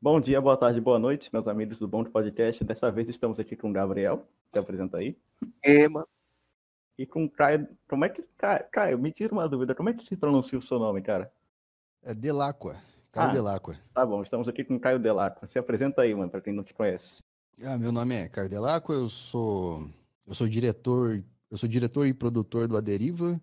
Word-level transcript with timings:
Bom 0.00 0.20
dia, 0.20 0.40
boa 0.40 0.56
tarde, 0.56 0.80
boa 0.80 0.98
noite, 0.98 1.28
meus 1.32 1.48
amigos 1.48 1.78
do 1.78 1.88
Bom 1.88 2.04
de 2.04 2.10
Podcast. 2.10 2.62
Dessa 2.62 2.90
vez 2.90 3.08
estamos 3.08 3.38
aqui 3.40 3.56
com 3.56 3.70
o 3.70 3.72
Gabriel, 3.72 4.24
se 4.52 4.58
apresenta 4.58 4.98
aí. 4.98 5.16
Mano. 5.90 6.06
E 6.96 7.04
com 7.06 7.24
o 7.24 7.30
Caio. 7.30 7.68
Como 7.88 8.04
é 8.04 8.08
que. 8.08 8.22
Caio, 8.36 8.64
Caio, 8.70 8.98
me 8.98 9.10
tira 9.12 9.32
uma 9.32 9.48
dúvida, 9.48 9.74
como 9.74 9.88
é 9.88 9.94
que 9.94 10.06
se 10.06 10.16
pronuncia 10.16 10.58
o 10.58 10.62
seu 10.62 10.78
nome, 10.78 11.02
cara? 11.02 11.32
É 12.02 12.14
Delacqua. 12.14 12.80
Caio 13.10 13.30
Ah. 13.30 13.32
Delacqua. 13.32 13.76
Tá 13.92 14.06
bom, 14.06 14.22
estamos 14.22 14.46
aqui 14.48 14.64
com 14.64 14.76
o 14.76 14.80
Caio 14.80 14.98
Delacqua. 15.00 15.46
Se 15.48 15.58
apresenta 15.58 16.02
aí, 16.02 16.14
mano, 16.14 16.30
pra 16.30 16.40
quem 16.40 16.52
não 16.52 16.62
te 16.62 16.74
conhece. 16.74 17.22
Ah, 17.64 17.76
meu 17.76 17.90
nome 17.90 18.14
é 18.14 18.28
Caio 18.28 18.48
Delacqua, 18.48 18.94
eu 18.94 19.08
sou 19.08 19.80
eu 20.26 20.34
sou 20.34 20.48
diretor, 20.48 21.24
eu 21.50 21.58
sou 21.58 21.68
diretor 21.68 22.06
e 22.06 22.14
produtor 22.14 22.68
do 22.68 22.76
Aderiva, 22.76 23.40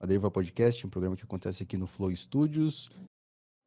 Aderiva 0.00 0.30
Podcast, 0.30 0.86
um 0.86 0.90
programa 0.90 1.16
que 1.16 1.24
acontece 1.24 1.62
aqui 1.62 1.76
no 1.76 1.86
Flow 1.86 2.14
Studios. 2.16 2.90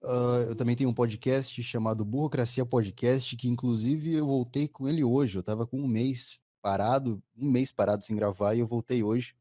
Ah, 0.03 0.45
eu 0.49 0.55
também 0.55 0.75
tenho 0.75 0.89
um 0.89 0.93
podcast 0.93 1.61
chamado 1.63 2.03
Burocracia 2.03 2.65
Podcast, 2.65 3.35
que 3.37 3.47
inclusive 3.47 4.13
eu 4.13 4.25
voltei 4.27 4.67
com 4.67 4.87
ele 4.87 5.03
hoje. 5.03 5.37
Eu 5.37 5.43
tava 5.43 5.65
com 5.65 5.79
um 5.79 5.87
mês 5.87 6.39
parado, 6.61 7.23
um 7.37 7.49
mês 7.49 7.71
parado 7.71 8.05
sem 8.05 8.15
gravar 8.15 8.53
e 8.53 8.59
eu 8.59 8.67
voltei 8.67 9.01
hoje. 9.01 9.35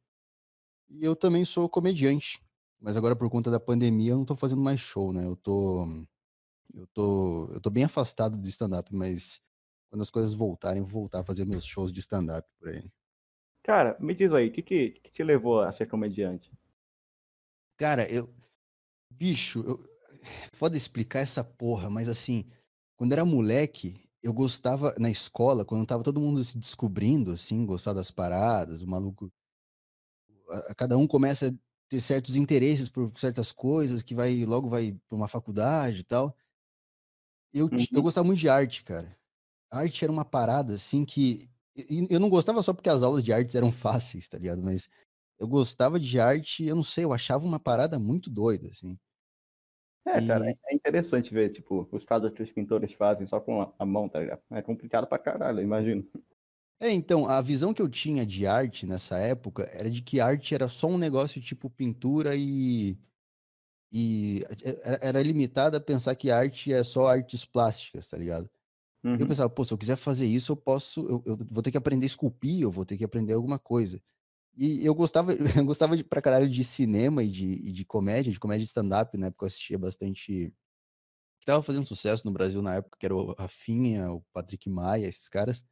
E 0.89 1.05
eu 1.05 1.17
também 1.17 1.45
sou 1.45 1.69
comediante, 1.69 2.41
mas 2.81 2.97
agora 2.97 3.17
por 3.17 3.29
conta 3.29 3.51
da 3.51 3.59
pandemia 3.59 4.13
eu 4.13 4.19
não 4.19 4.25
tô 4.25 4.37
fazendo 4.37 4.61
mais 4.61 4.79
show, 4.79 5.13
né? 5.13 5.25
Eu 5.25 5.37
tô 5.37 5.85
eu 6.75 6.87
tô 6.89 7.51
eu 7.53 7.61
tô 7.61 7.71
bem 7.71 7.85
afastado 7.85 8.37
do 8.37 8.49
stand-up, 8.49 8.95
mas 8.95 9.41
quando 9.91 10.03
as 10.03 10.11
coisas 10.11 10.33
voltarem, 10.33 10.81
eu 10.81 10.87
vou 10.87 11.03
voltar 11.03 11.21
a 11.21 11.25
fazer 11.25 11.45
meus 11.45 11.65
shows 11.65 11.93
de 11.93 12.01
stand-up 12.01 12.49
por 12.59 12.69
aí. 12.69 12.83
Cara, 13.63 13.97
me 14.01 14.15
diz 14.15 14.33
aí, 14.33 14.49
o 14.49 14.53
que, 14.53 14.63
que, 14.63 14.91
que 14.91 15.13
te 15.13 15.23
levou 15.23 15.61
a 15.61 15.71
ser 15.71 15.87
comediante? 15.87 16.51
Cara, 17.77 18.11
eu. 18.11 18.29
Bicho, 19.11 19.63
eu... 19.67 19.92
foda 20.55 20.77
explicar 20.77 21.21
essa 21.21 21.43
porra, 21.45 21.91
mas 21.91 22.09
assim, 22.09 22.45
quando 22.97 23.13
era 23.13 23.25
moleque, 23.25 24.09
eu 24.23 24.33
gostava 24.33 24.95
na 24.99 25.11
escola, 25.11 25.65
quando 25.65 25.87
tava 25.87 26.03
todo 26.03 26.21
mundo 26.21 26.43
se 26.45 26.59
descobrindo, 26.59 27.33
assim, 27.33 27.67
gostar 27.67 27.93
das 27.93 28.11
paradas, 28.11 28.83
o 28.83 28.87
maluco. 28.89 29.33
a- 30.51 30.71
a- 30.73 30.75
Cada 30.75 30.97
um 30.99 31.07
começa 31.07 31.49
a 31.49 31.53
ter 31.89 32.01
certos 32.01 32.37
interesses 32.37 32.89
por 32.89 33.13
certas 33.19 33.53
coisas, 33.53 34.03
que 34.03 34.15
vai 34.15 34.45
logo 34.45 34.69
vai 34.69 34.93
pra 35.09 35.17
uma 35.17 35.29
faculdade 35.29 36.01
e 36.01 36.05
tal. 36.05 36.37
Eu, 37.53 37.69
ti- 37.71 37.91
eu 37.95 38.03
Uhum. 38.03 38.03
gostava 38.03 38.27
muito 38.27 38.41
de 38.41 38.49
arte, 38.49 38.83
cara. 38.85 39.17
A 39.73 39.81
arte 39.81 40.05
era 40.05 40.13
uma 40.13 40.25
parada, 40.25 40.75
assim, 40.75 41.05
que. 41.07 41.51
e- 41.77 42.05
e 42.05 42.09
Eu 42.11 42.21
não 42.21 42.31
gostava 42.31 42.63
só 42.63 42.73
porque 42.75 42.89
as 42.91 43.03
aulas 43.03 43.25
de 43.25 43.33
artes 43.33 43.55
eram 43.57 43.73
fáceis, 43.73 44.29
tá 44.29 44.39
ligado? 44.39 44.63
Mas 44.65 44.89
eu 45.39 45.49
gostava 45.49 46.01
de 46.01 46.21
arte, 46.21 46.65
eu 46.65 46.77
não 46.77 46.85
sei, 46.85 47.05
eu 47.05 47.13
achava 47.15 47.47
uma 47.47 47.61
parada 47.61 47.99
muito 48.01 48.31
doida, 48.31 48.71
assim. 48.71 48.99
É, 50.05 50.21
cara, 50.21 50.45
E- 50.49 50.59
é 50.69 50.75
interessante 50.75 51.33
ver, 51.33 51.51
tipo, 51.51 51.89
os 51.93 52.05
quadros 52.05 52.33
que 52.35 52.43
os 52.43 52.51
pintores 52.51 52.93
fazem 52.93 53.27
só 53.27 53.41
com 53.41 53.63
a, 53.79 53.87
mão, 53.87 54.09
tá 54.09 54.19
ligado? 54.21 54.43
É 54.51 54.61
complicado 54.61 55.07
pra 55.07 55.19
caralho, 55.19 55.61
eu 55.61 55.65
imagino. 55.65 56.05
É, 56.81 56.91
então, 56.91 57.27
a 57.27 57.41
visão 57.41 57.73
que 57.73 57.81
eu 57.81 57.89
tinha 57.89 58.27
de 58.27 58.45
arte 58.47 58.85
nessa 58.87 59.17
época 59.19 59.63
era 59.73 59.89
de 59.89 60.03
que 60.03 60.19
arte 60.21 60.53
era 60.55 60.69
só 60.69 60.89
um 60.89 60.99
negócio 60.99 61.41
tipo 61.41 61.71
pintura 61.71 62.35
e. 62.37 62.99
E 63.93 64.43
era 65.03 65.23
limitada 65.23 65.77
a 65.79 65.81
pensar 65.81 66.15
que 66.17 66.31
arte 66.31 66.73
é 66.73 66.83
só 66.85 67.07
artes 67.09 67.45
plásticas, 67.45 68.09
tá 68.09 68.17
ligado? 68.19 68.51
Eu 69.19 69.27
Uhum. 69.27 69.29
pensava, 69.29 69.51
pô, 69.51 69.65
se 69.65 69.75
eu 69.75 69.79
quiser 69.79 69.97
fazer 69.97 70.27
isso, 70.27 70.53
eu 70.53 70.57
posso, 70.57 71.01
eu, 71.09 71.23
eu 71.27 71.39
vou 71.51 71.63
ter 71.63 71.71
que 71.73 71.79
aprender 71.79 72.07
a 72.07 72.09
esculpir, 72.09 72.63
eu 72.63 72.71
vou 72.73 72.85
ter 72.87 72.99
que 72.99 73.05
aprender 73.05 73.35
alguma 73.35 73.59
coisa. 73.59 74.01
E 74.55 74.85
eu 74.85 74.95
gostava, 74.95 75.33
eu 75.57 75.65
gostava 75.65 75.97
de, 75.97 76.05
pra 76.05 76.23
caralho 76.23 76.49
de 76.49 76.65
cinema 76.65 77.23
e 77.23 77.29
de, 77.29 77.45
e 77.47 77.73
de 77.73 77.85
comédia, 77.85 78.33
de 78.33 78.41
comédia 78.41 78.65
stand-up, 78.65 79.17
na 79.17 79.27
época 79.29 79.45
eu 79.45 79.47
assistia 79.47 79.79
bastante. 79.79 80.55
Que 81.41 81.47
tava 81.47 81.63
fazendo 81.63 81.87
sucesso 81.87 82.25
no 82.25 82.33
Brasil 82.33 82.63
na 82.63 82.77
época, 82.77 82.97
que 82.99 83.07
era 83.07 83.15
o 83.17 83.33
Rafinha, 83.35 84.13
o 84.13 84.21
Patrick 84.33 84.71
Maia, 84.71 85.07
esses 85.09 85.29
caras. 85.29 85.65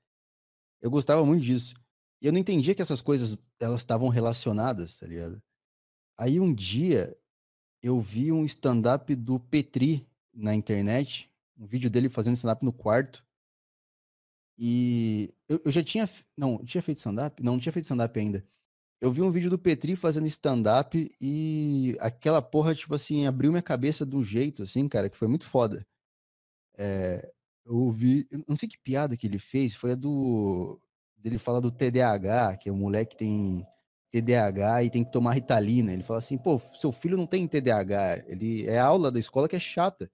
Eu 0.81 0.91
gostava 0.91 1.25
muito 1.25 1.45
disso. 1.45 1.75
E 2.21 2.27
eu 2.27 2.33
não 2.33 2.41
entendia 2.41 2.75
que 2.75 2.83
essas 2.83 3.01
coisas, 3.01 3.39
elas 3.61 3.81
estavam 3.81 4.09
relacionadas, 4.09 4.97
tá 4.99 5.07
ligado? 5.07 5.41
Aí 6.19 6.41
um 6.41 6.53
dia, 6.53 7.17
eu 7.83 8.01
vi 8.01 8.33
um 8.33 8.45
stand-up 8.45 9.15
do 9.15 9.41
Petri 9.41 10.07
na 10.35 10.55
internet, 10.55 11.31
um 11.59 11.67
vídeo 11.67 11.91
dele 11.91 12.09
fazendo 12.09 12.37
stand-up 12.37 12.65
no 12.65 12.73
quarto. 12.73 13.25
E 14.59 15.35
eu, 15.49 15.61
eu 15.65 15.73
já 15.73 15.83
tinha. 15.83 16.09
Não, 16.37 16.65
tinha 16.65 16.83
feito 16.83 16.99
stand-up? 16.99 17.43
Não, 17.43 17.55
não 17.55 17.61
tinha 17.61 17.73
feito 17.73 17.85
stand-up 17.85 18.19
ainda. 18.19 18.47
Eu 19.01 19.11
vi 19.11 19.23
um 19.23 19.31
vídeo 19.31 19.49
do 19.49 19.59
Petri 19.59 19.97
fazendo 19.97 20.27
stand-up 20.27 21.11
e 21.21 21.97
aquela 22.01 22.43
porra, 22.43 22.75
tipo 22.75 22.95
assim, 22.95 23.27
abriu 23.27 23.51
minha 23.51 23.63
cabeça 23.63 24.05
de 24.05 24.15
um 24.15 24.23
jeito, 24.23 24.63
assim, 24.63 24.87
cara, 24.89 25.09
que 25.09 25.17
foi 25.17 25.27
muito 25.27 25.47
foda. 25.47 25.87
É, 26.77 27.33
eu 27.65 27.77
ouvi. 27.77 28.29
Não 28.47 28.57
sei 28.57 28.69
que 28.69 28.79
piada 28.79 29.17
que 29.17 29.27
ele 29.27 29.39
fez, 29.39 29.75
foi 29.75 29.93
a 29.93 29.95
do. 29.95 30.81
Dele 31.17 31.39
fala 31.39 31.61
do 31.61 31.71
TDAH, 31.71 32.57
que 32.59 32.69
é 32.69 32.73
o 32.73 32.77
moleque 32.77 33.15
que 33.15 33.19
tem 33.19 33.67
TDAH 34.11 34.85
e 34.85 34.91
tem 34.91 35.05
que 35.05 35.13
tomar 35.13 35.33
Ritalina. 35.33 35.93
Ele 35.93 36.03
fala 36.03 36.19
assim, 36.19 36.39
pô, 36.39 36.61
seu 36.75 36.93
filho 36.93 37.17
não 37.17 37.27
tem 37.27 37.47
TDAH, 37.47 38.25
ele 38.27 38.67
é 38.67 38.79
a 38.79 38.87
aula 38.87 39.11
da 39.11 39.21
escola 39.21 39.49
que 39.49 39.57
é 39.57 39.61
chata. 39.61 40.11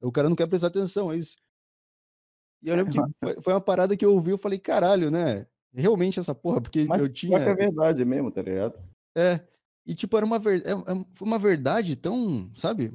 O 0.00 0.12
cara 0.12 0.28
não 0.28 0.36
quer 0.36 0.46
prestar 0.46 0.68
atenção, 0.68 1.12
é 1.12 1.16
isso. 1.16 1.36
E 2.62 2.68
eu 2.68 2.76
lembro 2.76 2.92
que 2.92 2.98
foi, 3.22 3.42
foi 3.42 3.52
uma 3.54 3.60
parada 3.60 3.96
que 3.96 4.04
eu 4.04 4.12
ouvi, 4.12 4.30
eu 4.30 4.38
falei, 4.38 4.58
caralho, 4.58 5.10
né? 5.10 5.46
Realmente 5.74 6.20
essa 6.20 6.34
porra, 6.34 6.60
porque 6.60 6.84
Mas 6.84 7.00
eu 7.00 7.06
é 7.06 7.08
tinha. 7.10 7.54
verdade 7.54 8.04
mesmo, 8.04 8.30
tá 8.30 8.40
ligado? 8.42 8.78
É. 9.16 9.40
E 9.86 9.94
tipo, 9.94 10.16
era 10.16 10.24
uma, 10.24 10.38
ver... 10.38 10.64
é- 10.66 10.70
é- 10.70 11.04
uma 11.20 11.38
verdade 11.38 11.96
tão, 11.96 12.50
sabe? 12.54 12.92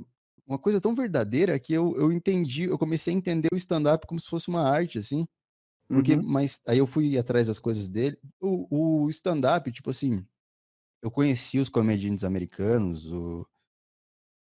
Uma 0.48 0.58
coisa 0.58 0.82
tão 0.82 0.96
verdadeira 0.96 1.60
que 1.60 1.74
eu, 1.74 1.96
eu 1.96 2.12
entendi, 2.12 2.64
eu 2.64 2.78
comecei 2.78 3.14
a 3.14 3.18
entender 3.18 3.50
o 3.54 3.58
stand-up 3.58 4.08
como 4.08 4.20
se 4.20 4.28
fosse 4.28 4.48
uma 4.48 4.64
arte, 4.64 4.98
assim. 4.98 5.28
Porque, 5.88 6.16
Uhum. 6.16 6.24
mas 6.24 6.60
aí 6.68 6.78
eu 6.80 6.88
fui 6.88 7.18
atrás 7.18 7.48
das 7.48 7.60
coisas 7.60 7.88
dele. 7.88 8.18
O, 8.40 9.06
o 9.06 9.10
stand-up, 9.10 9.72
tipo 9.72 9.90
assim, 9.90 10.26
eu 11.02 11.12
conheci 11.12 11.60
os 11.60 11.70
comediantes 11.70 12.24
americanos, 12.24 13.06
o- 13.12 13.48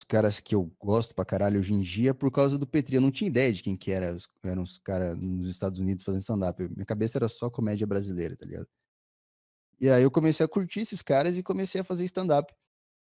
caras 0.04 0.40
que 0.40 0.54
eu 0.54 0.70
gosto 0.78 1.14
pra 1.14 1.24
caralho 1.24 1.58
hoje 1.58 1.74
em 1.74 1.80
dia, 1.80 2.14
por 2.14 2.30
causa 2.30 2.58
do 2.58 2.66
Petri. 2.66 2.96
Eu 2.96 3.00
não 3.00 3.10
tinha 3.10 3.28
ideia 3.28 3.52
de 3.52 3.62
quem 3.62 3.76
que 3.76 3.90
era, 3.90 4.16
eram 4.42 4.62
os 4.62 4.78
caras 4.78 5.18
nos 5.18 5.48
Estados 5.48 5.80
Unidos 5.80 6.04
fazendo 6.04 6.20
stand-up. 6.20 6.68
Minha 6.70 6.86
cabeça 6.86 7.18
era 7.18 7.28
só 7.28 7.50
comédia 7.50 7.86
brasileira, 7.86 8.36
tá 8.36 8.46
ligado? 8.46 8.68
E 9.80 9.88
aí 9.90 10.02
eu 10.02 10.10
comecei 10.10 10.44
a 10.44 10.48
curtir 10.48 10.80
esses 10.80 11.02
caras 11.02 11.36
e 11.36 11.42
comecei 11.42 11.80
a 11.80 11.84
fazer 11.84 12.04
stand-up. 12.04 12.52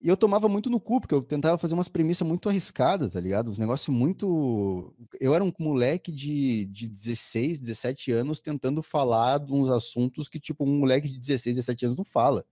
E 0.04 0.08
eu 0.08 0.16
tomava 0.16 0.48
muito 0.50 0.68
no 0.68 0.78
cu, 0.78 1.00
porque 1.00 1.14
eu 1.14 1.22
tentava 1.22 1.56
fazer 1.56 1.72
umas 1.72 1.88
premissas 1.88 2.28
muito 2.28 2.48
arriscadas, 2.48 3.12
tá 3.12 3.20
ligado? 3.20 3.50
Uns 3.50 3.58
negócios 3.58 3.88
muito. 3.88 4.94
Eu 5.18 5.34
era 5.34 5.42
um 5.42 5.52
moleque 5.58 6.12
de, 6.12 6.66
de 6.66 6.86
16, 6.86 7.58
17 7.60 8.12
anos 8.12 8.38
tentando 8.38 8.82
falar 8.82 9.38
de 9.38 9.52
uns 9.52 9.70
assuntos 9.70 10.28
que, 10.28 10.38
tipo, 10.38 10.64
um 10.64 10.78
moleque 10.80 11.08
de 11.08 11.18
16, 11.18 11.56
17 11.56 11.86
anos 11.86 11.96
não 11.96 12.04
fala, 12.04 12.42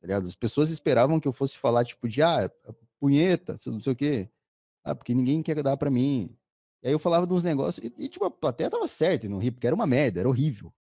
tá 0.00 0.06
ligado? 0.08 0.26
As 0.26 0.34
pessoas 0.34 0.70
esperavam 0.70 1.20
que 1.20 1.28
eu 1.28 1.32
fosse 1.32 1.56
falar, 1.56 1.84
tipo, 1.84 2.08
de, 2.08 2.20
ah, 2.20 2.50
punheta, 3.02 3.58
não 3.66 3.80
sei 3.82 3.94
o 3.94 3.96
quê. 3.96 4.30
Ah, 4.84 4.94
porque 4.94 5.14
ninguém 5.14 5.42
quer 5.42 5.62
dar 5.62 5.76
pra 5.76 5.90
mim. 5.90 6.36
E 6.82 6.88
aí 6.88 6.94
eu 6.94 7.00
falava 7.00 7.26
de 7.26 7.34
uns 7.34 7.44
negócios, 7.44 7.84
e, 7.86 8.04
e, 8.04 8.08
tipo, 8.10 8.24
a 8.26 8.30
plateia 8.30 8.70
tava 8.70 8.88
certa 8.88 9.28
não 9.28 9.38
ri, 9.40 9.50
porque 9.52 9.66
era 9.66 9.76
uma 9.76 9.86
merda, 9.86 10.20
era 10.20 10.28
horrível. 10.30 10.72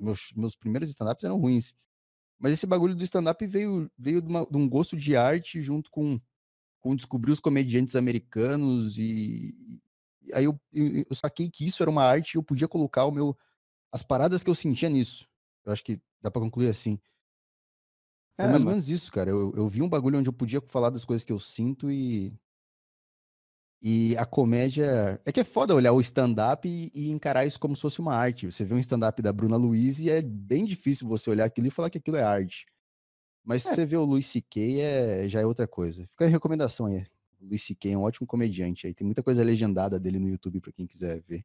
Meus, 0.00 0.32
meus 0.36 0.56
primeiros 0.56 0.90
stand-ups 0.90 1.24
eram 1.24 1.38
ruins. 1.40 1.74
Mas 2.38 2.52
esse 2.52 2.66
bagulho 2.66 2.94
do 2.94 3.02
stand-up 3.04 3.44
veio, 3.46 3.90
veio 3.98 4.22
de, 4.22 4.28
uma- 4.28 4.46
de 4.46 4.56
um 4.56 4.68
gosto 4.68 4.96
de 4.96 5.16
arte 5.16 5.60
junto 5.62 5.90
com, 5.90 6.20
com 6.80 6.96
descobrir 6.96 7.32
os 7.32 7.40
comediantes 7.40 7.96
americanos 7.96 8.98
e, 8.98 9.80
e 10.22 10.34
aí 10.34 10.44
eu, 10.44 10.60
eu, 10.72 11.06
eu 11.10 11.16
saquei 11.16 11.50
que 11.50 11.66
isso 11.66 11.82
era 11.82 11.90
uma 11.90 12.04
arte 12.04 12.34
e 12.34 12.38
eu 12.38 12.42
podia 12.42 12.68
colocar 12.68 13.04
o 13.06 13.10
meu 13.12 13.36
as 13.92 14.02
paradas 14.02 14.42
que 14.42 14.50
eu 14.50 14.54
sentia 14.56 14.88
nisso. 14.90 15.28
Eu 15.64 15.72
acho 15.72 15.84
que 15.84 16.00
dá 16.22 16.30
pra 16.30 16.42
concluir 16.42 16.68
assim. 16.68 17.00
É, 18.38 18.46
mais 18.46 18.62
ou 18.62 18.68
menos 18.70 18.88
isso, 18.88 19.10
cara. 19.10 19.30
Eu, 19.30 19.52
eu 19.56 19.68
vi 19.68 19.82
um 19.82 19.88
bagulho 19.88 20.18
onde 20.18 20.28
eu 20.28 20.32
podia 20.32 20.60
falar 20.60 20.90
das 20.90 21.04
coisas 21.04 21.24
que 21.24 21.32
eu 21.32 21.40
sinto 21.40 21.90
e 21.90 22.32
e 23.80 24.16
a 24.16 24.26
comédia. 24.26 25.20
É 25.24 25.32
que 25.32 25.40
é 25.40 25.44
foda 25.44 25.74
olhar 25.74 25.92
o 25.92 26.00
stand-up 26.00 26.68
e, 26.68 26.90
e 26.94 27.10
encarar 27.10 27.46
isso 27.46 27.60
como 27.60 27.76
se 27.76 27.82
fosse 27.82 28.00
uma 28.00 28.14
arte. 28.14 28.46
Você 28.50 28.64
vê 28.64 28.74
um 28.74 28.78
stand-up 28.78 29.20
da 29.22 29.32
Bruna 29.32 29.56
Luiz 29.56 30.00
e 30.00 30.10
é 30.10 30.20
bem 30.22 30.64
difícil 30.64 31.06
você 31.08 31.30
olhar 31.30 31.44
aquilo 31.44 31.66
e 31.68 31.70
falar 31.70 31.90
que 31.90 31.98
aquilo 31.98 32.16
é 32.16 32.22
arte. 32.22 32.66
Mas 33.44 33.64
se 33.64 33.70
É. 33.70 33.74
você 33.74 33.86
vê 33.86 33.96
o 33.96 34.04
Luis 34.04 34.26
C.K., 34.26 34.80
é, 34.80 35.28
já 35.28 35.40
é 35.40 35.46
outra 35.46 35.68
coisa. 35.68 36.06
Fica 36.12 36.26
a 36.26 36.28
recomendação 36.28 36.86
aí. 36.86 37.04
O 37.40 37.46
Luis 37.48 37.62
C.K. 37.64 37.92
é 37.92 37.98
um 37.98 38.02
ótimo 38.04 38.26
comediante 38.26 38.86
aí. 38.86 38.94
Tem 38.94 39.06
muita 39.06 39.22
coisa 39.22 39.44
legendada 39.44 40.00
dele 40.00 40.18
no 40.20 40.28
YouTube 40.28 40.60
pra 40.60 40.72
quem 40.72 40.86
quiser 40.86 41.22
ver. 41.22 41.44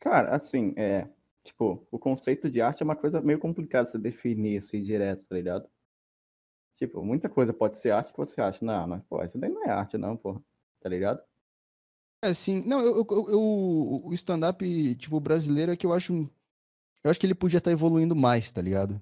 Cara, 0.00 0.34
assim, 0.34 0.72
é. 0.76 1.08
Tipo, 1.42 1.86
o 1.90 1.98
conceito 1.98 2.50
de 2.50 2.60
arte 2.60 2.82
é 2.82 2.84
uma 2.84 2.96
coisa 2.96 3.20
meio 3.20 3.38
complicada 3.38 3.88
você 3.88 3.98
definir 3.98 4.58
assim 4.58 4.82
direto, 4.82 5.24
tá 5.26 5.34
ligado? 5.34 5.68
Tipo, 6.80 7.04
muita 7.04 7.28
coisa 7.28 7.52
pode 7.52 7.78
ser 7.78 7.90
arte 7.90 8.10
que 8.10 8.18
você 8.18 8.40
acha, 8.40 8.64
não, 8.64 8.86
mas, 8.88 9.02
pô, 9.04 9.22
isso 9.22 9.38
daí 9.38 9.50
não 9.50 9.64
é 9.64 9.70
arte, 9.70 9.98
não, 9.98 10.16
porra. 10.16 10.42
Tá 10.80 10.88
ligado? 10.88 11.20
É, 12.24 12.32
sim. 12.32 12.62
Não, 12.66 12.80
eu, 12.80 13.06
eu- 13.10 13.28
eu- 13.30 14.02
o 14.04 14.12
stand-up, 14.14 14.94
tipo, 14.96 15.20
brasileiro 15.20 15.72
é 15.72 15.76
que 15.76 15.84
eu 15.86 15.92
acho. 15.92 16.12
Eu 17.04 17.10
acho 17.10 17.20
que 17.20 17.26
ele 17.26 17.34
podia 17.34 17.58
estar 17.58 17.70
evoluindo 17.70 18.16
mais, 18.16 18.50
tá 18.50 18.60
ligado? 18.62 19.00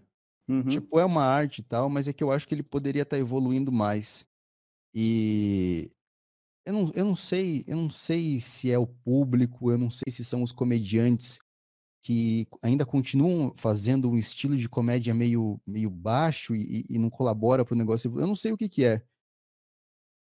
Uhum. 0.48 0.64
Tipo, 0.68 0.98
é 0.98 1.04
uma 1.04 1.22
arte 1.24 1.60
e 1.60 1.64
tal, 1.64 1.88
mas 1.88 2.08
é 2.08 2.12
que 2.12 2.22
eu 2.22 2.32
acho 2.32 2.48
que 2.48 2.54
ele 2.54 2.62
poderia 2.62 3.02
estar 3.02 3.18
evoluindo 3.18 3.70
mais. 3.72 4.26
E 4.94 5.90
eu 6.66 6.72
não, 6.72 6.92
eu 6.94 7.04
não 7.04 7.16
sei, 7.16 7.64
eu 7.66 7.76
não 7.76 7.90
sei 7.90 8.40
se 8.40 8.70
é 8.70 8.78
o 8.78 8.86
público, 8.86 9.70
eu 9.70 9.78
não 9.78 9.90
sei 9.90 10.10
se 10.10 10.24
são 10.24 10.42
os 10.42 10.52
comediantes 10.52 11.38
que 12.08 12.48
ainda 12.62 12.86
continuam 12.86 13.52
fazendo 13.58 14.08
um 14.08 14.16
estilo 14.16 14.56
de 14.56 14.66
comédia 14.66 15.12
meio, 15.12 15.60
meio 15.66 15.90
baixo 15.90 16.56
e, 16.56 16.86
e 16.88 16.98
não 16.98 17.10
colabora 17.10 17.66
para 17.66 17.74
o 17.74 17.76
negócio. 17.76 18.18
Eu 18.18 18.26
não 18.26 18.34
sei 18.34 18.50
o 18.50 18.56
que, 18.56 18.66
que 18.66 18.82
é. 18.82 19.02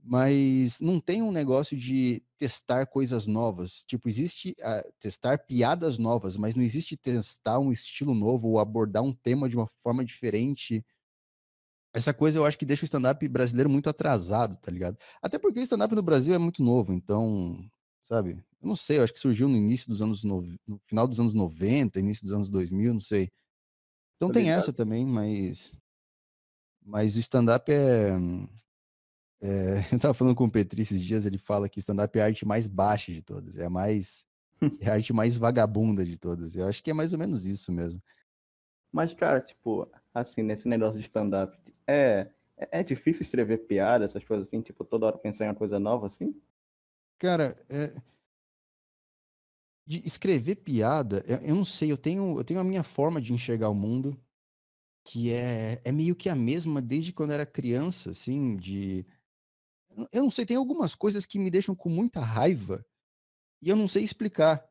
Mas 0.03 0.79
não 0.79 0.99
tem 0.99 1.21
um 1.21 1.31
negócio 1.31 1.77
de 1.77 2.23
testar 2.39 2.87
coisas 2.87 3.27
novas. 3.27 3.83
Tipo, 3.83 4.09
existe 4.09 4.55
uh, 4.61 4.91
testar 4.99 5.37
piadas 5.45 5.99
novas, 5.99 6.37
mas 6.37 6.55
não 6.55 6.63
existe 6.63 6.97
testar 6.97 7.59
um 7.59 7.71
estilo 7.71 8.15
novo 8.15 8.47
ou 8.47 8.59
abordar 8.59 9.03
um 9.03 9.13
tema 9.13 9.47
de 9.47 9.55
uma 9.55 9.67
forma 9.83 10.03
diferente. 10.03 10.83
Essa 11.93 12.15
coisa 12.15 12.39
eu 12.39 12.45
acho 12.47 12.57
que 12.57 12.65
deixa 12.65 12.83
o 12.83 12.85
stand-up 12.85 13.27
brasileiro 13.27 13.69
muito 13.69 13.91
atrasado, 13.91 14.57
tá 14.57 14.71
ligado? 14.71 14.97
Até 15.21 15.37
porque 15.37 15.59
o 15.59 15.63
stand-up 15.63 15.93
no 15.93 16.01
Brasil 16.01 16.33
é 16.33 16.39
muito 16.39 16.63
novo, 16.63 16.91
então, 16.93 17.63
sabe? 18.05 18.43
Eu 18.61 18.67
não 18.67 18.75
sei, 18.75 18.99
eu 18.99 19.03
acho 19.03 19.13
que 19.13 19.19
surgiu 19.19 19.49
no 19.49 19.57
início 19.57 19.89
dos 19.89 20.01
anos, 20.01 20.23
no, 20.23 20.41
no 20.65 20.79
final 20.85 21.07
dos 21.07 21.19
anos 21.19 21.33
90, 21.33 21.99
início 21.99 22.23
dos 22.23 22.31
anos 22.31 22.49
2000, 22.49 22.93
não 22.93 22.99
sei. 22.99 23.29
Então 24.15 24.31
tem 24.31 24.49
essa 24.49 24.71
também, 24.71 25.05
mas 25.05 25.73
mas 26.87 27.15
o 27.15 27.19
stand-up 27.19 27.69
é 27.71 28.11
é, 29.41 29.77
eu 29.93 29.99
tava 29.99 30.13
falando 30.13 30.35
com 30.35 30.45
o 30.45 30.51
Petri 30.51 30.81
esses 30.81 31.01
dias, 31.01 31.25
ele 31.25 31.37
fala 31.37 31.67
que 31.67 31.79
stand-up 31.79 32.17
é 32.17 32.21
a 32.21 32.25
arte 32.25 32.45
mais 32.45 32.67
baixa 32.67 33.11
de 33.11 33.21
todas, 33.21 33.57
é 33.57 33.65
a 33.65 33.69
mais. 33.69 34.23
é 34.81 34.89
a 34.89 34.93
arte 34.93 35.11
mais 35.11 35.35
vagabunda 35.35 36.05
de 36.05 36.17
todas. 36.17 36.55
Eu 36.55 36.67
acho 36.67 36.81
que 36.81 36.91
é 36.91 36.93
mais 36.93 37.11
ou 37.11 37.19
menos 37.19 37.45
isso 37.45 37.71
mesmo. 37.71 38.01
Mas, 38.91 39.13
cara, 39.13 39.41
tipo, 39.41 39.89
assim, 40.13 40.41
nesse 40.41 40.67
negócio 40.67 40.97
de 40.97 41.05
stand-up, 41.05 41.57
é, 41.85 42.29
é 42.57 42.81
difícil 42.81 43.23
escrever 43.23 43.67
piada, 43.67 44.05
essas 44.05 44.23
coisas 44.23 44.47
assim, 44.47 44.61
tipo, 44.61 44.85
toda 44.85 45.07
hora 45.07 45.17
pensar 45.17 45.43
em 45.43 45.49
uma 45.49 45.55
coisa 45.55 45.77
nova, 45.77 46.07
assim? 46.07 46.33
Cara, 47.19 47.55
é... 47.69 47.95
de 49.87 50.05
escrever 50.05 50.55
piada, 50.55 51.23
eu 51.43 51.55
não 51.55 51.65
sei, 51.65 51.91
eu 51.91 51.97
tenho, 51.97 52.37
eu 52.37 52.43
tenho 52.43 52.59
a 52.59 52.63
minha 52.63 52.83
forma 52.83 53.21
de 53.21 53.33
enxergar 53.33 53.69
o 53.69 53.75
mundo, 53.75 54.19
que 55.07 55.31
é, 55.31 55.79
é 55.83 55.91
meio 55.91 56.15
que 56.15 56.29
a 56.29 56.35
mesma 56.35 56.81
desde 56.81 57.13
quando 57.13 57.29
eu 57.29 57.35
era 57.35 57.45
criança, 57.45 58.11
assim, 58.11 58.57
de 58.57 59.05
eu 60.11 60.23
não 60.23 60.31
sei, 60.31 60.45
tem 60.45 60.57
algumas 60.57 60.93
coisas 60.93 61.25
que 61.25 61.39
me 61.39 61.49
deixam 61.49 61.73
com 61.73 61.89
muita 61.89 62.19
raiva 62.19 62.85
e 63.61 63.69
eu 63.69 63.75
não 63.75 63.87
sei 63.87 64.03
explicar. 64.03 64.67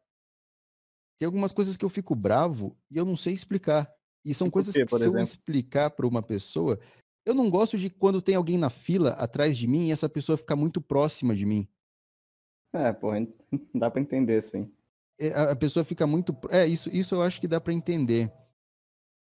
Tem 1.18 1.26
algumas 1.26 1.52
coisas 1.52 1.76
que 1.76 1.84
eu 1.84 1.88
fico 1.88 2.14
bravo 2.14 2.76
e 2.90 2.96
eu 2.96 3.04
não 3.04 3.16
sei 3.16 3.32
explicar. 3.32 3.90
E 4.24 4.34
são 4.34 4.48
tipo 4.48 4.54
coisas 4.54 4.74
quê, 4.74 4.84
que, 4.84 4.88
se 4.88 4.96
exemplo? 4.96 5.18
eu 5.18 5.22
explicar 5.22 5.90
para 5.90 6.06
uma 6.06 6.22
pessoa, 6.22 6.78
eu 7.24 7.34
não 7.34 7.48
gosto 7.48 7.78
de 7.78 7.88
quando 7.88 8.20
tem 8.20 8.34
alguém 8.34 8.58
na 8.58 8.70
fila 8.70 9.10
atrás 9.10 9.56
de 9.56 9.66
mim 9.66 9.88
e 9.88 9.92
essa 9.92 10.08
pessoa 10.08 10.36
fica 10.36 10.56
muito 10.56 10.80
próxima 10.80 11.34
de 11.34 11.46
mim. 11.46 11.68
É, 12.74 12.92
pô, 12.92 13.10
dá 13.74 13.90
para 13.90 14.00
entender, 14.00 14.42
sim. 14.42 14.70
É, 15.18 15.28
a 15.28 15.56
pessoa 15.56 15.84
fica 15.84 16.06
muito. 16.06 16.36
É, 16.50 16.66
isso, 16.66 16.88
isso 16.90 17.14
eu 17.14 17.22
acho 17.22 17.40
que 17.40 17.48
dá 17.48 17.60
para 17.60 17.72
entender. 17.72 18.32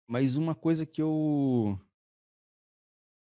Mas 0.08 0.36
uma 0.36 0.54
coisa 0.54 0.86
que 0.86 1.02
eu. 1.02 1.80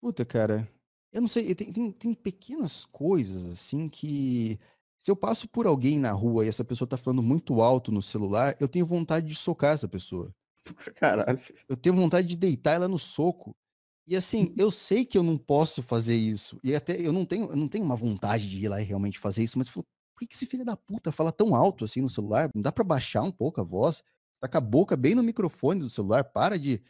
Puta, 0.01 0.25
cara. 0.25 0.69
Eu 1.12 1.21
não 1.21 1.29
sei, 1.29 1.55
tem, 1.55 1.73
tem, 1.73 1.93
tem 1.93 2.15
pequenas 2.15 2.85
coisas 2.85 3.45
assim 3.47 3.89
que. 3.89 4.59
Se 4.99 5.11
eu 5.11 5.17
passo 5.17 5.49
por 5.49 5.67
alguém 5.67 5.99
na 5.99 6.13
rua 6.13 6.45
e 6.45 6.49
essa 6.49 6.65
pessoa 6.65 6.87
tá 6.87 6.97
falando 6.97 7.23
muito 7.23 7.63
alto 7.63 7.91
no 7.91 8.03
celular, 8.03 8.55
eu 8.61 8.69
tenho 8.69 8.85
vontade 8.85 9.27
de 9.27 9.35
socar 9.35 9.73
essa 9.73 9.89
pessoa. 9.89 10.31
Caralho. 10.97 11.41
Eu 11.69 11.77
tenho 11.77 11.95
vontade 11.95 12.29
de 12.29 12.37
deitar 12.37 12.75
ela 12.75 12.89
no 12.89 12.99
soco. 12.99 13.55
E 14.06 14.17
assim, 14.17 14.53
eu 14.59 14.71
sei 14.71 15.05
que 15.05 15.17
eu 15.17 15.23
não 15.23 15.39
posso 15.39 15.83
fazer 15.83 16.17
isso. 16.17 16.59
E 16.63 16.75
até 16.75 17.01
eu 17.01 17.13
não 17.13 17.25
tenho, 17.25 17.51
eu 17.51 17.56
não 17.56 17.69
tenho 17.69 17.85
uma 17.85 17.97
vontade 17.97 18.49
de 18.49 18.65
ir 18.65 18.69
lá 18.69 18.81
e 18.81 18.85
realmente 18.85 19.19
fazer 19.19 19.43
isso, 19.43 19.56
mas 19.56 19.69
eu 19.69 19.75
falo, 19.75 19.87
por 20.20 20.28
que 20.28 20.34
esse 20.34 20.46
filho 20.46 20.64
da 20.64 20.76
puta 20.76 21.11
fala 21.11 21.32
tão 21.32 21.55
alto 21.55 21.84
assim 21.84 22.02
no 22.02 22.08
celular? 22.08 22.50
Não 22.55 22.61
dá 22.62 22.70
para 22.70 22.84
baixar 22.84 23.22
um 23.22 23.32
pouco 23.32 23.61
a 23.61 23.64
voz? 23.64 24.02
Tá 24.38 24.49
com 24.49 24.58
a 24.58 24.61
boca 24.61 24.96
bem 24.96 25.14
no 25.14 25.22
microfone 25.22 25.81
do 25.81 25.88
celular, 25.88 26.25
para 26.25 26.58
de 26.58 26.82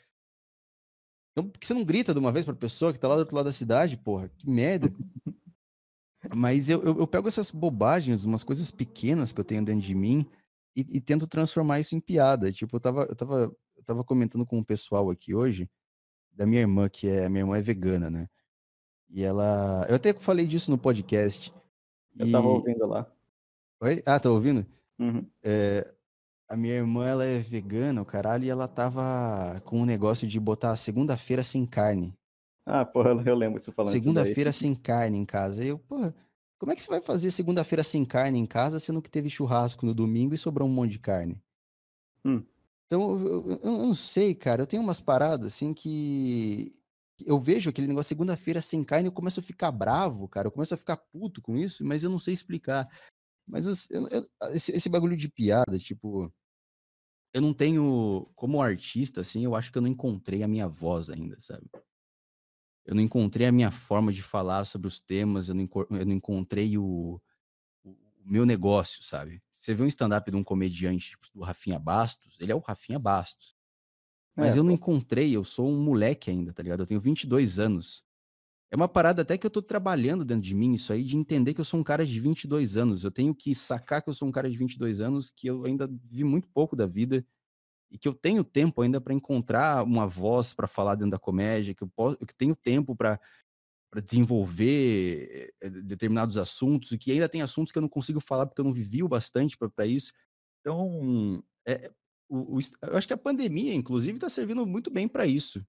então, 1.33 1.49
por 1.49 1.59
que 1.61 1.67
você 1.67 1.75
não 1.75 1.85
grita 1.85 2.13
de 2.13 2.19
uma 2.19 2.33
vez 2.33 2.45
pra 2.45 2.55
pessoa 2.55 2.93
que 2.93 2.99
tá 2.99 3.07
lá 3.07 3.15
do 3.15 3.21
outro 3.21 3.37
lado 3.37 3.47
da 3.47 3.53
cidade, 3.53 3.97
porra? 3.97 4.29
Que 4.37 4.51
merda. 4.51 4.93
Mas 6.35 6.69
eu, 6.69 6.83
eu, 6.83 6.99
eu, 6.99 7.07
pego 7.07 7.29
essas 7.29 7.51
bobagens, 7.51 8.25
umas 8.25 8.43
coisas 8.43 8.71
pequenas 8.71 9.33
que 9.33 9.41
eu 9.41 9.45
tenho 9.45 9.65
dentro 9.65 9.81
de 9.81 9.95
mim 9.95 10.27
e, 10.77 10.81
e, 10.97 11.01
tento 11.01 11.27
transformar 11.27 11.81
isso 11.81 11.95
em 11.95 12.01
piada. 12.01 12.53
Tipo, 12.53 12.77
eu 12.77 12.81
tava, 12.81 13.03
eu, 13.05 13.15
tava, 13.15 13.57
eu 13.77 13.85
tava 13.85 14.05
comentando 14.05 14.45
com 14.45 14.59
o 14.59 14.65
pessoal 14.65 15.09
aqui 15.09 15.35
hoje, 15.35 15.71
da 16.33 16.45
minha 16.47 16.61
irmã, 16.61 16.89
que 16.89 17.09
é. 17.09 17.29
Minha 17.29 17.43
irmã 17.43 17.57
é 17.57 17.63
vegana, 17.63 18.11
né? 18.11 18.29
E 19.09 19.23
ela. 19.23 19.87
Eu 19.89 19.97
até 19.97 20.13
falei 20.13 20.47
disso 20.47 20.71
no 20.71 20.77
podcast. 20.77 21.53
Eu 22.19 22.27
e... 22.27 22.33
tava 22.33 22.49
ouvindo 22.49 22.87
lá. 22.87 23.11
Oi? 23.83 24.03
Ah, 24.05 24.21
tá 24.21 24.31
ouvindo? 24.31 24.67
Uhum. 24.99 25.27
É, 25.43 25.95
a 26.47 26.55
minha 26.55 26.75
irmã, 26.75 27.09
ela 27.09 27.25
é 27.25 27.39
vegana, 27.39 28.03
o 28.03 28.05
caralho, 28.05 28.45
e 28.45 28.51
ela 28.51 28.69
tava 28.69 29.59
com 29.65 29.81
um 29.81 29.87
negócio 29.87 30.29
de 30.29 30.39
botar 30.39 30.77
segunda-feira 30.77 31.43
sem 31.43 31.65
carne. 31.65 32.15
Ah, 32.67 32.85
porra, 32.85 33.11
eu 33.25 33.35
lembro 33.35 33.59
você 33.59 33.73
falando 33.73 33.93
Segunda-feira 33.93 34.53
sem 34.53 34.75
carne 34.75 35.17
em 35.17 35.25
casa. 35.25 35.65
E 35.65 35.69
eu, 35.69 35.79
porra, 35.79 36.15
como 36.59 36.73
é 36.73 36.77
que 36.77 36.83
você 36.83 36.91
vai 36.91 37.01
fazer 37.01 37.31
segunda-feira 37.31 37.83
sem 37.83 38.05
carne 38.05 38.39
em 38.39 38.45
casa, 38.45 38.79
sendo 38.79 39.01
que 39.01 39.09
teve 39.09 39.31
churrasco 39.31 39.87
no 39.87 39.95
domingo 39.95 40.35
e 40.35 40.39
sobrou 40.39 40.69
um 40.69 40.73
monte 40.73 40.93
de 40.93 40.99
carne? 40.99 41.43
Hum. 42.23 42.45
Então, 42.87 43.19
eu, 43.19 43.51
eu, 43.51 43.61
eu, 43.63 43.79
não 43.79 43.95
sei, 43.95 44.35
cara. 44.35 44.61
Eu 44.61 44.67
tenho 44.67 44.83
umas 44.83 45.01
paradas 45.01 45.47
assim 45.47 45.73
que. 45.73 46.71
Eu 47.25 47.39
vejo 47.39 47.71
aquele 47.71 47.87
negócio 47.87 48.09
segunda-feira 48.09 48.61
sem 48.61 48.85
carne 48.85 49.07
e 49.07 49.09
eu 49.09 49.13
começo 49.13 49.41
a 49.41 49.43
ficar 49.43 49.71
bravo, 49.71 50.29
cara. 50.29 50.49
Eu 50.49 50.53
começo 50.53 50.75
a 50.75 50.77
ficar 50.77 50.97
puto 50.97 51.41
com 51.41 51.57
isso, 51.57 51.83
mas 51.83 52.03
eu 52.03 52.11
não 52.11 52.19
sei 52.19 52.35
explicar. 52.35 52.87
Mas 53.51 53.67
esse, 53.67 54.73
esse 54.73 54.89
bagulho 54.89 55.17
de 55.17 55.29
piada, 55.29 55.79
tipo 55.79 56.33
eu 57.33 57.41
não 57.41 57.53
tenho, 57.53 58.29
como 58.35 58.61
artista, 58.61 59.21
assim, 59.21 59.45
eu 59.45 59.55
acho 59.55 59.71
que 59.71 59.79
eu 59.79 59.83
não 59.83 59.89
encontrei 59.89 60.43
a 60.43 60.49
minha 60.49 60.67
voz 60.67 61.11
ainda, 61.11 61.41
sabe? 61.41 61.65
Eu 62.85 62.95
não 62.95 63.03
encontrei 63.03 63.47
a 63.47 63.53
minha 63.53 63.71
forma 63.71 64.13
de 64.13 64.23
falar 64.23 64.65
sobre 64.65 64.89
os 64.89 65.01
temas, 65.01 65.49
eu 65.49 65.55
não, 65.55 65.69
eu 65.91 66.07
não 66.07 66.13
encontrei 66.13 66.77
o, 66.77 67.21
o, 67.85 67.97
meu 68.25 68.45
negócio, 68.45 69.05
sabe? 69.05 69.41
Você 69.51 69.75
vê 69.75 69.83
um 69.85 69.87
stand-up 69.87 70.29
de 70.29 70.37
um 70.37 70.43
comediante 70.43 71.11
tipo, 71.11 71.29
do 71.33 71.43
Rafinha 71.43 71.79
Bastos, 71.79 72.37
ele 72.41 72.51
é 72.51 72.55
o 72.55 72.59
Rafinha 72.59 72.99
Bastos. 72.99 73.55
Mas 74.35 74.57
é, 74.57 74.59
eu 74.59 74.65
não 74.65 74.73
encontrei, 74.73 75.37
eu 75.37 75.45
sou 75.45 75.69
um 75.69 75.81
moleque 75.81 76.31
ainda, 76.31 76.53
tá 76.53 76.63
ligado? 76.63 76.81
Eu 76.81 76.87
tenho 76.87 77.01
22 77.01 77.59
anos. 77.59 78.05
É 78.73 78.77
uma 78.77 78.89
parada 78.89 79.23
até 79.23 79.37
que 79.37 79.45
eu 79.45 79.51
tô 79.51 79.61
trabalhando 79.61 80.25
dentro 80.25 80.43
de 80.43 80.55
mim, 80.55 80.75
isso 80.75 80.93
aí, 80.93 81.03
de 81.03 81.17
entender 81.17 81.55
que 81.55 81.61
eu 81.61 81.65
sou 81.65 81.81
um 81.81 81.83
cara 81.83 82.07
de 82.07 82.21
22 82.21 82.77
anos. 82.77 83.03
Eu 83.03 83.11
tenho 83.11 83.35
que 83.35 83.53
sacar 83.53 84.01
que 84.01 84.09
eu 84.09 84.15
sou 84.15 84.29
um 84.29 84.33
cara 84.33 84.49
de 84.49 84.57
22 84.57 85.01
anos, 85.01 85.31
que 85.31 85.49
eu 85.49 85.65
ainda 85.65 85.91
vi 86.05 86.23
muito 86.23 86.49
pouco 86.49 86.77
da 86.77 86.87
vida 86.87 87.27
e 87.91 87.99
que 87.99 88.07
eu 88.07 88.15
tenho 88.15 88.45
tempo 88.45 88.83
ainda 88.83 89.01
para 89.01 89.13
encontrar 89.13 89.83
uma 89.85 90.07
voz 90.07 90.55
para 90.55 90.69
falar 90.69 90.95
dentro 90.95 91.11
da 91.11 91.19
comédia, 91.19 91.75
que 91.75 91.83
eu, 91.83 91.89
posso, 91.89 92.17
que 92.19 92.35
tenho 92.35 92.55
tempo 92.55 92.95
para 92.95 93.19
desenvolver 94.05 95.53
eh, 95.61 95.71
determinados 95.71 96.37
assuntos 96.37 96.93
e 96.93 96.99
que 96.99 97.11
ainda 97.11 97.29
tem 97.29 97.43
assuntos 97.43 97.73
que 97.73 97.79
eu 97.79 97.83
não 97.83 97.89
consigo 97.89 98.21
falar 98.21 98.47
porque 98.47 98.61
eu 98.61 98.65
não 98.65 98.73
vivi 98.73 99.03
o 99.03 99.09
bastante 99.09 99.57
para 99.59 99.87
isso. 99.87 100.13
Então, 100.61 101.43
é, 101.67 101.91
o, 102.29 102.59
o, 102.59 102.61
eu 102.83 102.97
acho 102.97 103.09
que 103.09 103.15
a 103.15 103.19
pandemia, 103.19 103.75
inclusive, 103.75 104.17
está 104.19 104.29
servindo 104.29 104.65
muito 104.65 104.91
bem 104.93 105.09
para 105.09 105.27
isso 105.27 105.65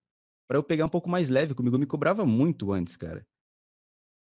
para 0.52 0.58
eu 0.58 0.64
pegar 0.64 0.84
um 0.84 0.90
pouco 0.90 1.10
mais 1.10 1.30
leve 1.30 1.54
comigo. 1.54 1.78
Eu 1.78 1.80
me 1.80 1.86
cobrava 1.86 2.26
muito 2.26 2.74
antes, 2.74 2.98
cara. 2.98 3.26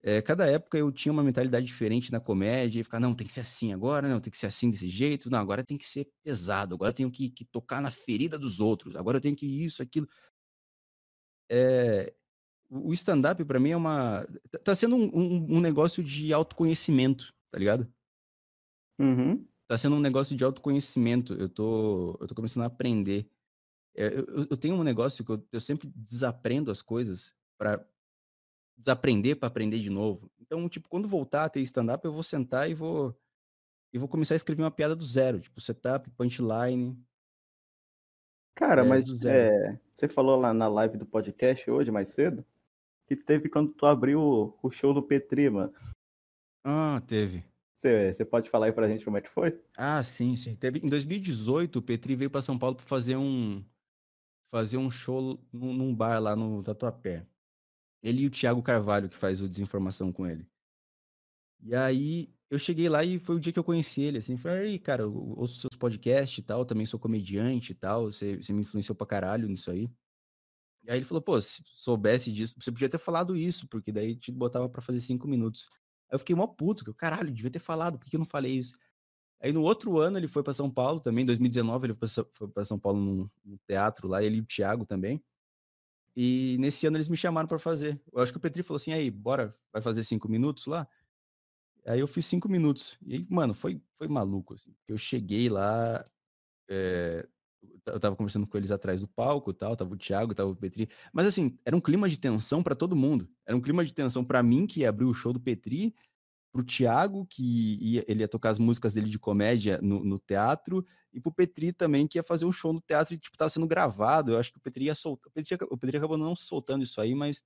É, 0.03 0.21
cada 0.21 0.51
época 0.51 0.77
eu 0.77 0.91
tinha 0.91 1.13
uma 1.13 1.23
mentalidade 1.23 1.65
diferente 1.65 2.11
na 2.11 2.19
comédia 2.19 2.81
e 2.81 2.83
ficar, 2.83 2.99
não, 2.99 3.15
tem 3.15 3.25
que 3.25 3.33
ser 3.33 3.43
assim 3.43 3.73
agora, 3.73 4.09
não, 4.09 4.19
tem 4.19 4.29
que 4.29 4.37
ser 4.37 4.47
assim 4.47 4.69
desse 4.69 4.89
jeito, 4.89 5.31
não, 5.31 5.39
agora 5.39 5.63
tem 5.63 5.79
que 5.79 5.87
ser 5.87 6.11
pesado, 6.25 6.75
agora 6.75 6.91
eu 6.91 6.95
tenho 6.95 7.09
que, 7.09 7.31
que 7.31 7.45
tocar 7.45 7.81
na 7.81 7.93
ferida 7.93 8.37
dos 8.37 8.59
outros, 8.59 8.97
agora 8.97 9.19
eu 9.19 9.21
tenho 9.21 9.37
que 9.37 9.47
isso, 9.47 9.81
aquilo. 9.81 10.09
É, 11.49 12.13
o 12.69 12.93
stand-up 12.95 13.45
para 13.45 13.61
mim 13.61 13.71
é 13.71 13.77
uma. 13.77 14.27
Tá, 14.51 14.59
tá 14.59 14.75
sendo 14.75 14.97
um, 14.97 15.05
um, 15.15 15.57
um, 15.59 15.61
negócio 15.61 16.03
de 16.03 16.33
autoconhecimento, 16.33 17.33
tá 17.49 17.61
ligado? 17.61 17.89
Uhum. 18.99 19.47
Tá 19.69 19.79
sendo 19.79 19.95
um 19.95 20.01
negócio 20.01 20.37
de 20.37 20.43
autoconhecimento. 20.43 21.35
Eu 21.35 21.49
tô, 21.49 22.19
eu 22.21 22.27
tô 22.27 22.35
começando 22.35 22.65
a 22.65 22.67
aprender 22.67 23.31
eu, 24.07 24.47
eu, 24.51 24.57
tenho 24.57 24.77
um 24.77 24.85
negócio 24.85 25.25
que 25.25 25.31
eu, 25.31 25.45
eu 25.53 25.61
sempre 25.61 25.91
desaprendo 25.95 26.71
as 26.71 26.81
coisas 26.81 27.33
para 27.59 27.85
desaprender 28.77 29.37
para 29.37 29.49
aprender 29.49 29.81
de 29.81 29.91
novo. 29.91 30.31
Então, 30.39 30.69
tipo, 30.69 30.89
quando 30.89 31.09
voltar 31.09 31.45
a 31.45 31.49
ter 31.49 31.61
stand-up, 31.61 32.05
eu 32.05 32.13
vou 32.13 32.23
sentar 32.23 32.71
e 32.71 32.75
vou 32.75 33.19
e 33.93 33.99
vou 33.99 34.09
começar 34.09 34.35
a 34.35 34.37
escrever 34.37 34.63
uma 34.63 34.71
piada 34.71 34.95
do 34.95 35.05
zero, 35.05 35.41
tipo 35.41 35.61
setup, 35.61 36.09
punchline. 36.11 36.97
Cara, 38.55 38.83
é, 38.83 38.85
mas 38.85 39.25
é, 39.25 39.81
você 39.93 40.07
falou 40.07 40.39
lá 40.39 40.53
na 40.53 40.69
live 40.69 40.97
do 40.97 41.07
podcast 41.07 41.71
hoje, 41.71 41.91
mais 41.91 42.11
cedo, 42.11 42.45
que 43.07 43.17
teve 43.17 43.49
quando 43.49 43.73
tu 43.73 43.87
abriu 43.87 44.21
o, 44.21 44.59
o 44.63 44.71
show 44.71 44.93
do 44.93 45.03
Petri, 45.03 45.49
mano. 45.49 45.73
Ah, 46.65 47.03
teve. 47.07 47.45
Você, 47.77 48.13
você 48.13 48.25
pode 48.25 48.51
falar 48.51 48.67
aí 48.67 48.73
pra 48.73 48.89
gente 48.89 49.05
como 49.05 49.17
é 49.17 49.21
que 49.21 49.31
foi? 49.31 49.59
Ah, 49.77 50.03
sim, 50.03 50.35
sim. 50.35 50.55
Teve, 50.57 50.81
em 50.81 50.89
2018, 50.89 51.77
o 51.77 51.83
Petri 51.83 52.17
veio 52.17 52.31
para 52.31 52.43
São 52.43 52.59
Paulo 52.59 52.75
para 52.75 52.85
fazer 52.85 53.17
um, 53.17 53.65
fazer 54.51 54.79
um 54.79 54.91
show 54.91 55.39
num, 55.53 55.95
bar 55.95 56.21
lá 56.21 56.35
no 56.37 56.63
Tatuapé. 56.63 57.27
Ele 58.03 58.23
e 58.23 58.27
o 58.27 58.31
Thiago 58.31 58.63
Carvalho, 58.63 59.09
que 59.09 59.17
faz 59.17 59.41
o 59.41 59.49
Desinformação 59.49 60.13
com 60.13 60.27
ele. 60.27 60.49
E 61.61 61.75
aí 61.75 62.33
eu 62.51 62.59
cheguei 62.59 62.89
lá 62.89 63.05
e 63.05 63.19
foi 63.19 63.37
o 63.37 63.41
dia 63.41 63.53
que 63.53 63.59
eu 63.59 63.65
conheci 63.65 64.01
ele, 64.01 64.19
assim, 64.19 64.37
falei, 64.37 64.79
cara, 64.79 65.03
eu 65.03 65.15
ouço 65.37 65.61
seus 65.61 65.77
podcasts 65.79 66.39
e 66.39 66.43
tal, 66.43 66.65
também 66.65 66.87
sou 66.87 66.99
comediante 66.99 67.73
e 67.73 67.75
tal, 67.75 68.05
você, 68.11 68.37
você 68.37 68.53
me 68.53 68.63
influenciou 68.63 68.97
pra 68.97 69.07
caralho 69.07 69.49
nisso 69.49 69.71
aí. 69.71 69.91
E 70.85 70.91
aí 70.91 70.99
ele 70.99 71.05
falou, 71.05 71.21
pô, 71.21 71.41
se 71.43 71.63
soubesse 71.67 72.33
disso, 72.33 72.55
você 72.59 72.73
podia 72.73 72.89
ter 72.89 72.99
falado 72.99 73.37
isso, 73.37 73.69
porque 73.69 73.93
daí 73.93 74.17
te 74.17 74.33
botava 74.33 74.69
pra 74.69 74.81
fazer 74.81 75.01
cinco 75.01 75.29
minutos. 75.29 75.69
Aí 76.09 76.15
eu 76.15 76.19
fiquei 76.19 76.35
mó 76.35 76.47
puto, 76.47 76.85
que 76.85 76.91
eu, 76.91 76.95
caralho, 76.95 77.33
devia 77.33 77.51
ter 77.51 77.59
falado, 77.59 77.99
por 77.99 78.09
que 78.09 78.17
eu 78.17 78.21
não 78.21 78.27
falei 78.27 78.53
isso? 78.53 78.75
Aí 79.41 79.53
no 79.53 79.63
outro 79.63 79.99
ano 79.99 80.19
ele 80.19 80.27
foi 80.29 80.43
pra 80.43 80.53
São 80.53 80.69
Paulo 80.69 81.01
também, 81.01 81.23
em 81.23 81.27
2019 81.27 81.87
ele 81.87 81.95
foi 81.95 82.49
pra 82.49 82.65
São 82.65 82.79
Paulo 82.79 82.99
num, 82.99 83.31
num 83.45 83.59
teatro 83.67 84.09
lá, 84.09 84.23
ele 84.23 84.39
e 84.39 84.41
o 84.41 84.47
Thiago 84.47 84.85
também. 84.85 85.23
E 86.17 86.57
nesse 86.59 86.87
ano 86.87 86.97
eles 86.97 87.09
me 87.09 87.17
chamaram 87.17 87.47
pra 87.47 87.59
fazer. 87.61 88.01
Eu 88.13 88.21
acho 88.21 88.33
que 88.33 88.39
o 88.39 88.41
Petri 88.41 88.63
falou 88.65 88.79
assim, 88.79 88.93
aí, 88.93 89.09
bora, 89.11 89.57
vai 89.73 89.81
fazer 89.81 90.03
cinco 90.03 90.29
minutos 90.29 90.67
lá? 90.67 90.89
Aí 91.87 92.01
eu 92.01 92.09
fiz 92.09 92.27
cinco 92.27 92.49
minutos. 92.49 92.99
E 93.07 93.15
aí, 93.15 93.27
mano, 93.31 93.55
foi, 93.55 93.81
foi 93.97 94.09
maluco, 94.09 94.55
assim. 94.55 94.75
Eu 94.89 94.97
cheguei 94.97 95.49
lá, 95.49 96.05
é, 96.69 97.27
eu 97.87 98.01
tava 98.01 98.17
conversando 98.17 98.47
com 98.47 98.57
eles 98.59 98.71
atrás 98.71 99.01
do 99.01 99.09
palco 99.09 99.53
tal, 99.53 99.77
tava 99.77 99.95
o 99.95 99.97
Thiago, 99.97 100.35
tava 100.35 100.51
o 100.51 100.57
Petri. 100.57 100.89
Mas 101.13 101.27
assim, 101.27 101.57
era 101.65 101.77
um 101.77 101.81
clima 101.81 102.09
de 102.09 102.19
tensão 102.19 102.63
para 102.63 102.75
todo 102.75 102.97
mundo. 102.97 103.29
Era 103.47 103.57
um 103.57 103.61
clima 103.61 103.85
de 103.85 103.93
tensão 103.93 104.25
para 104.25 104.43
mim, 104.43 104.67
que 104.67 104.81
ia 104.81 104.89
abrir 104.89 105.05
o 105.05 105.15
show 105.15 105.33
do 105.33 105.41
Petri, 105.41 105.95
pro 106.53 106.65
Thiago, 106.65 107.27
que 107.27 107.79
ia, 107.81 108.05
ele 108.09 108.21
ia 108.23 108.29
tocar 108.29 108.51
as 108.51 108.59
músicas 108.59 108.95
dele 108.95 109.09
de 109.09 109.19
comédia 109.19 109.79
no, 109.83 110.03
no, 110.03 110.19
teatro, 110.19 110.85
e 111.13 111.21
pro 111.21 111.33
Petri 111.33 111.73
também, 111.73 112.07
que 112.07 112.19
ia 112.19 112.23
fazer 112.23 112.45
um 112.45 112.53
show 112.53 112.73
no 112.73 112.81
teatro 112.81 113.15
e, 113.15 113.19
tipo, 113.19 113.37
tava 113.37 113.51
sendo 113.51 113.67
gravado. 113.67 114.33
Eu 114.33 114.39
acho 114.39 114.53
que 114.53 114.59
o 114.59 114.61
Petri 114.61 114.87
ia 114.87 114.95
soltar. 114.95 115.29
O 115.29 115.33
Petri, 115.33 115.57
o 115.71 115.77
Petri 115.77 115.97
acabou 115.97 116.17
não 116.17 116.35
soltando 116.35 116.83
isso 116.83 117.01
aí, 117.01 117.15
mas. 117.15 117.43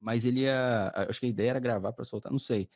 Mas 0.00 0.24
ele 0.24 0.40
ia. 0.40 0.92
Acho 1.08 1.20
que 1.20 1.26
a 1.26 1.28
ideia 1.28 1.50
era 1.50 1.60
gravar 1.60 1.92
para 1.92 2.04
soltar, 2.04 2.32
não 2.32 2.38
sei. 2.38 2.68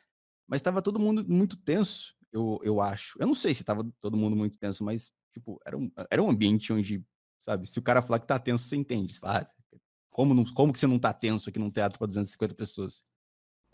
Mas 0.47 0.59
estava 0.59 0.81
todo 0.81 0.99
mundo 0.99 1.25
muito 1.27 1.57
tenso, 1.57 2.15
eu, 2.31 2.59
eu 2.63 2.81
acho. 2.81 3.17
Eu 3.19 3.27
não 3.27 3.33
sei 3.33 3.53
se 3.53 3.61
estava 3.61 3.83
todo 3.99 4.15
mundo 4.15 4.35
muito 4.35 4.57
tenso, 4.59 4.83
mas, 4.83 5.11
tipo, 5.33 5.59
era 5.65 5.77
um, 5.77 5.91
era 6.09 6.21
um 6.21 6.29
ambiente 6.29 6.71
onde, 6.71 7.03
sabe, 7.39 7.67
se 7.67 7.79
o 7.79 7.81
cara 7.81 8.01
falar 8.01 8.19
que 8.19 8.27
tá 8.27 8.37
tenso, 8.37 8.65
você 8.65 8.75
entende. 8.75 9.13
Você 9.13 9.19
fala, 9.19 9.39
ah, 9.39 9.79
como, 10.11 10.33
não, 10.33 10.45
como 10.53 10.71
que 10.71 10.79
você 10.79 10.85
não 10.87 10.99
tá 10.99 11.11
tenso 11.13 11.49
aqui 11.49 11.57
num 11.57 11.71
teatro 11.71 11.97
para 11.97 12.07
250 12.07 12.53
pessoas? 12.53 13.03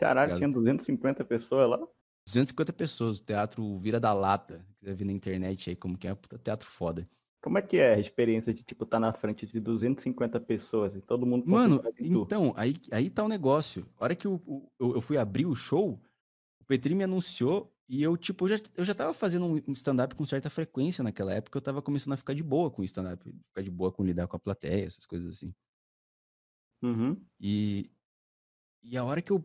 Caralho, 0.02 0.36
tinha 0.36 0.48
250 0.48 1.24
pessoas 1.24 1.70
lá? 1.70 1.78
250 2.26 2.72
pessoas, 2.72 3.20
o 3.20 3.24
teatro 3.24 3.78
Vira 3.78 4.00
da 4.00 4.12
Lata. 4.12 4.64
Quiser 4.78 4.94
ver 4.94 5.04
na 5.04 5.12
internet 5.12 5.70
aí 5.70 5.76
como 5.76 5.96
que 5.96 6.08
é, 6.08 6.14
puta 6.14 6.38
teatro 6.38 6.68
foda. 6.68 7.08
Como 7.40 7.58
é 7.58 7.62
que 7.62 7.76
é 7.76 7.94
a 7.94 7.98
experiência 7.98 8.52
de, 8.52 8.62
tipo, 8.62 8.84
estar 8.84 8.96
tá 8.96 9.00
na 9.00 9.12
frente 9.12 9.46
de 9.46 9.58
250 9.58 10.38
pessoas 10.40 10.94
e 10.94 11.00
todo 11.00 11.26
mundo... 11.26 11.44
Mano, 11.48 11.80
então, 11.98 12.52
aí, 12.56 12.76
aí 12.92 13.10
tá 13.10 13.24
o 13.24 13.28
negócio. 13.28 13.84
A 13.98 14.04
hora 14.04 14.14
que 14.14 14.26
eu, 14.26 14.40
eu, 14.78 14.94
eu 14.94 15.00
fui 15.00 15.16
abrir 15.16 15.46
o 15.46 15.54
show, 15.54 16.00
o 16.60 16.64
Petri 16.64 16.94
me 16.94 17.02
anunciou 17.02 17.72
e 17.88 18.02
eu, 18.02 18.16
tipo, 18.16 18.48
já, 18.48 18.58
eu 18.76 18.84
já 18.84 18.94
tava 18.94 19.12
fazendo 19.12 19.46
um 19.46 19.72
stand-up 19.72 20.14
com 20.14 20.24
certa 20.24 20.48
frequência 20.48 21.02
naquela 21.02 21.32
época, 21.32 21.56
eu 21.56 21.62
tava 21.62 21.82
começando 21.82 22.12
a 22.12 22.16
ficar 22.16 22.32
de 22.32 22.42
boa 22.42 22.70
com 22.70 22.84
stand-up, 22.84 23.24
ficar 23.48 23.62
de 23.62 23.70
boa 23.70 23.90
com 23.90 24.04
lidar 24.04 24.28
com 24.28 24.36
a 24.36 24.40
plateia, 24.40 24.86
essas 24.86 25.04
coisas 25.04 25.36
assim. 25.36 25.52
Uhum. 26.80 27.20
E, 27.40 27.90
e 28.84 28.96
a 28.96 29.04
hora 29.04 29.20
que 29.20 29.32
eu 29.32 29.44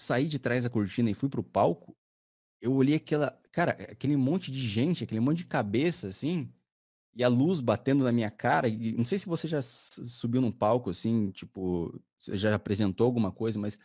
saí 0.00 0.26
de 0.28 0.38
trás 0.38 0.64
da 0.64 0.70
cortina 0.70 1.10
e 1.10 1.14
fui 1.14 1.28
pro 1.28 1.42
palco, 1.42 1.96
eu 2.60 2.72
olhei 2.72 2.96
aquela, 2.96 3.38
cara, 3.52 3.72
aquele 3.72 4.16
monte 4.16 4.50
de 4.50 4.66
gente, 4.66 5.04
aquele 5.04 5.20
monte 5.20 5.38
de 5.38 5.46
cabeça, 5.46 6.08
assim, 6.08 6.52
e 7.14 7.24
a 7.24 7.28
luz 7.28 7.60
batendo 7.60 8.04
na 8.04 8.12
minha 8.12 8.30
cara, 8.30 8.68
e 8.68 8.92
não 8.96 9.04
sei 9.04 9.18
se 9.18 9.26
você 9.26 9.48
já 9.48 9.60
subiu 9.62 10.40
num 10.40 10.52
palco, 10.52 10.90
assim, 10.90 11.30
tipo, 11.32 12.00
você 12.18 12.36
já 12.36 12.54
apresentou 12.54 13.04
alguma 13.04 13.32
coisa, 13.32 13.58
mas 13.58 13.78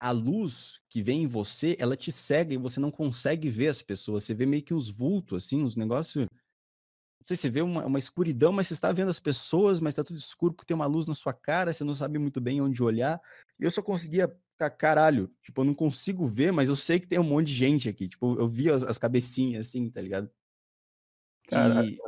a 0.00 0.10
luz 0.10 0.80
que 0.88 1.02
vem 1.02 1.22
em 1.22 1.26
você, 1.26 1.76
ela 1.78 1.96
te 1.96 2.10
cega 2.10 2.52
e 2.52 2.58
você 2.58 2.80
não 2.80 2.90
consegue 2.90 3.48
ver 3.48 3.68
as 3.68 3.80
pessoas. 3.80 4.24
Você 4.24 4.34
vê 4.34 4.44
meio 4.44 4.62
que 4.62 4.74
uns 4.74 4.88
vultos, 4.90 5.44
assim, 5.44 5.62
uns 5.62 5.76
negócios. 5.76 6.26
Não 6.26 7.26
sei 7.26 7.36
se 7.36 7.42
você 7.42 7.50
vê 7.50 7.62
uma, 7.62 7.86
uma 7.86 8.00
escuridão, 8.00 8.50
mas 8.52 8.66
você 8.66 8.74
está 8.74 8.92
vendo 8.92 9.10
as 9.10 9.20
pessoas, 9.20 9.80
mas 9.80 9.92
está 9.92 10.02
tudo 10.02 10.18
escuro 10.18 10.54
porque 10.54 10.66
tem 10.66 10.74
uma 10.74 10.86
luz 10.86 11.06
na 11.06 11.14
sua 11.14 11.32
cara, 11.32 11.72
você 11.72 11.84
não 11.84 11.94
sabe 11.94 12.18
muito 12.18 12.40
bem 12.40 12.60
onde 12.60 12.82
olhar. 12.82 13.20
E 13.60 13.64
eu 13.64 13.70
só 13.70 13.80
conseguia 13.80 14.36
ficar, 14.66 14.70
caralho, 14.70 15.30
tipo, 15.42 15.60
eu 15.60 15.64
não 15.64 15.74
consigo 15.74 16.26
ver, 16.26 16.52
mas 16.52 16.68
eu 16.68 16.76
sei 16.76 17.00
que 17.00 17.06
tem 17.06 17.18
um 17.18 17.24
monte 17.24 17.48
de 17.48 17.54
gente 17.54 17.88
aqui. 17.88 18.08
Tipo, 18.08 18.38
eu 18.38 18.48
vi 18.48 18.70
as, 18.70 18.82
as 18.82 18.98
cabecinhas, 18.98 19.68
assim, 19.68 19.90
tá 19.90 20.00
ligado? 20.00 20.30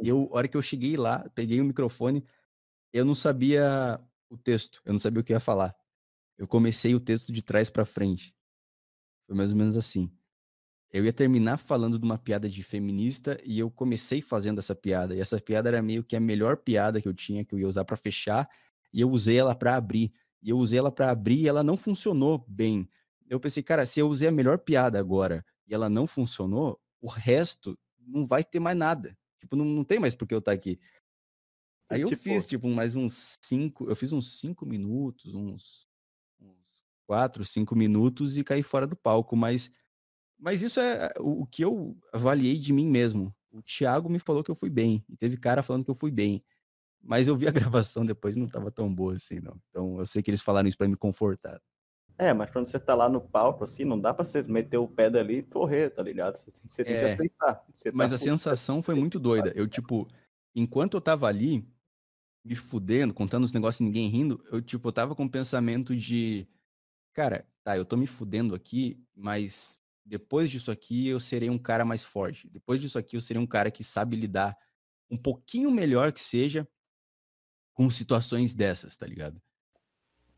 E 0.03 0.09
eu, 0.09 0.29
a 0.33 0.37
hora 0.37 0.49
que 0.49 0.57
eu 0.57 0.63
cheguei 0.63 0.97
lá, 0.97 1.29
peguei 1.35 1.61
o 1.61 1.65
microfone, 1.65 2.25
eu 2.93 3.05
não 3.05 3.15
sabia 3.15 4.01
o 4.31 4.37
texto, 4.37 4.81
eu 4.85 4.93
não 4.93 4.99
sabia 4.99 5.21
o 5.21 5.25
que 5.25 5.33
ia 5.33 5.41
falar 5.41 5.75
eu 6.37 6.47
comecei 6.47 6.95
o 6.95 7.01
texto 7.01 7.33
de 7.33 7.43
trás 7.43 7.71
para 7.71 7.85
frente. 7.85 8.35
Foi 9.27 9.37
mais 9.37 9.51
ou 9.51 9.57
menos 9.57 9.77
assim. 9.77 10.13
Eu 10.91 11.05
ia 11.05 11.13
terminar 11.13 11.57
falando 11.57 11.99
de 11.99 12.05
uma 12.05 12.19
piada 12.19 12.49
de 12.49 12.63
feminista 12.63 13.41
e 13.45 13.59
eu 13.59 13.71
comecei 13.71 14.21
fazendo 14.21 14.59
essa 14.59 14.75
piada. 14.75 15.15
E 15.15 15.21
essa 15.21 15.41
piada 15.41 15.69
era 15.69 15.83
meio 15.83 16.05
que 16.05 16.15
a 16.15 16.21
melhor 16.21 16.57
piada 16.57 17.01
que 17.01 17.09
eu 17.09 17.15
tinha, 17.15 17.45
que 17.45 17.55
eu 17.55 17.59
ia 17.59 17.67
usar 17.67 17.85
para 17.85 17.97
fechar, 17.97 18.49
e 18.93 19.01
eu 19.01 19.11
usei 19.11 19.39
ela 19.39 19.55
para 19.55 19.77
abrir. 19.77 20.13
E 20.45 20.51
eu 20.51 20.59
usei 20.59 20.79
ela 20.79 20.93
para 20.93 21.11
abrir 21.11 21.41
e 21.41 21.49
ela 21.49 21.65
não 21.65 21.75
funcionou 21.75 22.45
bem. 22.47 22.87
Eu 23.27 23.41
pensei, 23.41 23.63
cara, 23.63 23.87
se 23.87 23.99
eu 23.99 24.09
usei 24.09 24.29
a 24.29 24.33
melhor 24.33 24.59
piada 24.59 25.01
agora 25.01 25.43
e 25.67 25.73
ela 25.75 25.89
não 25.89 26.07
funcionou, 26.07 26.79
o 27.01 27.09
resto 27.09 27.79
não 27.99 28.27
vai 28.27 28.45
ter 28.45 28.61
mais 28.61 28.77
nada. 28.77 29.17
Tipo, 29.41 29.57
não, 29.57 29.65
não 29.65 29.83
tem 29.83 29.99
mais 29.99 30.15
por 30.15 30.29
que 30.29 30.35
eu 30.35 30.39
estar 30.41 30.53
tá 30.53 30.55
aqui. 30.55 30.79
Aí 31.89 32.03
eu 32.03 32.09
tipo... 32.09 32.23
fiz, 32.23 32.45
tipo, 32.45 32.69
mais 32.69 32.95
uns 32.95 33.39
cinco, 33.43 33.89
eu 33.89 33.97
fiz 33.97 34.13
uns 34.13 34.39
cinco 34.39 34.67
minutos, 34.67 35.35
uns 35.35 35.89
quatro, 37.07 37.43
cinco 37.45 37.75
minutos 37.75 38.37
e 38.37 38.45
cair 38.45 38.63
fora 38.63 38.87
do 38.87 38.97
palco. 38.97 39.35
Mas, 39.35 39.71
mas 40.39 40.61
isso 40.61 40.79
é 40.79 41.09
o 41.21 41.47
que 41.47 41.65
eu 41.65 41.97
avaliei 42.13 42.59
de 42.59 42.73
mim 42.73 42.87
mesmo. 42.87 43.35
O 43.51 43.63
Thiago 43.63 44.11
me 44.11 44.19
falou 44.19 44.45
que 44.45 44.51
eu 44.51 44.55
fui 44.55 44.69
bem, 44.69 45.03
e 45.09 45.17
teve 45.17 45.39
cara 45.39 45.63
falando 45.63 45.85
que 45.85 45.91
eu 45.91 45.95
fui 45.95 46.11
bem. 46.11 46.45
Mas 47.07 47.29
eu 47.29 47.37
vi 47.37 47.47
a 47.47 47.53
gravação 47.53 48.05
depois 48.05 48.37
não 48.37 48.47
estava 48.47 48.71
tão 48.71 48.93
boa 48.93 49.15
assim, 49.15 49.39
não. 49.41 49.61
Então 49.69 49.99
eu 49.99 50.07
sei 50.07 50.23
que 50.23 50.31
eles 50.31 50.41
falaram 50.41 50.69
isso 50.69 50.79
para 50.79 50.89
me 50.89 50.97
confortar. 50.97 51.61
É, 52.17 52.33
mas 52.33 52.51
quando 52.51 52.67
você 52.67 52.79
tá 52.79 52.95
lá 52.95 53.09
no 53.09 53.21
palco, 53.21 53.65
assim, 53.65 53.85
não 53.85 54.01
dá 54.01 54.15
pra 54.15 54.25
você 54.25 54.43
meter 54.43 54.79
o 54.79 54.87
pé 54.87 55.11
dali 55.11 55.39
e 55.39 55.43
correr, 55.43 55.91
tá 55.91 56.03
ligado? 56.03 56.39
Você, 56.39 56.53
você 56.69 56.85
tem 56.85 56.95
é, 56.95 56.99
que 56.99 57.05
aceitar. 57.07 57.65
Você 57.73 57.91
mas 57.93 58.11
tá 58.11 58.15
a 58.15 58.19
sensação 58.19 58.81
foi 58.81 58.95
muito 58.95 59.19
doida. 59.19 59.53
Eu, 59.55 59.67
tipo, 59.67 60.09
enquanto 60.55 60.97
eu 60.97 61.01
tava 61.01 61.27
ali, 61.27 61.67
me 62.45 62.55
fudendo, 62.55 63.13
contando 63.13 63.45
os 63.45 63.53
negócios 63.53 63.81
e 63.81 63.85
ninguém 63.85 64.09
rindo, 64.09 64.43
eu, 64.53 64.63
tipo, 64.63 64.89
eu 64.89 64.93
tava 64.93 65.15
com 65.15 65.25
o 65.25 65.31
pensamento 65.31 65.95
de 65.97 66.47
cara, 67.13 67.47
tá, 67.65 67.77
eu 67.77 67.85
tô 67.85 67.97
me 67.97 68.07
fudendo 68.07 68.55
aqui, 68.55 69.01
mas 69.15 69.81
depois 70.05 70.51
disso 70.51 70.71
aqui 70.71 71.09
eu 71.09 71.19
serei 71.19 71.51
um 71.51 71.59
cara 71.59 71.85
mais 71.85 72.05
forte. 72.05 72.49
Depois 72.49 72.81
disso 72.81 72.99
aqui 72.99 73.17
eu 73.17 73.21
serei 73.21 73.43
um 73.43 73.47
cara 73.47 73.71
que 73.71 73.83
sabe 73.83 74.17
lidar 74.17 74.57
um 75.11 75.17
pouquinho 75.17 75.71
melhor 75.71 76.13
que 76.13 76.21
seja 76.21 76.69
com 77.75 77.91
situações 77.91 78.55
dessas, 78.55 78.97
tá 78.97 79.07
ligado? 79.07 79.41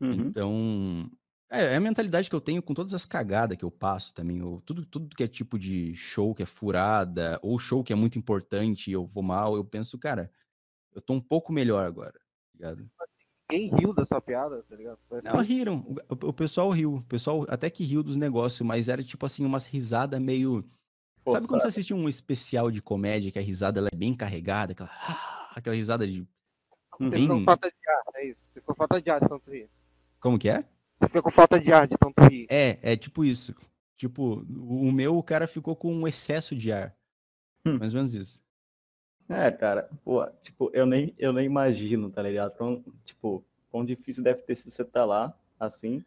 Uhum. 0.01 0.11
Então, 0.11 1.11
é, 1.49 1.73
é, 1.73 1.75
a 1.75 1.79
mentalidade 1.79 2.29
que 2.29 2.35
eu 2.35 2.41
tenho 2.41 2.61
com 2.61 2.73
todas 2.73 2.93
as 2.93 3.05
cagadas 3.05 3.57
que 3.57 3.63
eu 3.63 3.71
passo 3.71 4.13
também, 4.13 4.41
ou 4.41 4.59
tudo, 4.61 4.85
tudo 4.85 5.15
que 5.15 5.23
é 5.23 5.27
tipo 5.27 5.57
de 5.57 5.95
show 5.95 6.35
que 6.35 6.43
é 6.43 6.45
furada, 6.45 7.39
ou 7.41 7.57
show 7.57 7.83
que 7.83 7.93
é 7.93 7.95
muito 7.95 8.19
importante 8.19 8.89
e 8.89 8.93
eu 8.93 9.05
vou 9.05 9.23
mal, 9.23 9.55
eu 9.55 9.63
penso, 9.63 9.97
cara, 9.97 10.31
eu 10.93 11.01
tô 11.01 11.13
um 11.13 11.21
pouco 11.21 11.53
melhor 11.53 11.85
agora, 11.85 12.13
tá 12.13 12.53
ligado? 12.53 12.89
ninguém 13.49 13.73
riu 13.75 13.93
da 13.93 14.05
sua 14.05 14.21
piada, 14.21 14.63
tá 14.63 14.75
ligado? 14.75 14.99
Não, 15.23 15.39
riram. 15.41 15.95
O, 16.09 16.27
o, 16.27 16.33
pessoal 16.33 16.69
riu. 16.69 16.95
O 16.95 17.05
pessoal 17.05 17.45
até 17.49 17.69
que 17.69 17.83
riu 17.83 18.03
dos 18.03 18.17
negócios, 18.17 18.61
mas 18.61 18.89
era 18.89 19.03
tipo 19.03 19.25
assim, 19.25 19.45
umas 19.45 19.65
risadas 19.65 20.19
meio. 20.19 20.63
Pô, 21.23 21.31
sabe, 21.31 21.43
sabe 21.43 21.47
quando 21.47 21.61
você 21.61 21.67
assiste 21.67 21.93
um 21.93 22.07
especial 22.07 22.69
de 22.69 22.81
comédia 22.81 23.31
que 23.31 23.39
a 23.39 23.41
risada 23.41 23.79
ela 23.79 23.89
é 23.91 23.95
bem 23.95 24.13
carregada? 24.13 24.73
Aquela, 24.73 24.89
aquela 25.55 25.75
risada 25.75 26.05
de. 26.05 26.27
Você 26.99 27.09
bem... 27.09 27.21
ficou 27.23 27.37
com 27.39 27.45
falta 27.45 27.69
de 27.69 27.89
ar, 27.89 28.03
é 28.15 28.25
isso. 28.25 28.41
Você 28.41 28.59
ficou 28.59 28.75
com 28.75 28.79
falta 28.79 29.01
de 29.01 29.09
ar 29.09 29.19
de 29.19 29.29
tanto 29.29 29.51
rir. 29.51 29.69
Como 30.19 30.39
que 30.39 30.49
é? 30.49 30.65
Você 30.99 31.07
ficou 31.07 31.23
com 31.23 31.31
falta 31.31 31.59
de 31.59 31.71
ar 31.71 31.87
de 31.87 31.97
tanto 31.97 32.21
rir. 32.23 32.47
É, 32.49 32.79
é 32.81 32.95
tipo 32.95 33.23
isso. 33.23 33.55
Tipo, 33.95 34.45
o 34.49 34.91
meu, 34.91 35.17
o 35.17 35.23
cara 35.23 35.47
ficou 35.47 35.75
com 35.75 35.93
um 35.93 36.07
excesso 36.07 36.55
de 36.55 36.71
ar. 36.71 36.95
Hum. 37.65 37.77
Mais 37.77 37.93
ou 37.93 37.97
menos 37.97 38.13
isso. 38.13 38.41
É, 39.29 39.51
cara, 39.51 39.89
pô, 40.03 40.25
tipo, 40.41 40.71
eu 40.73 40.85
nem, 40.85 41.13
eu 41.17 41.33
nem 41.33 41.45
imagino, 41.45 42.09
tá 42.09 42.21
ligado? 42.21 42.53
Então, 42.55 42.83
tipo, 43.03 43.43
quão 43.69 43.83
difícil 43.83 44.23
deve 44.23 44.41
ter 44.41 44.55
sido 44.55 44.71
você 44.71 44.83
estar 44.83 45.01
tá 45.01 45.05
lá, 45.05 45.37
assim, 45.59 46.03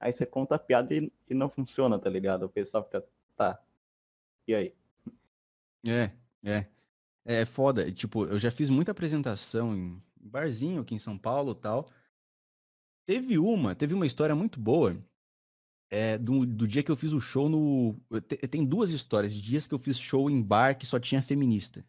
aí 0.00 0.12
você 0.12 0.24
conta 0.24 0.54
a 0.54 0.58
piada 0.58 0.94
e, 0.94 1.12
e 1.28 1.34
não 1.34 1.50
funciona, 1.50 1.98
tá 1.98 2.08
ligado? 2.08 2.44
O 2.44 2.48
pessoal 2.48 2.82
fica, 2.82 3.04
tá, 3.36 3.60
e 4.48 4.54
aí? 4.54 4.74
É, 5.86 6.10
é. 6.44 6.66
É 7.24 7.44
foda. 7.44 7.90
Tipo, 7.92 8.26
eu 8.26 8.38
já 8.38 8.50
fiz 8.50 8.68
muita 8.68 8.90
apresentação 8.92 9.74
em 9.76 10.02
barzinho 10.22 10.82
aqui 10.82 10.94
em 10.94 10.98
São 10.98 11.18
Paulo 11.18 11.54
tal. 11.54 11.90
Teve 13.06 13.38
uma, 13.38 13.74
teve 13.74 13.94
uma 13.94 14.06
história 14.06 14.34
muito 14.34 14.60
boa 14.60 14.96
é, 15.90 16.16
do, 16.16 16.46
do 16.46 16.66
dia 16.66 16.82
que 16.82 16.90
eu 16.90 16.96
fiz 16.96 17.12
o 17.12 17.20
show 17.20 17.48
no. 17.48 18.00
Tem 18.50 18.64
duas 18.64 18.90
histórias 18.90 19.34
de 19.34 19.42
dias 19.42 19.66
que 19.66 19.74
eu 19.74 19.78
fiz 19.78 19.98
show 19.98 20.30
em 20.30 20.40
bar 20.42 20.78
que 20.78 20.86
só 20.86 20.98
tinha 20.98 21.22
feminista. 21.22 21.84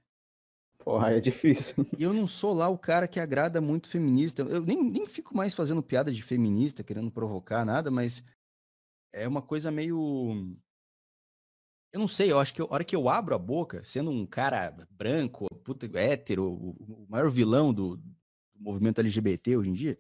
Porra, 0.84 1.14
é 1.14 1.22
difícil. 1.22 1.76
E 1.98 2.04
eu 2.04 2.14
não 2.14 2.28
sou 2.28 2.54
lá 2.54 2.68
o 2.68 2.78
cara 2.78 3.08
que 3.08 3.20
agrada 3.20 3.62
muito 3.62 3.88
feminista. 3.88 4.42
Eu 4.42 4.62
nem, 4.62 4.84
nem 4.84 5.06
fico 5.08 5.36
mais 5.36 5.54
fazendo 5.54 5.82
piada 5.82 6.12
de 6.12 6.22
feminista, 6.22 6.84
querendo 6.84 7.10
provocar 7.10 7.64
nada, 7.64 7.90
mas 7.90 8.22
é 9.14 9.26
uma 9.26 9.42
coisa 9.42 9.72
meio. 9.72 10.58
Eu 11.94 12.00
não 12.00 12.08
sei, 12.08 12.32
eu 12.32 12.40
acho 12.40 12.54
que 12.54 12.62
eu- 12.62 12.68
a 12.70 12.74
hora 12.74 12.84
que 12.84 12.96
eu 12.96 13.08
abro 13.08 13.36
a 13.36 13.38
boca, 13.40 13.84
sendo 13.84 14.12
um 14.12 14.26
cara 14.26 14.76
branco, 14.92 15.46
puta, 15.64 15.86
hétero, 15.98 16.52
o, 16.52 16.72
o 16.72 17.08
maior 17.08 17.30
vilão 17.30 17.72
do, 17.74 18.02
do 18.54 18.64
movimento 18.64 19.00
LGBT 19.00 19.58
hoje 19.58 19.70
em 19.70 19.74
dia, 19.74 19.98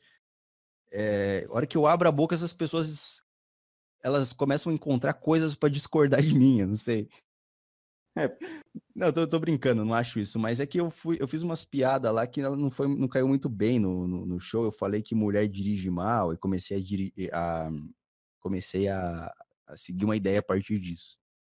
é, 0.92 1.46
a 1.50 1.54
hora 1.54 1.68
que 1.68 1.78
eu 1.78 1.88
abro 1.88 2.08
a 2.08 2.12
boca, 2.12 2.36
essas 2.36 2.54
pessoas 2.54 3.22
elas 4.02 4.34
começam 4.34 4.72
a 4.72 4.76
encontrar 4.76 5.14
coisas 5.14 5.56
pra 5.56 5.70
discordar 5.70 6.22
de 6.22 6.36
mim, 6.38 6.60
eu 6.60 6.68
não 6.68 6.76
sei. 6.76 7.10
É. 8.16 8.28
Não, 8.96 9.08
eu 9.08 9.14
tô, 9.14 9.28
tô 9.28 9.40
brincando, 9.40 9.84
não 9.84 9.94
acho 9.94 10.20
isso, 10.20 10.38
mas 10.38 10.60
é 10.60 10.66
que 10.68 10.80
eu 10.80 10.92
fui, 10.92 11.18
eu 11.20 11.28
fiz 11.28 11.42
umas 11.42 11.66
piadas 11.66 12.14
lá 12.14 12.28
que 12.28 12.42
ela 12.42 12.56
não 12.56 12.70
foi, 12.70 12.88
não 12.88 13.08
caiu 13.08 13.28
muito 13.28 13.50
bem 13.50 13.80
no, 13.80 14.08
no, 14.08 14.26
no 14.26 14.40
show. 14.40 14.66
Eu 14.66 14.72
falei 14.72 15.02
que 15.02 15.16
mulher 15.16 15.48
dirige 15.48 15.90
mal 15.90 16.34
e 16.34 16.38
comecei 16.38 16.78
a, 16.78 16.80
diri- 16.80 17.14
a 17.32 17.70
comecei 18.40 18.88
a, 18.88 19.34
a 19.66 19.78
seguir 19.78 20.06
uma 20.06 20.16
ideia 20.16 20.40
a 20.40 20.44
partir 20.44 20.80
disso. 20.80 21.18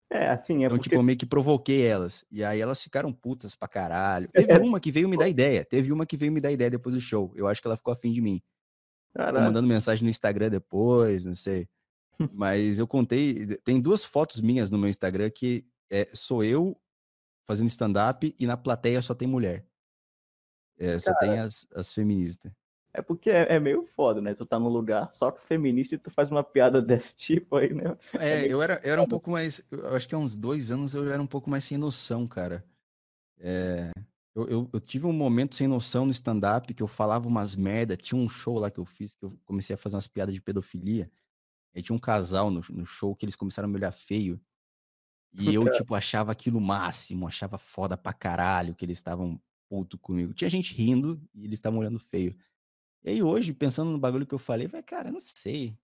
É, 0.10 0.30
assim, 0.30 0.64
é 0.64 0.68
Então, 0.68 0.78
porque... 0.78 0.90
tipo, 0.90 0.96
eu 0.96 1.04
meio 1.04 1.18
que 1.18 1.26
provoquei 1.26 1.86
elas. 1.86 2.24
E 2.32 2.44
aí 2.44 2.60
elas 2.60 2.82
ficaram 2.82 3.12
putas 3.12 3.56
pra 3.56 3.68
caralho. 3.68 4.30
Teve 4.32 4.60
uma 4.60 4.80
que 4.80 4.92
veio 4.92 5.10
me 5.10 5.18
dar 5.18 5.28
ideia. 5.28 5.66
Teve 5.66 5.92
uma 5.92 6.06
que 6.06 6.16
veio 6.16 6.32
me 6.32 6.40
dar 6.40 6.52
ideia 6.52 6.70
depois 6.70 6.96
do 6.96 7.02
show. 7.02 7.32
Eu 7.36 7.48
acho 7.48 7.62
que 7.62 7.68
ela 7.68 7.78
ficou 7.78 7.92
afim 7.92 8.12
de 8.12 8.22
mim. 8.22 8.42
Mandando 9.16 9.68
mensagem 9.68 10.04
no 10.04 10.10
Instagram 10.10 10.50
depois, 10.50 11.26
não 11.26 11.36
sei. 11.36 11.68
Mas 12.34 12.80
eu 12.80 12.88
contei. 12.88 13.48
Tem 13.64 13.80
duas 13.80 14.04
fotos 14.04 14.42
minhas 14.42 14.70
no 14.70 14.78
meu 14.78 14.90
Instagram 14.90 15.30
que 15.30 15.66
é, 15.90 16.08
sou 16.14 16.44
eu 16.44 16.78
fazendo 17.48 17.68
stand-up 17.68 18.36
e 18.38 18.46
na 18.46 18.58
plateia 18.58 19.02
só 19.02 19.14
tem 19.14 19.28
mulher. 19.28 19.66
É, 20.78 21.00
só 21.00 21.14
tem 21.16 21.40
as, 21.40 21.66
as 21.74 21.94
feministas. 21.94 22.52
É 22.98 23.02
porque 23.02 23.30
é, 23.30 23.56
é 23.56 23.60
meio 23.60 23.86
foda, 23.96 24.22
né? 24.22 24.34
Tu 24.34 24.46
tá 24.46 24.60
num 24.60 24.70
lugar 24.70 25.14
só 25.14 25.32
com 25.32 25.40
feminista 25.42 25.96
e 25.96 25.98
tu 25.98 26.10
faz 26.10 26.32
uma 26.32 26.44
piada 26.44 26.82
desse 26.84 27.16
tipo 27.16 27.58
aí, 27.58 27.74
né? 27.74 27.98
É, 28.14 28.42
meio 28.42 28.52
eu 28.52 28.62
era, 28.62 28.80
eu 28.84 28.94
era 28.94 29.02
um 29.02 29.08
pouco 29.08 29.30
mais. 29.30 29.64
Eu 29.70 29.96
acho 29.96 30.08
que 30.08 30.16
há 30.16 30.18
uns 30.18 30.36
dois 30.36 30.72
anos 30.72 30.94
eu 30.94 31.12
era 31.12 31.22
um 31.22 31.28
pouco 31.28 31.50
mais 31.50 31.64
sem 31.64 31.78
noção, 31.78 32.28
cara. 32.28 32.66
É, 33.38 33.92
eu, 34.34 34.48
eu, 34.48 34.70
eu 34.74 34.80
tive 34.80 35.06
um 35.06 35.14
momento 35.14 35.56
sem 35.56 35.68
noção 35.68 36.06
no 36.06 36.12
stand-up 36.12 36.74
que 36.74 36.84
eu 36.84 36.88
falava 36.88 37.28
umas 37.28 37.56
merda. 37.56 37.96
Tinha 37.96 38.20
um 38.20 38.30
show 38.30 38.60
lá 38.60 38.70
que 38.70 38.80
eu 38.80 38.86
fiz 38.86 39.16
que 39.16 39.26
eu 39.26 39.38
comecei 39.46 39.74
a 39.74 39.78
fazer 39.78 39.96
umas 39.96 40.08
piadas 40.08 40.34
de 40.34 40.42
pedofilia. 40.42 41.12
Aí 41.74 41.82
tinha 41.82 41.96
um 41.96 42.00
casal 42.00 42.50
no, 42.50 42.62
no 42.70 42.86
show 42.86 43.16
que 43.16 43.26
eles 43.26 43.36
começaram 43.36 43.68
a 43.68 43.72
me 43.72 43.78
olhar 43.78 43.92
feio. 43.92 44.40
E 45.34 45.46
eu, 45.56 45.64
Cara. 45.64 45.78
tipo, 45.78 45.96
achava 45.96 46.32
aquilo 46.32 46.62
máximo, 46.62 47.28
achava 47.28 47.58
foda 47.58 47.98
pra 47.98 48.14
caralho 48.14 48.74
que 48.74 48.86
eles 48.86 48.98
estavam 48.98 49.40
puto 49.70 49.98
comigo. 49.98 50.34
Tinha 50.34 50.50
gente 50.50 50.74
rindo 50.74 51.22
e 51.34 51.46
eles 51.46 51.60
estavam 51.60 51.80
olhando 51.80 52.00
feio. 52.00 52.36
E 53.06 53.12
aí 53.12 53.24
hoje, 53.24 53.54
pensando 53.54 53.92
no 53.92 54.00
bagulho 54.00 54.26
que 54.26 54.34
eu 54.34 54.40
falei, 54.40 54.68
falei, 54.68 54.84
cara, 54.84 55.10
eu 55.10 55.14
não 55.14 55.20
sei. 55.22 55.78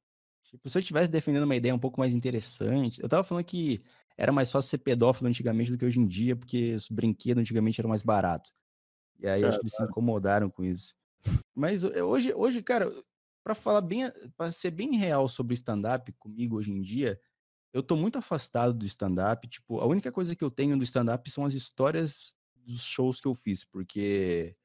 Tipo, 0.43 0.69
se 0.69 0.77
eu 0.77 0.81
estivesse 0.81 1.09
defendendo 1.09 1.43
uma 1.43 1.55
ideia 1.55 1.75
um 1.75 1.79
pouco 1.79 1.99
mais 1.99 2.15
interessante. 2.15 3.01
Eu 3.01 3.07
tava 3.09 3.23
falando 3.23 3.45
que 3.45 3.83
era 4.17 4.31
mais 4.31 4.51
fácil 4.51 4.71
ser 4.71 4.79
pedófilo 4.79 5.29
antigamente 5.29 5.71
do 5.71 5.77
que 5.77 5.85
hoje 5.85 5.99
em 5.99 6.07
dia, 6.07 6.35
porque 6.35 6.73
os 6.73 6.89
brinquedos 6.89 7.41
antigamente 7.41 7.79
eram 7.79 7.89
mais 7.89 8.01
baratos. 8.03 8.53
E 9.19 9.27
aí 9.27 9.45
acho 9.45 9.59
que 9.59 9.65
eles 9.65 9.75
se 9.75 9.83
incomodaram 9.83 10.49
com 10.49 10.63
isso. 10.63 10.95
Mas 11.55 11.83
eu- 11.83 12.07
hoje, 12.09 12.33
hoje, 12.33 12.63
cara, 12.63 12.91
pra 13.43 13.55
falar 13.55 13.81
bem, 13.81 14.03
para 14.37 14.51
ser 14.51 14.71
bem 14.71 14.95
real 14.97 15.27
sobre 15.29 15.53
stand-up 15.55 16.11
comigo 16.13 16.57
hoje 16.57 16.71
em 16.71 16.81
dia, 16.81 17.19
eu 17.73 17.83
tô 17.83 17.95
muito 17.97 18.17
afastado 18.19 18.73
do 18.73 18.85
stand-up. 18.85 19.47
Tipo, 19.49 19.79
a 19.81 19.85
única 19.87 20.11
coisa 20.11 20.35
que 20.35 20.43
eu 20.43 20.51
tenho 20.51 20.77
do 20.77 20.83
stand-up 20.83 21.29
são 21.31 21.45
as 21.45 21.53
histórias 21.53 22.35
dos 22.55 22.83
shows 22.83 23.21
que 23.21 23.27
eu 23.27 23.35
fiz, 23.35 23.65
porque 23.65 24.55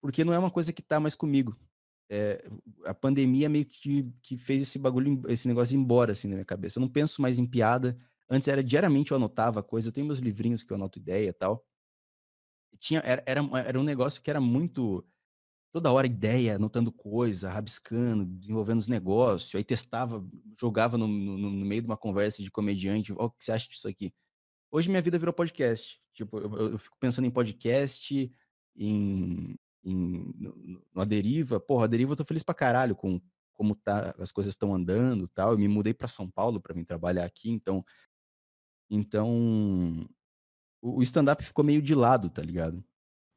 porque 0.00 0.24
não 0.24 0.32
é 0.32 0.38
uma 0.38 0.50
coisa 0.50 0.72
que 0.72 0.82
tá 0.82 0.98
mais 1.00 1.14
comigo. 1.14 1.56
É, 2.08 2.48
a 2.84 2.94
pandemia 2.94 3.48
meio 3.48 3.66
que, 3.66 4.08
que 4.22 4.36
fez 4.36 4.62
esse 4.62 4.78
bagulho, 4.78 5.22
esse 5.28 5.48
negócio 5.48 5.76
embora, 5.76 6.12
assim, 6.12 6.28
na 6.28 6.34
minha 6.36 6.44
cabeça. 6.44 6.78
Eu 6.78 6.82
não 6.82 6.88
penso 6.88 7.20
mais 7.20 7.38
em 7.38 7.46
piada. 7.46 7.98
Antes 8.30 8.48
era 8.48 8.62
diariamente 8.62 9.10
eu 9.10 9.16
anotava 9.16 9.62
coisa. 9.62 9.88
Eu 9.88 9.92
tenho 9.92 10.06
meus 10.06 10.20
livrinhos 10.20 10.62
que 10.62 10.72
eu 10.72 10.76
anoto 10.76 10.98
ideia 10.98 11.28
e 11.28 11.32
tal. 11.32 11.66
Tinha, 12.78 13.00
era, 13.00 13.22
era, 13.26 13.40
era 13.66 13.80
um 13.80 13.82
negócio 13.84 14.20
que 14.22 14.30
era 14.30 14.40
muito. 14.40 15.04
Toda 15.72 15.92
hora 15.92 16.06
ideia, 16.06 16.56
anotando 16.56 16.90
coisa, 16.92 17.50
rabiscando, 17.50 18.24
desenvolvendo 18.24 18.78
os 18.78 18.88
negócios. 18.88 19.54
Aí 19.54 19.64
testava, 19.64 20.24
jogava 20.58 20.96
no, 20.96 21.06
no, 21.06 21.36
no 21.36 21.66
meio 21.66 21.82
de 21.82 21.86
uma 21.88 21.96
conversa 21.96 22.42
de 22.42 22.50
comediante. 22.50 23.12
Ó, 23.12 23.26
o 23.26 23.30
que 23.30 23.44
você 23.44 23.52
acha 23.52 23.68
disso 23.68 23.86
aqui? 23.88 24.12
Hoje 24.70 24.88
minha 24.88 25.02
vida 25.02 25.18
virou 25.18 25.34
podcast. 25.34 26.00
Tipo, 26.14 26.38
eu- 26.38 26.72
eu 26.72 26.78
fico 26.78 26.96
pensando 26.98 27.26
em 27.26 27.30
podcast, 27.30 28.32
em, 28.76 29.56
em 29.86 30.32
no, 30.36 30.54
no- 30.56 30.82
no 30.94 31.00
A 31.00 31.04
Deriva. 31.04 31.58
Porra, 31.60 31.84
a 31.84 31.88
Deriva 31.88 32.12
eu 32.12 32.16
tô 32.16 32.24
feliz 32.24 32.42
pra 32.42 32.54
caralho 32.54 32.94
com 32.96 33.20
como 33.54 33.74
tá, 33.74 34.14
as 34.18 34.30
coisas 34.32 34.52
estão 34.52 34.74
andando 34.74 35.26
tal. 35.28 35.52
Eu 35.52 35.58
me 35.58 35.68
mudei 35.68 35.94
pra 35.94 36.08
São 36.08 36.30
Paulo 36.30 36.60
pra 36.60 36.74
vir 36.74 36.84
trabalhar 36.84 37.24
aqui, 37.24 37.50
então 37.50 37.82
então 38.90 40.06
o, 40.82 40.98
o 40.98 41.02
stand-up 41.02 41.44
ficou 41.44 41.64
meio 41.64 41.82
de 41.82 41.94
lado, 41.94 42.30
tá 42.30 42.42
ligado? 42.42 42.76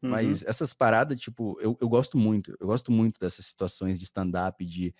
Uhum. 0.01 0.11
Mas 0.11 0.43
essas 0.43 0.73
paradas, 0.73 1.19
tipo, 1.19 1.57
eu, 1.59 1.77
eu 1.81 1.89
gosto 1.89 2.17
muito. 2.17 2.55
Eu 2.59 2.67
gosto 2.67 2.91
muito 2.91 3.19
dessas 3.19 3.45
situações 3.45 3.97
de 3.97 4.05
stand-up, 4.05 4.63
de, 4.65 4.93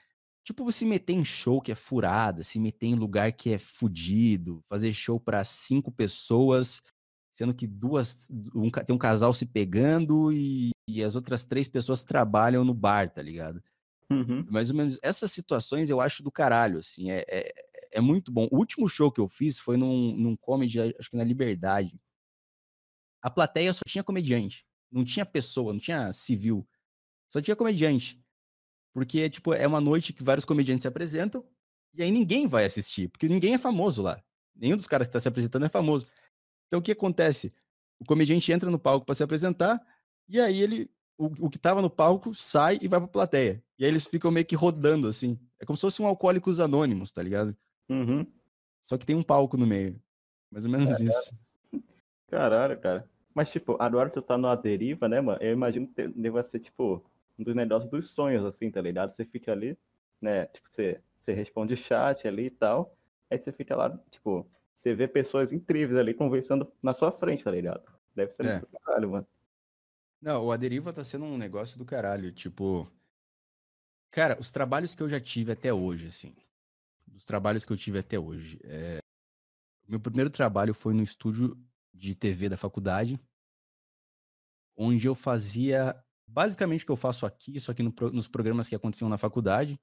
tipo, 0.44 0.70
se 0.72 0.86
meter 0.86 1.14
em 1.14 1.24
show 1.24 1.62
que 1.62 1.72
é 1.72 1.76
furada, 1.76 2.44
se 2.44 2.60
meter 2.60 2.88
em 2.88 2.96
lugar 2.96 3.32
que 3.32 3.52
é 3.52 3.60
fudido, 3.60 4.62
fazer 4.68 4.92
show 4.94 5.20
pra 5.20 5.44
cinco 5.44 5.92
pessoas, 5.92 6.82
sendo 7.34 7.54
que 7.54 7.68
duas. 7.68 8.28
Um, 8.54 8.70
tem 8.70 8.96
um 8.96 9.00
casal 9.00 9.34
se 9.34 9.46
pegando 9.46 10.34
e, 10.34 10.72
e 10.98 11.04
as 11.04 11.16
outras 11.16 11.46
três 11.46 11.68
pessoas 11.68 12.04
trabalham 12.04 12.64
no 12.64 12.74
bar, 12.74 13.10
tá 13.10 13.22
ligado? 13.22 13.64
Uhum. 14.10 14.46
Mais 14.50 14.72
ou 14.72 14.78
menos 14.78 14.98
essas 15.04 15.32
situações 15.32 15.90
eu 15.90 16.02
acho 16.02 16.24
do 16.24 16.32
caralho, 16.32 16.80
assim, 16.80 17.12
é, 17.12 17.24
é, 17.28 17.54
é 17.92 18.02
muito 18.02 18.32
bom. 18.32 18.48
O 18.52 18.58
último 18.58 18.88
show 18.88 19.12
que 19.12 19.22
eu 19.22 19.28
fiz 19.28 19.60
foi 19.60 19.78
num, 19.78 20.16
num 20.16 20.36
comedy, 20.36 20.80
acho 20.80 21.10
que 21.10 21.18
na 21.18 21.24
Liberdade. 21.24 22.00
A 23.22 23.30
plateia 23.30 23.74
só 23.74 23.82
tinha 23.88 24.04
comediante, 24.04 24.66
não 24.92 25.04
tinha 25.04 25.26
pessoa, 25.26 25.74
não 25.74 25.80
tinha 25.80 26.12
civil, 26.12 26.68
só 27.30 27.40
tinha 27.40 27.56
comediante. 27.56 28.20
Porque, 28.94 29.30
tipo, 29.30 29.54
é 29.54 29.68
uma 29.68 29.82
noite 29.82 30.14
que 30.14 30.24
vários 30.24 30.46
comediantes 30.46 30.82
se 30.82 30.88
apresentam 30.88 31.46
e 31.94 32.02
aí 32.02 32.12
ninguém 32.12 32.48
vai 32.48 32.66
assistir, 32.66 33.10
porque 33.10 33.28
ninguém 33.28 33.54
é 33.54 33.58
famoso 33.58 34.02
lá. 34.02 34.22
Nenhum 34.56 34.78
dos 34.78 34.88
caras 34.88 35.08
que 35.08 35.14
tá 35.14 35.20
se 35.20 35.28
apresentando 35.28 35.66
é 35.66 35.70
famoso. 35.70 36.08
Então 36.68 36.80
o 36.80 36.84
que 36.84 36.92
acontece? 36.92 37.52
O 38.00 38.06
comediante 38.06 38.52
entra 38.52 38.70
no 38.70 38.80
palco 38.80 39.06
para 39.06 39.16
se 39.16 39.24
apresentar 39.24 39.80
e 40.30 40.40
aí 40.40 40.62
ele 40.62 40.90
o, 41.18 41.48
o 41.48 41.50
que 41.50 41.60
tava 41.60 41.82
no 41.82 41.90
palco 41.90 42.34
sai 42.34 42.80
e 42.82 42.88
vai 42.88 43.00
pra 43.00 43.08
plateia. 43.10 43.62
E 43.78 43.84
aí 43.84 43.92
eles 43.92 44.06
ficam 44.06 44.32
meio 44.32 44.46
que 44.46 44.56
rodando 44.56 45.08
assim. 45.08 45.38
É 45.60 45.66
como 45.66 45.76
se 45.76 45.82
fosse 45.82 46.02
um 46.02 46.08
alcoólicos 46.08 46.62
anônimos, 46.62 47.12
tá 47.12 47.22
ligado? 47.22 47.56
Uhum. 47.90 48.26
Só 48.84 48.98
que 48.98 49.06
tem 49.06 49.16
um 49.16 49.24
palco 49.24 49.58
no 49.58 49.68
meio. 49.68 50.02
Mais 50.50 50.64
ou 50.64 50.72
menos 50.72 51.00
isso. 51.00 51.34
Caralho, 52.28 52.80
cara. 52.80 53.08
Mas, 53.34 53.52
tipo, 53.52 53.76
agora 53.80 54.10
tu 54.10 54.22
tá 54.22 54.38
numa 54.38 54.56
deriva, 54.56 55.08
né, 55.08 55.20
mano? 55.20 55.42
Eu 55.42 55.52
imagino 55.52 55.88
que 55.88 56.08
deva 56.08 56.42
ser, 56.42 56.60
tipo, 56.60 57.04
um 57.38 57.44
dos 57.44 57.56
negócios 57.56 57.92
dos 57.92 58.10
sonhos, 58.12 58.44
assim, 58.46 58.72
tá 58.72 58.82
ligado? 58.82 59.12
Você 59.12 59.26
fica 59.26 59.52
ali, 59.52 59.78
né? 60.22 60.46
Tipo, 60.48 60.70
você, 60.72 61.02
você 61.20 61.34
responde 61.34 61.76
chat 61.76 62.28
ali 62.28 62.46
e 62.46 62.50
tal. 62.50 62.96
Aí 63.30 63.38
você 63.38 63.52
fica 63.52 63.76
lá, 63.76 63.98
tipo, 64.10 64.50
você 64.74 64.96
vê 64.96 65.08
pessoas 65.08 65.52
incríveis 65.52 66.00
ali 66.00 66.14
conversando 66.14 66.72
na 66.82 66.94
sua 66.94 67.12
frente, 67.12 67.44
tá 67.44 67.52
ligado? 67.52 67.84
Deve 68.16 68.32
ser 68.32 68.46
É. 68.46 68.62
caralho, 68.86 69.12
mano. 69.12 69.28
Não, 70.22 70.46
o 70.46 70.52
Aderiva 70.52 70.92
tá 70.92 71.04
sendo 71.04 71.26
um 71.26 71.38
negócio 71.38 71.78
do 71.78 71.86
caralho. 71.86 72.32
Tipo. 72.32 72.92
Cara, 74.12 74.38
os 74.40 74.52
trabalhos 74.52 74.94
que 74.94 75.04
eu 75.04 75.10
já 75.10 75.20
tive 75.20 75.52
até 75.52 75.74
hoje, 75.74 76.08
assim. 76.08 76.36
Os 77.16 77.24
trabalhos 77.24 77.66
que 77.66 77.72
eu 77.72 77.78
tive 77.78 78.00
até 78.00 78.20
hoje. 78.20 78.60
É... 78.64 79.00
Meu 79.88 80.00
primeiro 80.00 80.30
trabalho 80.30 80.74
foi 80.74 80.94
no 80.94 81.02
estúdio 81.02 81.58
de 81.94 82.16
TV 82.16 82.48
da 82.48 82.58
faculdade, 82.58 83.20
onde 84.78 85.08
eu 85.08 85.16
fazia 85.16 85.96
basicamente 86.28 86.84
o 86.84 86.86
que 86.86 86.92
eu 86.92 86.98
faço 86.98 87.26
aqui, 87.26 87.60
só 87.60 87.74
que 87.74 87.82
no 87.82 87.94
nos 88.14 88.28
programas 88.28 88.70
que 88.70 88.76
aconteciam 88.76 89.10
na 89.10 89.18
faculdade. 89.18 89.80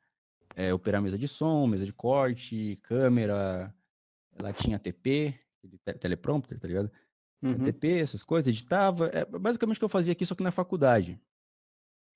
É, 0.55 0.73
operar 0.73 1.03
mesa 1.03 1.19
de 1.19 1.27
som, 1.27 1.67
mesa 1.67 1.85
de 1.85 1.93
corte, 1.93 2.79
câmera. 2.83 3.75
Lá 4.41 4.53
tinha 4.53 4.79
TP, 4.79 5.39
teleprompter, 5.99 6.59
tá 6.59 6.69
ligado? 6.69 6.91
Uhum. 7.43 7.59
TP, 7.59 7.99
essas 7.99 8.23
coisas, 8.23 8.49
editava. 8.49 9.09
É 9.09 9.25
basicamente 9.25 9.77
o 9.77 9.81
que 9.81 9.85
eu 9.85 9.89
fazia 9.89 10.13
aqui, 10.13 10.25
só 10.27 10.35
que 10.35 10.43
na 10.43 10.51
faculdade. 10.51 11.21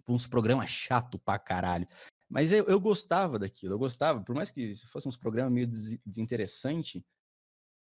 Uns 0.09 0.27
programas 0.27 0.71
chato 0.71 1.19
pra 1.19 1.39
caralho. 1.39 1.87
Mas 2.29 2.53
eu, 2.53 2.65
eu 2.67 2.81
gostava 2.81 3.39
daquilo, 3.39 3.75
eu 3.75 3.79
gostava, 3.79 4.21
por 4.23 4.35
mais 4.35 4.51
que 4.51 4.75
fossem 4.87 5.09
uns 5.09 5.17
programas 5.17 5.53
meio 5.53 5.67
des- 5.67 5.99
desinteressante, 6.07 7.05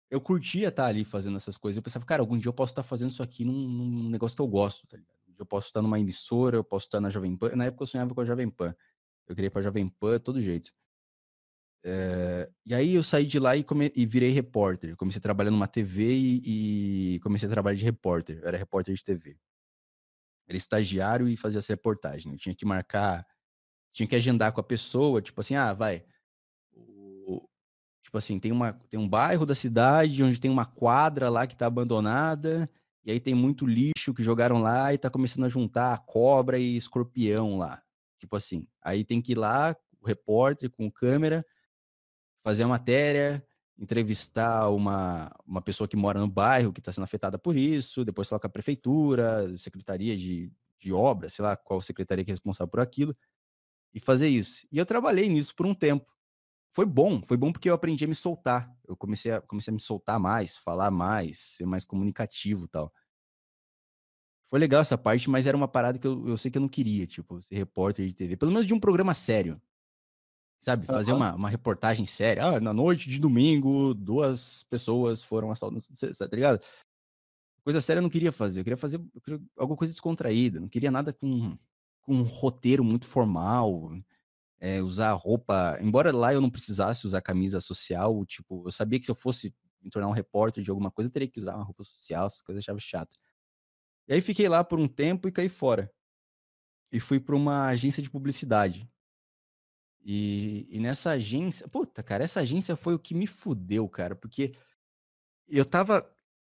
eu 0.09 0.21
curtia 0.21 0.69
estar 0.69 0.85
ali 0.85 1.03
fazendo 1.03 1.37
essas 1.37 1.57
coisas. 1.57 1.77
Eu 1.77 1.83
pensava, 1.83 2.05
cara, 2.05 2.21
algum 2.21 2.37
dia 2.37 2.49
eu 2.49 2.53
posso 2.53 2.71
estar 2.71 2.83
fazendo 2.83 3.11
isso 3.11 3.23
aqui 3.23 3.45
num, 3.45 3.67
num 3.67 4.09
negócio 4.09 4.35
que 4.35 4.41
eu 4.41 4.47
gosto, 4.47 4.85
tá 4.87 4.97
ligado? 4.97 5.13
Eu 5.37 5.45
posso 5.45 5.67
estar 5.67 5.81
numa 5.81 5.99
emissora, 5.99 6.57
eu 6.57 6.63
posso 6.63 6.85
estar 6.85 6.99
na 6.99 7.09
Jovem 7.09 7.35
Pan. 7.35 7.55
Na 7.55 7.65
época 7.65 7.83
eu 7.83 7.87
sonhava 7.87 8.13
com 8.13 8.21
a 8.21 8.25
Jovem 8.25 8.49
Pan. 8.49 8.75
Eu 9.27 9.35
queria 9.35 9.47
ir 9.47 9.51
pra 9.51 9.61
Jovem 9.61 9.87
Pan 9.89 10.19
todo 10.19 10.39
jeito. 10.41 10.71
É, 11.85 12.49
e 12.65 12.73
aí 12.73 12.95
eu 12.95 13.03
saí 13.03 13.25
de 13.25 13.39
lá 13.39 13.57
e, 13.57 13.63
come- 13.63 13.91
e 13.95 14.05
virei 14.05 14.31
repórter. 14.31 14.95
Comecei 14.95 15.19
a 15.19 15.21
trabalhar 15.21 15.51
numa 15.51 15.67
TV 15.67 16.13
e, 16.15 17.15
e 17.15 17.19
comecei 17.19 17.47
a 17.47 17.51
trabalhar 17.51 17.77
de 17.77 17.83
repórter. 17.85 18.39
Eu 18.41 18.47
era 18.47 18.57
repórter 18.57 18.95
de 18.95 19.03
TV. 19.03 19.37
Era 20.47 20.57
estagiário 20.57 21.27
e 21.29 21.37
fazia 21.37 21.59
essa 21.59 21.73
reportagem. 21.73 22.31
Eu 22.33 22.37
tinha 22.39 22.55
que 22.55 22.65
marcar, 22.65 23.25
tinha 23.93 24.07
que 24.07 24.15
agendar 24.15 24.53
com 24.53 24.61
a 24.61 24.63
pessoa, 24.63 25.21
tipo 25.21 25.41
assim, 25.41 25.55
ah, 25.55 25.73
vai. 25.73 26.05
Tipo 28.03 28.17
assim, 28.17 28.39
tem, 28.39 28.51
uma, 28.51 28.73
tem 28.89 28.99
um 28.99 29.07
bairro 29.07 29.45
da 29.45 29.55
cidade 29.55 30.21
onde 30.23 30.39
tem 30.39 30.51
uma 30.51 30.65
quadra 30.65 31.29
lá 31.29 31.47
que 31.47 31.55
tá 31.55 31.65
abandonada, 31.65 32.69
e 33.05 33.11
aí 33.11 33.19
tem 33.19 33.33
muito 33.33 33.65
lixo 33.65 34.13
que 34.13 34.23
jogaram 34.23 34.61
lá 34.61 34.93
e 34.93 34.97
tá 34.97 35.09
começando 35.09 35.45
a 35.45 35.49
juntar 35.49 35.97
cobra 36.05 36.57
e 36.57 36.75
escorpião 36.75 37.57
lá. 37.57 37.81
Tipo 38.19 38.35
assim, 38.35 38.67
aí 38.81 39.03
tem 39.03 39.21
que 39.21 39.31
ir 39.33 39.37
lá, 39.37 39.75
o 40.01 40.05
repórter 40.07 40.69
com 40.69 40.91
câmera, 40.91 41.45
fazer 42.43 42.63
a 42.63 42.67
matéria, 42.67 43.43
entrevistar 43.77 44.69
uma, 44.69 45.31
uma 45.45 45.61
pessoa 45.61 45.87
que 45.87 45.95
mora 45.95 46.19
no 46.19 46.27
bairro 46.27 46.73
que 46.73 46.79
está 46.79 46.91
sendo 46.91 47.05
afetada 47.05 47.39
por 47.39 47.55
isso, 47.55 48.05
depois 48.05 48.29
falar 48.29 48.39
com 48.39 48.47
a 48.47 48.49
prefeitura, 48.49 49.57
secretaria 49.57 50.15
de, 50.15 50.51
de 50.79 50.93
obra, 50.93 51.29
sei 51.29 51.43
lá 51.43 51.55
qual 51.55 51.81
secretaria 51.81 52.23
que 52.23 52.31
é 52.31 52.33
responsável 52.33 52.69
por 52.69 52.79
aquilo, 52.79 53.15
e 53.93 53.99
fazer 53.99 54.27
isso. 54.27 54.67
E 54.71 54.77
eu 54.77 54.85
trabalhei 54.85 55.29
nisso 55.29 55.55
por 55.55 55.65
um 55.65 55.73
tempo. 55.73 56.11
Foi 56.73 56.85
bom, 56.85 57.21
foi 57.25 57.37
bom 57.37 57.51
porque 57.51 57.69
eu 57.69 57.73
aprendi 57.73 58.05
a 58.05 58.07
me 58.07 58.15
soltar. 58.15 58.71
Eu 58.87 58.97
comecei 58.97 59.31
a, 59.31 59.41
comecei 59.41 59.71
a 59.71 59.75
me 59.75 59.79
soltar 59.79 60.19
mais, 60.19 60.57
falar 60.57 60.91
mais, 60.91 61.39
ser 61.39 61.65
mais 61.65 61.85
comunicativo 61.85 62.67
tal. 62.67 62.91
Foi 64.49 64.59
legal 64.59 64.81
essa 64.81 64.97
parte, 64.97 65.29
mas 65.29 65.47
era 65.47 65.57
uma 65.57 65.67
parada 65.67 65.97
que 65.97 66.05
eu, 66.05 66.27
eu 66.27 66.37
sei 66.37 66.51
que 66.51 66.57
eu 66.57 66.61
não 66.61 66.69
queria, 66.69 67.07
tipo, 67.07 67.41
ser 67.41 67.55
repórter 67.55 68.05
de 68.07 68.13
TV. 68.13 68.37
Pelo 68.37 68.51
menos 68.51 68.67
de 68.67 68.73
um 68.73 68.79
programa 68.79 69.13
sério. 69.13 69.61
Sabe? 70.63 70.87
Fazer 70.87 71.11
Aham. 71.11 71.17
uma, 71.19 71.35
uma 71.35 71.49
reportagem 71.49 72.05
séria. 72.05 72.45
Ah, 72.45 72.59
na 72.59 72.73
noite 72.73 73.09
de 73.09 73.19
domingo, 73.19 73.93
duas 73.93 74.63
pessoas 74.69 75.21
foram 75.23 75.51
assaltadas. 75.51 75.87
Tá 76.17 76.27
ligado? 76.31 76.63
Coisa 77.63 77.79
séria 77.81 77.99
eu 77.99 78.03
não 78.03 78.09
queria 78.09 78.31
fazer. 78.31 78.59
Eu 78.59 78.63
queria 78.63 78.77
fazer 78.77 78.97
eu 79.13 79.21
queria 79.21 79.39
alguma 79.57 79.77
coisa 79.77 79.93
descontraída. 79.93 80.59
Não 80.59 80.67
queria 80.69 80.91
nada 80.91 81.13
com, 81.13 81.57
com 82.01 82.15
um 82.15 82.23
roteiro 82.23 82.83
muito 82.83 83.05
formal. 83.07 83.91
é, 84.59 84.81
usar 84.81 85.13
roupa. 85.13 85.77
Embora 85.81 86.11
lá 86.15 86.33
eu 86.33 86.41
não 86.41 86.49
precisasse 86.51 87.07
usar 87.07 87.21
camisa 87.21 87.61
social, 87.61 88.25
tipo, 88.25 88.63
eu 88.67 88.71
sabia 88.71 88.99
que 88.99 89.05
se 89.05 89.11
eu 89.11 89.15
fosse 89.15 89.53
me 89.81 89.89
tornar 89.91 90.09
um 90.09 90.13
repórter 90.13 90.63
de 90.63 90.69
alguma 90.71 90.91
coisa, 90.91 91.09
eu 91.09 91.13
teria 91.13 91.27
que 91.29 91.39
usar 91.39 91.55
uma 91.55 91.65
roupa 91.65 91.83
social, 91.83 92.27
essas 92.27 92.41
coisas 92.41 92.59
eu 92.59 92.63
achava 92.73 92.79
chato. 92.79 93.17
E 94.07 94.13
aí 94.13 94.21
fiquei 94.21 94.49
lá 94.49 94.63
por 94.63 94.79
um 94.79 94.87
tempo 94.87 95.27
e 95.27 95.31
caí 95.31 95.49
fora. 95.49 95.91
E 96.91 96.99
fui 96.99 97.19
para 97.19 97.35
uma 97.35 97.67
agência 97.67 98.03
de 98.03 98.09
publicidade. 98.09 98.89
E, 100.05 100.67
e 100.69 100.79
nessa 100.79 101.11
agência, 101.11 101.67
puta, 101.67 102.03
cara, 102.03 102.23
essa 102.23 102.41
agência 102.41 102.75
foi 102.75 102.93
o 102.93 102.99
que 102.99 103.15
me 103.15 103.25
fudeu, 103.25 103.87
cara, 103.87 104.15
porque 104.15 104.53
eu 105.47 105.63
tava, 105.63 106.05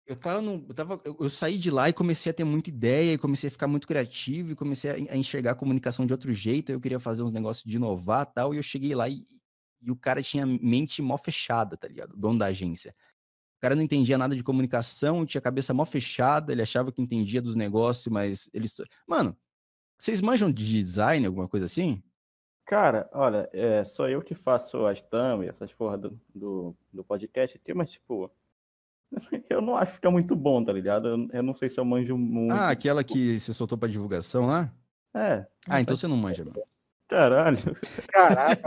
eu 0.08 0.16
tava, 0.16 0.42
no, 0.42 0.66
eu, 0.68 0.74
tava 0.74 1.02
eu, 1.06 1.16
eu 1.20 1.30
saí 1.30 1.58
de 1.58 1.70
lá 1.70 1.88
e 1.88 1.94
comecei 1.94 2.32
a 2.32 2.34
ter 2.34 2.44
muita 2.44 2.70
ideia, 2.70 3.14
e 3.14 3.18
comecei 3.18 3.50
a 3.50 3.52
ficar 3.52 3.68
muito 3.68 3.88
criativo, 3.88 4.52
e 4.52 4.56
comecei 4.56 4.90
a, 4.90 5.14
a 5.14 5.18
enxergar 5.18 5.52
a 5.52 5.56
comunicação 5.56 6.06
de 6.06 6.14
outro 6.14 6.34
jeito, 6.34 6.72
eu 6.72 6.82
queria 6.82 7.00
fazer 7.00 7.22
uns 7.22 7.32
negócios 7.32 7.64
de 7.64 7.76
inovar 7.76 8.26
tal, 8.26 8.56
e 8.56 8.58
eu 8.58 8.64
cheguei 8.64 8.96
lá 8.96 9.08
e, 9.08 9.26
e 9.82 9.92
o 9.92 9.96
cara 9.96 10.24
tinha 10.24 10.46
mente 10.46 11.02
mó 11.02 11.18
fechada, 11.18 11.78
tá 11.78 11.88
ligado? 11.88 12.14
O 12.14 12.18
dono 12.18 12.40
da 12.40 12.48
agência. 12.48 12.96
O 13.58 13.62
cara 13.62 13.76
não 13.76 13.84
entendia 13.84 14.18
nada 14.18 14.36
de 14.36 14.44
comunicação, 14.44 15.26
tinha 15.26 15.40
a 15.40 15.44
cabeça 15.44 15.74
mó 15.74 15.86
fechada, 15.86 16.52
ele 16.52 16.62
achava 16.64 16.92
que 16.92 17.02
entendia 17.02 17.42
dos 17.42 17.56
negócios, 17.56 18.08
mas 18.08 18.50
ele... 18.52 18.68
Mano, 19.08 19.38
vocês 19.98 20.22
manjam 20.22 20.52
de 20.52 20.66
design, 20.66 21.26
alguma 21.26 21.48
coisa 21.48 21.68
assim? 21.68 22.04
Cara, 22.66 23.10
olha, 23.12 23.50
é 23.52 23.84
só 23.84 24.08
eu 24.08 24.22
que 24.22 24.34
faço 24.34 24.86
as 24.86 25.02
thumb, 25.02 25.48
essas 25.48 25.74
porra 25.74 25.98
do, 25.98 26.20
do, 26.34 26.76
do 26.92 27.04
podcast 27.04 27.58
aqui, 27.58 27.74
mas 27.74 27.92
tipo, 27.92 28.32
eu 29.50 29.62
não 29.62 29.76
acho 29.76 30.00
que 30.00 30.08
é 30.08 30.10
muito 30.10 30.36
bom, 30.36 30.64
tá 30.64 30.72
ligado? 30.72 31.08
Eu, 31.10 31.28
eu 31.34 31.44
não 31.44 31.54
sei 31.54 31.70
se 31.70 31.80
eu 31.80 31.86
manjo 31.86 32.18
muito. 32.18 32.54
Ah, 32.54 32.70
aquela 32.70 33.04
que 33.04 33.40
você 33.40 33.54
soltou 33.54 33.78
pra 33.78 33.90
divulgação 33.90 34.46
lá? 34.46 34.72
É. 35.14 35.46
Ah, 35.68 35.82
então 35.82 35.96
você 35.96 36.08
não 36.08 36.18
manja, 36.18 36.44
mano. 36.44 36.62
Caralho, 37.08 37.58
Caraca, 38.08 38.64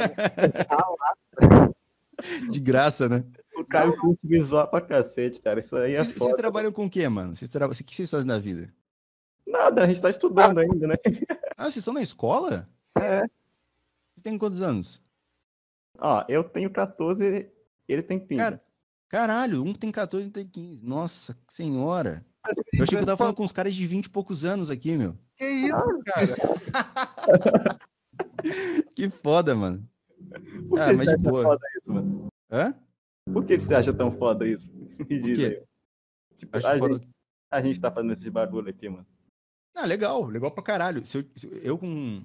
De 2.51 2.61
graça, 2.61 3.09
né? 3.09 3.25
o 3.57 3.65
cara 3.65 3.91
curte 3.97 4.21
visual 4.23 4.69
pra 4.69 4.81
cacete, 4.81 5.41
cara. 5.41 5.61
Isso 5.61 5.77
aí 5.77 5.95
é 5.95 5.97
Vocês, 5.97 6.09
vocês 6.09 6.31
foda. 6.31 6.37
trabalham 6.37 6.71
com 6.71 6.87
o 6.87 6.91
quê, 6.91 7.09
mano? 7.09 7.35
Vocês 7.35 7.51
tra... 7.51 7.67
O 7.67 7.71
que 7.71 7.95
vocês 7.97 8.11
fazem 8.11 8.27
na 8.27 8.39
vida? 8.39 8.73
Nada, 9.47 9.83
a 9.83 9.87
gente 9.87 10.01
tá 10.01 10.11
estudando 10.11 10.59
ainda, 10.59 10.87
né? 10.87 10.95
Ah, 11.57 11.65
vocês 11.65 11.79
estão 11.79 11.95
na 11.95 12.03
escola? 12.03 12.69
É. 13.01 13.25
Têm 14.27 14.37
quantos 14.37 14.61
anos? 14.61 15.01
Ó, 16.01 16.25
eu 16.29 16.43
tenho 16.43 16.69
14, 16.69 17.49
ele 17.87 18.03
tem 18.03 18.19
15. 18.19 18.35
Cara, 18.37 18.61
caralho, 19.09 19.63
um 19.63 19.73
tem 19.73 19.93
14 19.93 20.27
e 20.27 20.29
um 20.29 20.33
tem 20.33 20.45
15. 20.45 20.85
Nossa 20.85 21.39
senhora. 21.47 22.27
Eu 22.75 22.83
achei 22.83 22.99
que 22.99 23.03
eu 23.03 23.07
tava 23.07 23.17
falando 23.17 23.37
com 23.37 23.45
uns 23.45 23.53
caras 23.53 23.73
de 23.75 23.87
20 23.87 24.07
e 24.07 24.11
poucos 24.11 24.45
anos 24.45 24.69
aqui, 24.69 24.97
meu. 24.97 25.17
que 25.37 25.45
isso, 25.47 26.01
cara? 26.05 26.27
Que 28.97 29.09
foda, 29.11 29.55
mano. 29.55 29.89
Por 30.69 30.75
que 30.75 30.81
ah, 30.81 30.87
mas 30.93 30.97
você 30.99 31.05
de 31.05 31.09
acha 31.11 31.19
boa. 31.19 31.43
foda 31.45 31.67
isso, 31.81 31.93
mano? 31.93 32.27
Hã? 32.51 32.75
Por 33.33 33.45
que 33.45 33.61
você 33.61 33.75
acha 33.77 33.93
tão 33.93 34.11
foda 34.11 34.47
isso? 34.47 34.71
Me 35.09 35.21
diz 35.21 35.39
aí. 35.39 35.63
Tipo, 36.37 36.57
Acho 36.57 36.67
a, 36.67 36.79
foda. 36.79 36.95
gente, 36.95 37.09
a 37.51 37.61
gente 37.63 37.81
tá 37.81 37.91
fazendo 37.93 38.13
esses 38.13 38.29
bagulho 38.29 38.71
aqui, 38.71 38.89
mano. 38.89 39.07
Ah, 39.75 39.87
legal, 39.87 40.25
legal 40.27 40.51
pra 40.51 40.63
caralho. 40.65 41.05
Se 41.07 41.19
eu, 41.19 41.25
se 41.37 41.47
eu- 41.47 41.59
eu 41.59 41.79
com. 41.79 42.23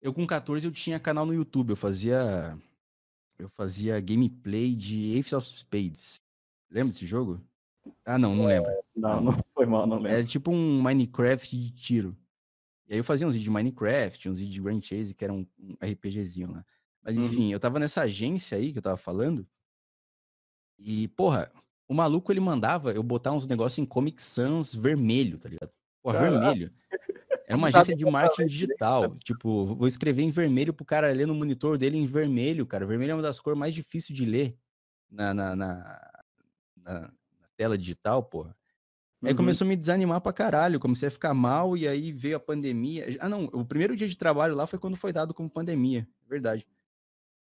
Eu 0.00 0.12
com 0.14 0.26
14 0.26 0.66
eu 0.66 0.72
tinha 0.72 0.98
canal 0.98 1.26
no 1.26 1.34
YouTube. 1.34 1.70
Eu 1.70 1.76
fazia. 1.76 2.58
Eu 3.38 3.48
fazia 3.50 4.00
gameplay 4.00 4.74
de 4.74 5.16
Ace 5.18 5.34
of 5.34 5.46
Spades. 5.46 6.16
Lembra 6.70 6.92
desse 6.92 7.06
jogo? 7.06 7.40
Ah, 8.04 8.18
não, 8.18 8.34
não 8.34 8.46
lembro. 8.46 8.70
Não, 8.94 9.20
Não. 9.20 9.36
foi 9.54 9.66
mal, 9.66 9.86
não 9.86 9.96
lembro. 9.96 10.10
Era 10.12 10.24
tipo 10.24 10.50
um 10.50 10.80
Minecraft 10.82 11.56
de 11.56 11.70
tiro. 11.72 12.16
E 12.86 12.92
aí 12.92 12.98
eu 12.98 13.04
fazia 13.04 13.26
uns 13.26 13.32
vídeos 13.32 13.44
de 13.44 13.50
Minecraft, 13.50 14.28
uns 14.28 14.38
vídeos 14.38 14.54
de 14.54 14.60
Grand 14.60 14.82
Chase, 14.82 15.14
que 15.14 15.24
era 15.24 15.32
um, 15.32 15.46
RPGzinho 15.82 16.50
lá. 16.52 16.64
Mas 17.02 17.16
Uhum. 17.16 17.24
enfim, 17.26 17.52
eu 17.52 17.58
tava 17.60 17.78
nessa 17.78 18.02
agência 18.02 18.58
aí 18.58 18.72
que 18.72 18.78
eu 18.78 18.82
tava 18.82 18.96
falando. 18.98 19.46
E, 20.78 21.08
porra, 21.08 21.50
o 21.88 21.94
maluco 21.94 22.30
ele 22.32 22.40
mandava 22.40 22.92
eu 22.92 23.02
botar 23.02 23.32
uns 23.32 23.46
negócios 23.46 23.78
em 23.78 23.86
Comic 23.86 24.22
Sans 24.22 24.74
vermelho, 24.74 25.38
tá 25.38 25.48
ligado? 25.48 25.70
Porra, 26.02 26.18
Caralho. 26.18 26.40
vermelho. 26.40 26.72
Era 27.50 27.58
uma 27.58 27.68
agência 27.68 27.96
de 27.96 28.04
marketing 28.04 28.46
digital. 28.46 29.16
Tipo, 29.18 29.74
vou 29.74 29.88
escrever 29.88 30.22
em 30.22 30.30
vermelho 30.30 30.72
pro 30.72 30.84
cara 30.84 31.12
ler 31.12 31.26
no 31.26 31.34
monitor 31.34 31.76
dele 31.76 31.96
em 31.98 32.06
vermelho, 32.06 32.66
cara. 32.66 32.86
Vermelho 32.86 33.12
é 33.12 33.14
uma 33.14 33.22
das 33.22 33.40
cores 33.40 33.58
mais 33.58 33.74
difíceis 33.74 34.16
de 34.16 34.24
ler 34.24 34.56
na, 35.10 35.34
na, 35.34 35.56
na, 35.56 36.00
na- 36.76 37.10
tela 37.56 37.76
digital, 37.76 38.22
porra. 38.22 38.56
Aí 39.24 39.32
Uhum. 39.32 39.36
começou 39.38 39.66
a 39.66 39.68
me 39.68 39.76
desanimar 39.76 40.20
pra 40.20 40.32
caralho, 40.32 40.80
comecei 40.80 41.08
a 41.08 41.10
ficar 41.10 41.34
mal 41.34 41.76
e 41.76 41.86
aí 41.88 42.12
veio 42.12 42.36
a 42.36 42.40
pandemia. 42.40 43.18
Ah, 43.20 43.28
não, 43.28 43.44
o 43.46 43.64
primeiro 43.64 43.96
dia 43.96 44.08
de 44.08 44.16
trabalho 44.16 44.54
lá 44.54 44.66
foi 44.66 44.78
quando 44.78 44.96
foi 44.96 45.12
dado 45.12 45.34
como 45.34 45.50
pandemia, 45.50 46.08
verdade. 46.28 46.66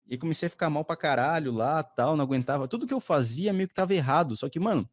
E 0.07 0.13
aí 0.13 0.17
comecei 0.17 0.47
a 0.47 0.49
ficar 0.49 0.69
mal 0.69 0.83
pra 0.85 0.95
caralho 0.95 1.51
lá, 1.51 1.83
tal, 1.83 2.17
não 2.17 2.25
aguentava. 2.25 2.67
Tudo 2.67 2.87
que 2.87 2.93
eu 2.93 2.99
fazia 3.01 3.53
meio 3.53 3.67
que 3.69 3.73
tava 3.75 3.93
errado. 3.93 4.35
Só 4.37 4.49
que, 4.49 4.59
mano, 4.59 4.89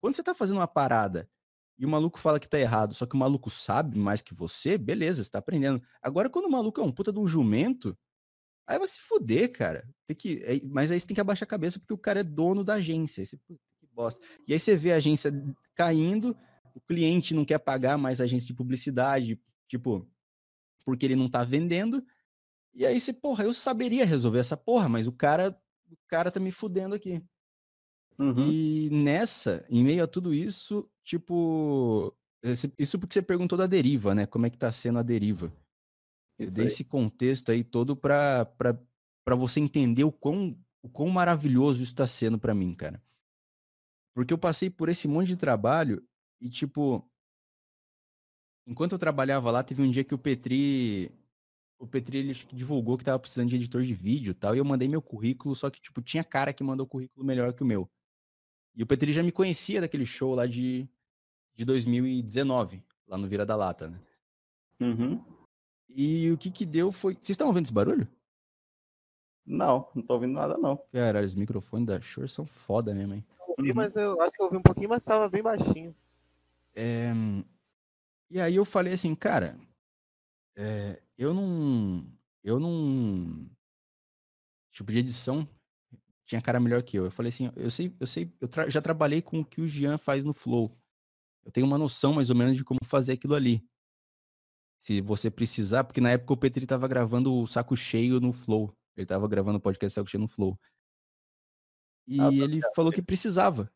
quando 0.00 0.14
você 0.14 0.22
tá 0.22 0.34
fazendo 0.34 0.58
uma 0.58 0.68
parada 0.68 1.28
e 1.78 1.84
o 1.84 1.88
maluco 1.88 2.18
fala 2.18 2.38
que 2.38 2.48
tá 2.48 2.58
errado, 2.58 2.94
só 2.94 3.04
que 3.06 3.14
o 3.14 3.18
maluco 3.18 3.50
sabe 3.50 3.98
mais 3.98 4.22
que 4.22 4.34
você, 4.34 4.78
beleza, 4.78 5.22
você 5.24 5.30
tá 5.30 5.38
aprendendo. 5.38 5.82
Agora, 6.00 6.30
quando 6.30 6.46
o 6.46 6.50
maluco 6.50 6.80
é 6.80 6.84
um 6.84 6.92
puta 6.92 7.12
de 7.12 7.18
um 7.18 7.26
jumento, 7.26 7.96
aí 8.66 8.78
vai 8.78 8.86
se 8.86 9.00
fuder, 9.00 9.52
cara. 9.52 9.88
Tem 10.06 10.16
que, 10.16 10.62
mas 10.66 10.90
aí 10.90 11.00
você 11.00 11.06
tem 11.06 11.14
que 11.14 11.20
abaixar 11.20 11.46
a 11.46 11.50
cabeça 11.50 11.78
porque 11.78 11.94
o 11.94 11.98
cara 11.98 12.20
é 12.20 12.24
dono 12.24 12.62
da 12.62 12.74
agência. 12.74 13.22
Aí 13.22 13.26
você, 13.26 13.36
que 13.38 13.86
bosta. 13.92 14.24
E 14.46 14.52
aí 14.52 14.58
você 14.58 14.76
vê 14.76 14.92
a 14.92 14.96
agência 14.96 15.32
caindo, 15.74 16.36
o 16.74 16.80
cliente 16.80 17.34
não 17.34 17.44
quer 17.44 17.58
pagar 17.58 17.98
mais 17.98 18.20
a 18.20 18.24
agência 18.24 18.46
de 18.46 18.54
publicidade, 18.54 19.40
tipo, 19.68 20.08
porque 20.84 21.06
ele 21.06 21.16
não 21.16 21.28
tá 21.28 21.44
vendendo. 21.44 22.04
E 22.74 22.86
aí 22.86 23.00
você, 23.00 23.12
porra, 23.12 23.44
eu 23.44 23.54
saberia 23.54 24.04
resolver 24.04 24.40
essa 24.40 24.56
porra, 24.56 24.88
mas 24.88 25.06
o 25.06 25.12
cara, 25.12 25.56
o 25.90 25.96
cara 26.08 26.30
tá 26.30 26.40
me 26.40 26.52
fudendo 26.52 26.94
aqui. 26.94 27.22
Uhum. 28.18 28.50
E 28.50 28.90
nessa, 28.90 29.64
em 29.68 29.82
meio 29.82 30.04
a 30.04 30.06
tudo 30.06 30.32
isso, 30.32 30.88
tipo, 31.02 32.14
esse- 32.42 32.72
isso 32.78 32.98
porque 32.98 33.14
você 33.14 33.22
perguntou 33.22 33.58
da 33.58 33.66
deriva, 33.66 34.14
né? 34.14 34.26
Como 34.26 34.46
é 34.46 34.50
que 34.50 34.58
tá 34.58 34.70
sendo 34.70 34.98
a 34.98 35.02
deriva? 35.02 35.52
Eu 36.38 36.46
Isso 36.46 36.54
dei 36.54 36.64
aí. 36.64 36.70
esse 36.70 36.84
contexto 36.84 37.50
aí 37.50 37.62
todo 37.64 37.96
pra, 37.96 38.44
pra, 38.44 38.78
pra 39.24 39.34
você 39.36 39.60
entender 39.60 40.04
o 40.04 40.12
quão, 40.12 40.56
o 40.82 40.88
quão 40.88 41.08
maravilhoso 41.08 41.82
isso 41.82 41.94
tá 41.94 42.06
sendo 42.06 42.38
pra 42.38 42.54
mim, 42.54 42.74
cara. 42.74 43.02
Porque 44.14 44.32
eu 44.32 44.38
passei 44.38 44.70
por 44.70 44.88
esse 44.88 45.08
monte 45.08 45.28
de 45.28 45.36
trabalho 45.36 46.02
e, 46.40 46.48
tipo, 46.48 47.04
enquanto 48.66 48.92
eu 48.92 48.98
trabalhava 48.98 49.50
lá, 49.50 49.62
teve 49.62 49.82
um 49.82 49.90
dia 49.90 50.04
que 50.04 50.14
o 50.14 50.18
Petri. 50.18 51.10
O 51.78 51.86
Petri 51.86 52.18
ele 52.18 52.32
divulgou 52.52 52.96
que 52.96 53.04
tava 53.04 53.18
precisando 53.18 53.48
de 53.50 53.56
editor 53.56 53.82
de 53.82 53.92
vídeo 53.94 54.30
e 54.30 54.34
tal, 54.34 54.54
e 54.54 54.58
eu 54.58 54.64
mandei 54.64 54.88
meu 54.88 55.02
currículo, 55.02 55.54
só 55.54 55.68
que, 55.68 55.80
tipo, 55.80 56.00
tinha 56.00 56.22
cara 56.24 56.52
que 56.52 56.62
mandou 56.62 56.86
currículo 56.86 57.26
melhor 57.26 57.52
que 57.52 57.62
o 57.62 57.66
meu. 57.66 57.90
E 58.76 58.82
o 58.82 58.86
Petri 58.86 59.12
já 59.12 59.22
me 59.22 59.30
conhecia 59.32 59.80
daquele 59.80 60.04
show 60.06 60.34
lá 60.34 60.46
de, 60.46 60.88
de 61.54 61.64
2019, 61.64 62.82
lá 63.06 63.16
no 63.16 63.28
Vira 63.28 63.46
da 63.46 63.54
Lata, 63.56 63.88
né? 63.88 64.00
Uhum. 64.80 65.24
E 65.88 66.30
o 66.32 66.36
que 66.38 66.50
que 66.50 66.64
deu 66.66 66.90
foi. 66.90 67.14
Vocês 67.14 67.30
estão 67.30 67.46
ouvindo 67.46 67.64
esse 67.66 67.72
barulho? 67.72 68.08
Não, 69.46 69.88
não 69.94 70.02
tô 70.02 70.14
ouvindo 70.14 70.32
nada, 70.32 70.56
não. 70.56 70.76
Caralho, 70.90 71.26
os 71.26 71.34
microfones 71.34 71.86
da 71.86 72.00
Shure 72.00 72.28
são 72.28 72.46
foda 72.46 72.94
mesmo, 72.94 73.14
hein? 73.14 73.24
Eu 73.38 73.54
ouvi, 73.58 73.70
Uhum. 73.70 73.76
mas 73.76 73.94
eu 73.94 74.20
acho 74.20 74.32
que 74.32 74.40
eu 74.42 74.46
ouvi 74.46 74.56
um 74.56 74.62
pouquinho, 74.62 74.88
mas 74.88 75.04
tava 75.04 75.28
bem 75.28 75.42
baixinho. 75.42 75.94
É, 76.74 77.12
E 78.30 78.40
aí 78.40 78.56
eu 78.56 78.64
falei 78.64 78.94
assim, 78.94 79.14
cara, 79.14 79.56
é, 80.56 81.00
eu 81.16 81.32
não. 81.32 82.04
Eu 82.42 82.58
não. 82.58 83.46
Tipo, 84.72 84.90
de 84.90 84.98
edição. 84.98 85.48
Tinha 86.26 86.40
cara 86.40 86.58
melhor 86.60 86.82
que 86.82 86.96
eu. 86.98 87.04
Eu 87.04 87.10
falei 87.10 87.28
assim, 87.30 87.50
eu 87.56 87.70
sei, 87.70 87.94
eu 88.00 88.06
sei, 88.06 88.32
eu 88.40 88.48
tra- 88.48 88.68
já 88.68 88.80
trabalhei 88.80 89.20
com 89.22 89.40
o 89.40 89.44
que 89.44 89.60
o 89.60 89.66
Jean 89.68 89.98
faz 89.98 90.24
no 90.24 90.32
Flow. 90.32 90.76
Eu 91.44 91.52
tenho 91.52 91.66
uma 91.66 91.76
noção 91.78 92.12
mais 92.14 92.30
ou 92.30 92.36
menos 92.36 92.56
de 92.56 92.64
como 92.64 92.80
fazer 92.84 93.12
aquilo 93.12 93.34
ali. 93.34 93.62
Se 94.78 95.00
você 95.00 95.30
precisar, 95.30 95.84
porque 95.84 96.00
na 96.00 96.10
época 96.10 96.32
o 96.32 96.36
Petri 96.36 96.66
tava 96.66 96.86
gravando 96.88 97.34
o 97.34 97.46
Saco 97.46 97.76
Cheio 97.76 98.20
no 98.20 98.32
Flow. 98.32 98.74
Ele 98.96 99.06
tava 99.06 99.26
gravando 99.28 99.58
o 99.58 99.60
podcast 99.60 99.94
Saco 99.94 100.08
Cheio 100.08 100.20
no 100.22 100.28
Flow. 100.28 100.58
E 102.06 102.20
Ah, 102.20 102.28
tá 102.28 102.32
ele 102.34 102.60
falou 102.74 102.92
que 102.92 103.02
precisava. 103.02 103.70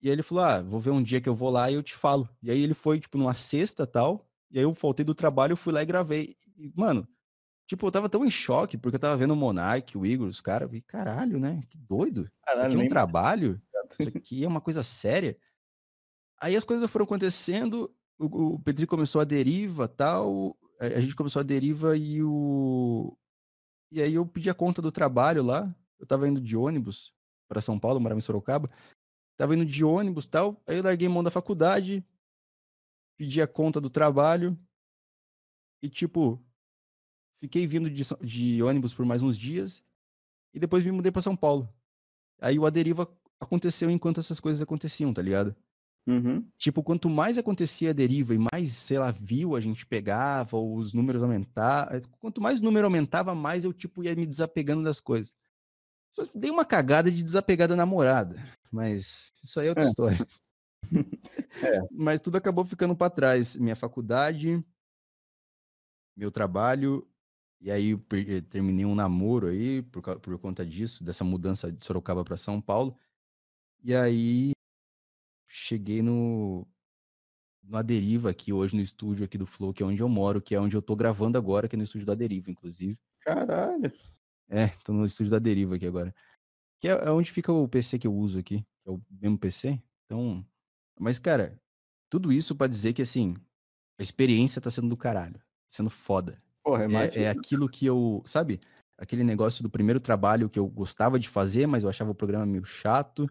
E 0.00 0.08
aí 0.08 0.12
ele 0.14 0.22
falou: 0.22 0.44
Ah, 0.44 0.60
vou 0.62 0.80
ver 0.80 0.90
um 0.90 1.02
dia 1.02 1.20
que 1.20 1.28
eu 1.28 1.34
vou 1.34 1.50
lá 1.50 1.70
e 1.70 1.74
eu 1.74 1.82
te 1.82 1.94
falo. 1.94 2.28
E 2.42 2.50
aí 2.50 2.60
ele 2.60 2.74
foi, 2.74 3.00
tipo, 3.00 3.16
numa 3.16 3.34
sexta 3.34 3.86
tal. 3.86 4.28
E 4.50 4.58
aí 4.58 4.64
eu 4.64 4.74
faltei 4.74 5.04
do 5.04 5.14
trabalho, 5.14 5.52
eu 5.52 5.56
fui 5.56 5.72
lá 5.72 5.82
e 5.82 5.86
gravei. 5.86 6.36
E, 6.56 6.70
mano, 6.74 7.08
tipo, 7.72 7.86
eu 7.86 7.90
tava 7.90 8.08
tão 8.08 8.24
em 8.24 8.30
choque, 8.30 8.76
porque 8.76 8.96
eu 8.96 9.00
tava 9.00 9.16
vendo 9.16 9.32
o 9.32 9.36
Monark, 9.36 9.96
o 9.96 10.04
Igor, 10.04 10.28
os 10.28 10.40
caras. 10.40 10.70
E 10.72 10.82
caralho, 10.82 11.38
né? 11.38 11.60
Que 11.70 11.78
doido. 11.78 12.24
Isso 12.24 12.32
Caralho, 12.42 12.72
aqui 12.74 12.82
é 12.82 12.84
um 12.84 12.88
trabalho? 12.88 13.62
Isso 13.98 14.08
aqui 14.08 14.44
é 14.44 14.48
uma 14.48 14.60
coisa 14.60 14.82
séria. 14.82 15.38
Aí 16.38 16.54
as 16.54 16.64
coisas 16.64 16.90
foram 16.90 17.04
acontecendo, 17.04 17.94
o, 18.18 18.54
o 18.54 18.58
Petri 18.58 18.86
começou 18.86 19.20
a 19.20 19.24
deriva 19.24 19.88
tal, 19.88 20.56
a, 20.78 20.86
a 20.86 21.00
gente 21.00 21.16
começou 21.16 21.40
a 21.40 21.44
deriva 21.44 21.96
e 21.96 22.22
o. 22.22 23.16
E 23.90 24.02
aí 24.02 24.14
eu 24.14 24.26
pedi 24.26 24.50
a 24.50 24.54
conta 24.54 24.82
do 24.82 24.92
trabalho 24.92 25.42
lá. 25.42 25.74
Eu 25.98 26.06
tava 26.06 26.28
indo 26.28 26.40
de 26.40 26.56
ônibus 26.56 27.14
para 27.48 27.60
São 27.60 27.78
Paulo, 27.78 28.00
morava 28.00 28.18
em 28.18 28.22
Sorocaba. 28.22 28.68
Tava 29.36 29.54
indo 29.54 29.64
de 29.64 29.84
ônibus 29.84 30.26
tal. 30.26 30.60
Aí 30.66 30.76
eu 30.76 30.82
larguei 30.82 31.08
mão 31.08 31.22
da 31.22 31.30
faculdade, 31.30 32.04
pedi 33.16 33.40
a 33.40 33.46
conta 33.46 33.80
do 33.80 33.88
trabalho. 33.88 34.58
E 35.82 35.88
tipo, 35.88 36.42
fiquei 37.42 37.66
vindo 37.66 37.90
de, 37.90 38.04
de 38.22 38.62
ônibus 38.62 38.94
por 38.94 39.04
mais 39.04 39.20
uns 39.20 39.36
dias. 39.36 39.82
E 40.54 40.60
depois 40.60 40.84
me 40.84 40.92
mudei 40.92 41.10
para 41.10 41.20
São 41.20 41.34
Paulo. 41.34 41.68
Aí 42.40 42.56
o 42.56 42.64
Aderiva 42.64 43.12
aconteceu 43.40 43.90
enquanto 43.90 44.20
essas 44.20 44.38
coisas 44.38 44.62
aconteciam, 44.62 45.12
tá 45.12 45.20
ligado? 45.20 45.56
Uhum. 46.06 46.48
Tipo, 46.56 46.82
quanto 46.82 47.10
mais 47.10 47.38
acontecia 47.38 47.90
a 47.90 47.92
deriva 47.92 48.34
e 48.34 48.38
mais, 48.52 48.70
sei 48.72 48.98
lá, 48.98 49.10
view 49.10 49.56
a 49.56 49.60
gente 49.60 49.84
pegava, 49.84 50.56
ou 50.56 50.76
os 50.76 50.92
números 50.94 51.22
aumentavam. 51.22 52.00
Quanto 52.20 52.40
mais 52.40 52.60
o 52.60 52.64
número 52.64 52.86
aumentava, 52.86 53.34
mais 53.34 53.64
eu, 53.64 53.72
tipo, 53.72 54.04
ia 54.04 54.14
me 54.14 54.26
desapegando 54.26 54.84
das 54.84 55.00
coisas. 55.00 55.34
Só 56.12 56.24
dei 56.34 56.50
uma 56.50 56.64
cagada 56.64 57.10
de 57.10 57.22
desapegar 57.22 57.66
da 57.66 57.74
namorada. 57.74 58.40
Mas 58.70 59.32
isso 59.42 59.58
aí 59.58 59.66
é 59.66 59.70
outra 59.70 59.84
É. 59.84 59.88
história. 59.88 60.18
É. 61.62 61.80
Mas 61.92 62.18
tudo 62.20 62.36
acabou 62.36 62.64
ficando 62.64 62.96
pra 62.96 63.10
trás. 63.10 63.56
Minha 63.56 63.76
faculdade, 63.76 64.64
meu 66.16 66.30
trabalho. 66.30 67.06
E 67.62 67.70
aí 67.70 67.92
eh, 67.92 68.40
terminei 68.40 68.84
um 68.84 68.94
namoro 68.94 69.46
aí 69.46 69.82
por, 69.82 70.02
por 70.18 70.38
conta 70.38 70.66
disso, 70.66 71.04
dessa 71.04 71.22
mudança 71.22 71.70
de 71.70 71.84
Sorocaba 71.84 72.24
pra 72.24 72.36
São 72.36 72.60
Paulo. 72.60 72.98
E 73.84 73.94
aí 73.94 74.50
cheguei 75.48 76.02
no 76.02 76.66
no 77.62 77.76
Aderiva 77.76 78.30
aqui 78.30 78.52
hoje 78.52 78.74
no 78.74 78.82
estúdio 78.82 79.24
aqui 79.24 79.38
do 79.38 79.46
Flow, 79.46 79.72
que 79.72 79.82
é 79.82 79.86
onde 79.86 80.02
eu 80.02 80.08
moro, 80.08 80.42
que 80.42 80.54
é 80.54 80.60
onde 80.60 80.76
eu 80.76 80.82
tô 80.82 80.96
gravando 80.96 81.38
agora, 81.38 81.68
que 81.68 81.76
é 81.76 81.78
no 81.78 81.84
estúdio 81.84 82.06
da 82.06 82.14
Deriva, 82.14 82.50
inclusive. 82.50 82.98
Caralho. 83.20 83.92
É, 84.48 84.66
tô 84.84 84.92
no 84.92 85.04
estúdio 85.06 85.30
da 85.30 85.38
Deriva 85.38 85.76
aqui 85.76 85.86
agora. 85.86 86.12
Que 86.80 86.88
é, 86.88 86.92
é 86.92 87.10
onde 87.10 87.30
fica 87.30 87.52
o 87.52 87.68
PC 87.68 87.98
que 88.00 88.06
eu 88.06 88.14
uso 88.14 88.40
aqui, 88.40 88.60
que 88.82 88.88
é 88.88 88.90
o 88.90 89.00
mesmo 89.08 89.38
PC. 89.38 89.80
Então, 90.04 90.44
mas 90.98 91.20
cara, 91.20 91.60
tudo 92.10 92.32
isso 92.32 92.56
pra 92.56 92.66
dizer 92.66 92.92
que 92.92 93.02
assim, 93.02 93.36
a 93.98 94.02
experiência 94.02 94.60
tá 94.60 94.70
sendo 94.70 94.88
do 94.88 94.96
caralho, 94.96 95.40
sendo 95.70 95.90
foda. 95.90 96.42
Porra, 96.62 96.84
É, 96.88 97.24
é 97.24 97.28
aquilo 97.30 97.68
que 97.68 97.86
eu, 97.86 98.22
sabe? 98.26 98.60
Aquele 98.98 99.24
negócio 99.24 99.62
do 99.62 99.70
primeiro 99.70 100.00
trabalho 100.00 100.48
que 100.48 100.58
eu 100.58 100.66
gostava 100.68 101.18
de 101.18 101.28
fazer, 101.28 101.66
mas 101.66 101.82
eu 101.82 101.88
achava 101.90 102.10
o 102.10 102.14
programa 102.14 102.46
meio 102.46 102.64
chato, 102.64 103.26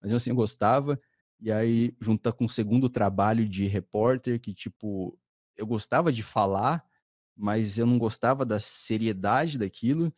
mas 0.00 0.10
eu 0.12 0.16
assim 0.16 0.30
eu 0.30 0.36
gostava. 0.36 1.00
E 1.40 1.50
aí 1.52 1.92
junta 2.00 2.32
com 2.32 2.44
o 2.46 2.48
segundo 2.48 2.88
trabalho 2.88 3.48
de 3.48 3.66
repórter, 3.66 4.40
que 4.40 4.54
tipo, 4.54 5.18
eu 5.56 5.66
gostava 5.66 6.12
de 6.12 6.22
falar, 6.22 6.84
mas 7.36 7.78
eu 7.78 7.86
não 7.86 7.98
gostava 7.98 8.44
da 8.46 8.60
seriedade 8.60 9.58
daquilo. 9.58 10.12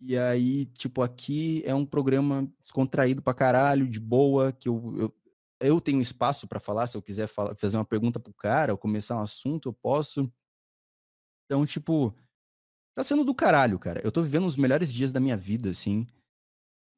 E 0.00 0.16
aí, 0.18 0.66
tipo, 0.66 1.02
aqui 1.02 1.62
é 1.64 1.74
um 1.74 1.86
programa 1.86 2.50
descontraído 2.62 3.22
pra 3.22 3.32
caralho, 3.34 3.88
de 3.88 3.98
boa, 3.98 4.52
que 4.52 4.68
eu, 4.68 4.94
eu, 4.98 5.14
eu 5.60 5.80
tenho 5.80 6.02
espaço 6.02 6.46
pra 6.46 6.60
falar, 6.60 6.86
se 6.86 6.96
eu 6.96 7.02
quiser 7.02 7.26
falar, 7.26 7.54
fazer 7.56 7.78
uma 7.78 7.84
pergunta 7.84 8.20
pro 8.20 8.32
cara 8.34 8.72
ou 8.72 8.78
começar 8.78 9.16
um 9.16 9.22
assunto, 9.22 9.68
eu 9.70 9.72
posso. 9.72 10.30
Então, 11.46 11.64
tipo, 11.66 12.14
tá 12.94 13.04
sendo 13.04 13.24
do 13.24 13.34
caralho, 13.34 13.78
cara. 13.78 14.00
Eu 14.04 14.12
tô 14.12 14.22
vivendo 14.22 14.46
os 14.46 14.56
melhores 14.56 14.92
dias 14.92 15.12
da 15.12 15.20
minha 15.20 15.36
vida, 15.36 15.70
assim. 15.70 16.06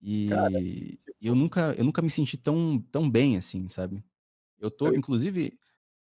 E 0.02 0.98
eu 1.20 1.34
nunca, 1.34 1.74
eu 1.76 1.84
nunca 1.84 2.02
me 2.02 2.11
senti 2.11 2.37
tão, 2.38 2.80
tão 2.92 3.11
bem, 3.11 3.37
assim, 3.37 3.68
sabe? 3.68 4.04
Eu 4.58 4.70
tô, 4.70 4.88
Eu- 4.88 4.96
inclusive, 4.96 5.58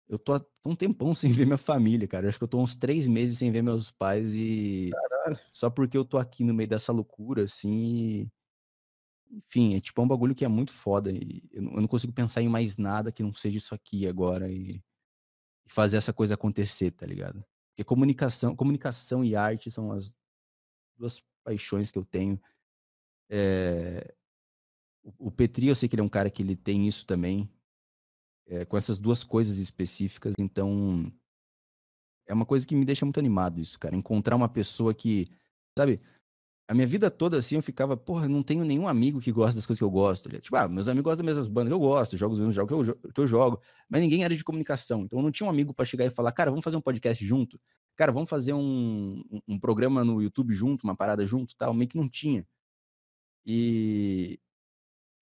eu 0.09 0.19
tô 0.19 0.35
há 0.35 0.45
um 0.67 0.77
tempão 0.77 1.15
sem 1.17 1.33
ver 1.33 1.47
minha 1.47 1.59
família, 1.59 2.09
cara. 2.09 2.27
Eu 2.27 2.31
acho 2.31 2.39
que 2.39 2.45
eu 2.45 2.49
tô 2.49 2.61
uns 2.63 2.75
três 2.77 3.09
meses 3.09 3.39
sem 3.39 3.53
ver 3.53 3.63
meus 3.63 3.91
pais 3.91 4.35
e. 4.35 4.91
Caralho. 4.93 5.39
Só 5.53 5.71
porque 5.71 5.97
eu 5.99 6.05
tô 6.05 6.19
aqui 6.19 6.45
no 6.45 6.55
meio 6.55 6.69
dessa 6.69 6.93
loucura, 6.93 7.45
assim. 7.45 7.71
e- 8.23 8.33
Enfim, 9.31 9.75
é 9.75 9.81
tipo 9.81 10.01
é 10.01 10.05
um 10.05 10.09
bagulho 10.09 10.35
que 10.35 10.45
é 10.45 10.49
muito 10.49 10.73
foda. 10.73 11.11
E 11.13 11.43
eu 11.53 11.63
não 11.63 11.73
eu 11.75 11.81
não 11.83 11.89
consigo 11.89 12.13
pensar 12.13 12.43
em 12.43 12.49
mais 12.49 12.77
nada 12.77 13.13
que 13.13 13.23
não 13.23 13.33
seja 13.33 13.59
isso 13.59 13.75
aqui 13.75 14.07
agora 14.07 14.51
e, 14.51 14.77
e 15.67 15.71
fazer 15.73 15.99
essa 15.99 16.13
coisa 16.15 16.35
acontecer, 16.35 16.93
tá 16.93 17.07
ligado? 17.07 17.45
Porque 17.73 17.85
comunicação, 17.85 18.55
comunicação 18.55 19.25
e 19.25 19.35
arte 19.35 19.71
são 19.71 19.93
as 19.93 20.15
duas 20.97 21.23
paixões 21.43 21.91
que 21.91 21.99
eu 21.99 22.05
tenho. 22.05 22.41
É, 23.31 24.15
o, 25.19 25.31
Petri, 25.31 25.69
eu 25.69 25.75
sei 25.75 25.89
que 25.89 25.95
ele 25.95 26.03
é 26.03 26.05
um 26.05 26.09
cara 26.09 26.31
que 26.31 26.43
ele 26.43 26.55
tem 26.55 26.87
isso 26.87 27.07
também, 27.07 27.51
é, 28.47 28.65
com 28.65 28.77
essas 28.77 28.99
duas 28.99 29.25
coisas 29.25 29.57
específicas, 29.57 30.35
então 30.39 31.11
é 32.27 32.35
uma 32.35 32.47
coisa 32.47 32.67
que 32.67 32.75
me 32.75 32.85
deixa 32.85 33.05
muito 33.05 33.19
animado 33.19 33.61
isso, 33.61 33.79
cara. 33.79 33.97
Encontrar 33.97 34.37
uma 34.37 34.49
pessoa 34.49 34.95
que, 34.95 35.29
sabe, 35.77 36.01
a 36.73 36.75
minha 36.75 36.87
vida 36.87 37.11
toda 37.11 37.37
assim 37.39 37.57
eu 37.57 37.63
ficava, 37.63 37.97
porra, 37.97 38.27
não 38.29 38.43
tenho 38.43 38.65
nenhum 38.65 38.89
amigo 38.89 39.21
que 39.21 39.31
gosta 39.31 39.55
das 39.57 39.67
coisas 39.67 39.79
que 39.79 39.85
eu 39.85 39.91
gosto. 39.91 40.27
ligado? 40.29 40.43
Tipo, 40.43 40.57
ah, 40.57 40.69
meus 40.69 40.89
amigos 40.89 41.11
gostam 41.11 41.25
das 41.27 41.35
mesmas 41.37 41.47
bandas 41.53 41.69
que 41.71 41.75
eu 41.75 41.81
gosto, 41.81 42.17
jogos 42.17 42.39
os 42.39 42.41
mesmos 42.41 42.55
jogos 42.55 42.87
que 42.89 42.91
eu, 43.07 43.13
que 43.13 43.21
eu 43.21 43.27
jogo, 43.27 43.61
mas 43.89 44.01
ninguém 44.01 44.25
era 44.25 44.35
de 44.37 44.43
comunicação. 44.43 45.03
Então 45.05 45.19
eu 45.19 45.23
não 45.23 45.31
tinha 45.31 45.47
um 45.47 45.51
amigo 45.51 45.75
pra 45.75 45.85
chegar 45.85 46.05
e 46.07 46.11
falar, 46.11 46.33
cara, 46.33 46.51
vamos 46.51 46.65
fazer 46.65 46.77
um 46.77 46.81
podcast 46.81 47.25
junto? 47.25 47.61
Cara, 47.95 48.11
vamos 48.11 48.31
fazer 48.31 48.55
um, 48.55 49.23
um, 49.31 49.41
um 49.49 49.59
programa 49.61 50.03
no 50.05 50.23
YouTube 50.23 50.55
junto, 50.55 50.85
uma 50.85 50.97
parada 50.97 51.27
junto, 51.27 51.55
tal, 51.57 51.75
meio 51.75 51.89
que 51.89 51.97
não 51.97 52.09
tinha. 52.09 52.47
E 53.45 54.39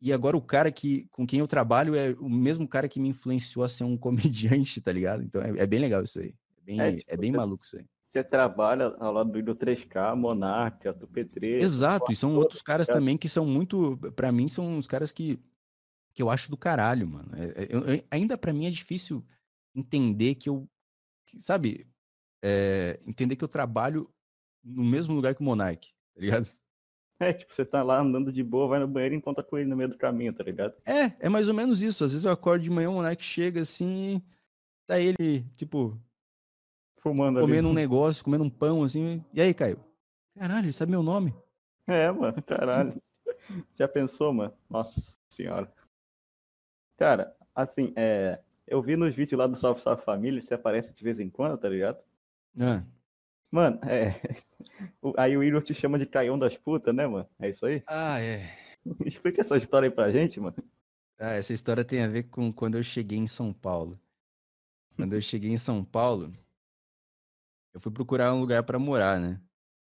e 0.02 0.14
agora 0.14 0.34
o 0.36 0.40
cara 0.40 0.72
que 0.72 1.06
com 1.10 1.26
quem 1.26 1.40
eu 1.40 1.46
trabalho 1.46 1.94
é 1.94 2.12
o 2.18 2.28
mesmo 2.30 2.66
cara 2.66 2.88
que 2.88 2.98
me 2.98 3.10
influenciou 3.10 3.62
a 3.64 3.68
ser 3.68 3.84
um 3.84 3.98
comediante, 4.66 4.80
tá 4.80 4.92
ligado? 4.92 5.22
Então 5.22 5.42
é, 5.42 5.50
é 5.58 5.66
bem 5.66 5.78
legal 5.80 6.02
isso 6.02 6.18
aí. 6.20 6.34
É 6.58 6.62
bem, 6.62 6.80
É, 6.80 6.88
é, 6.88 6.96
tipo, 6.96 7.16
bem 7.18 7.30
você- 7.32 7.36
maluco 7.36 7.64
isso 7.64 7.76
aí. 7.76 7.84
Você 8.10 8.24
trabalha 8.24 8.86
ao 8.98 9.12
lado 9.12 9.30
do 9.40 9.54
3K, 9.54 10.16
Monarca, 10.16 10.92
do 10.92 11.06
P3. 11.06 11.62
Exato, 11.62 12.10
e 12.10 12.16
são 12.16 12.34
outros 12.34 12.60
caras 12.60 12.88
ligado? 12.88 12.98
também 12.98 13.16
que 13.16 13.28
são 13.28 13.46
muito, 13.46 13.96
Pra 14.16 14.32
mim 14.32 14.48
são 14.48 14.78
os 14.78 14.86
caras 14.88 15.12
que, 15.12 15.38
que 16.12 16.20
eu 16.20 16.28
acho 16.28 16.50
do 16.50 16.56
caralho, 16.56 17.06
mano. 17.06 17.30
É- 17.36 17.62
é- 17.62 17.68
eu- 17.70 17.84
eu- 17.84 18.04
ainda 18.10 18.36
pra 18.36 18.52
mim 18.52 18.66
é 18.66 18.70
difícil 18.70 19.24
entender 19.72 20.34
que 20.34 20.48
eu, 20.48 20.68
que, 21.24 21.40
sabe, 21.40 21.86
é, 22.42 22.98
entender 23.06 23.36
que 23.36 23.44
eu 23.44 23.48
trabalho 23.48 24.10
no 24.64 24.82
mesmo 24.82 25.14
lugar 25.14 25.32
que 25.32 25.40
o 25.40 25.44
Monark, 25.44 25.92
tá 26.14 26.20
ligado? 26.20 26.50
É, 27.22 27.34
tipo, 27.34 27.54
você 27.54 27.66
tá 27.66 27.82
lá 27.82 28.00
andando 28.00 28.32
de 28.32 28.42
boa, 28.42 28.66
vai 28.66 28.80
no 28.80 28.88
banheiro 28.88 29.14
e 29.14 29.18
encontra 29.18 29.44
com 29.44 29.58
ele 29.58 29.68
no 29.68 29.76
meio 29.76 29.90
do 29.90 29.98
caminho, 29.98 30.32
tá 30.32 30.42
ligado? 30.42 30.74
É, 30.86 31.12
é 31.20 31.28
mais 31.28 31.48
ou 31.48 31.54
menos 31.54 31.82
isso. 31.82 32.02
Às 32.02 32.12
vezes 32.12 32.24
eu 32.24 32.32
acordo 32.32 32.62
de 32.62 32.70
manhã, 32.70 32.88
o 32.88 32.94
Monark 32.94 33.22
chega 33.22 33.60
assim, 33.60 34.22
tá 34.86 34.98
ele, 34.98 35.42
tipo, 35.54 36.00
Fumando 37.00 37.38
ali. 37.38 37.46
comendo 37.46 37.68
um 37.68 37.74
negócio, 37.74 38.24
comendo 38.24 38.44
um 38.44 38.50
pão, 38.50 38.82
assim. 38.82 39.24
E 39.32 39.40
aí, 39.40 39.52
Caio? 39.54 39.80
Caralho, 40.38 40.66
ele 40.66 40.72
sabe 40.72 40.90
meu 40.90 41.02
nome. 41.02 41.34
É, 41.86 42.10
mano, 42.10 42.42
caralho. 42.42 43.00
Já 43.74 43.88
pensou, 43.88 44.32
mano? 44.32 44.54
Nossa 44.68 45.02
senhora. 45.28 45.70
Cara, 46.96 47.34
assim, 47.54 47.92
é. 47.96 48.40
Eu 48.66 48.80
vi 48.80 48.94
nos 48.96 49.14
vídeos 49.14 49.38
lá 49.38 49.46
do 49.46 49.56
Salve 49.56 49.80
Salve 49.80 50.02
Família, 50.02 50.40
você 50.40 50.54
aparece 50.54 50.92
de 50.92 51.02
vez 51.02 51.18
em 51.18 51.28
quando, 51.28 51.58
tá 51.58 51.68
ligado? 51.68 51.98
Ah, 52.58 52.84
Mano, 53.50 53.80
é. 53.84 54.20
Aí 55.18 55.36
o 55.36 55.42
Igor 55.42 55.62
te 55.62 55.74
chama 55.74 55.98
de 55.98 56.06
Caião 56.06 56.38
das 56.38 56.56
putas, 56.56 56.94
né, 56.94 57.06
mano? 57.06 57.28
É 57.38 57.48
isso 57.48 57.66
aí? 57.66 57.82
ah, 57.86 58.20
é. 58.20 58.48
Explica 59.04 59.40
essa 59.40 59.56
história 59.56 59.88
aí 59.88 59.94
pra 59.94 60.10
gente, 60.10 60.38
mano. 60.40 60.56
Ah, 61.18 61.32
essa 61.32 61.52
história 61.52 61.84
tem 61.84 62.02
a 62.02 62.06
ver 62.08 62.24
com 62.24 62.52
quando 62.52 62.78
eu 62.78 62.82
cheguei 62.82 63.18
em 63.18 63.26
São 63.26 63.52
Paulo. 63.52 64.00
Quando 64.96 65.14
eu 65.14 65.20
cheguei 65.20 65.50
em 65.50 65.58
São 65.58 65.84
Paulo, 65.84 66.30
eu 67.72 67.80
fui 67.80 67.92
procurar 67.92 68.34
um 68.34 68.40
lugar 68.40 68.62
pra 68.62 68.78
morar, 68.78 69.20
né? 69.20 69.40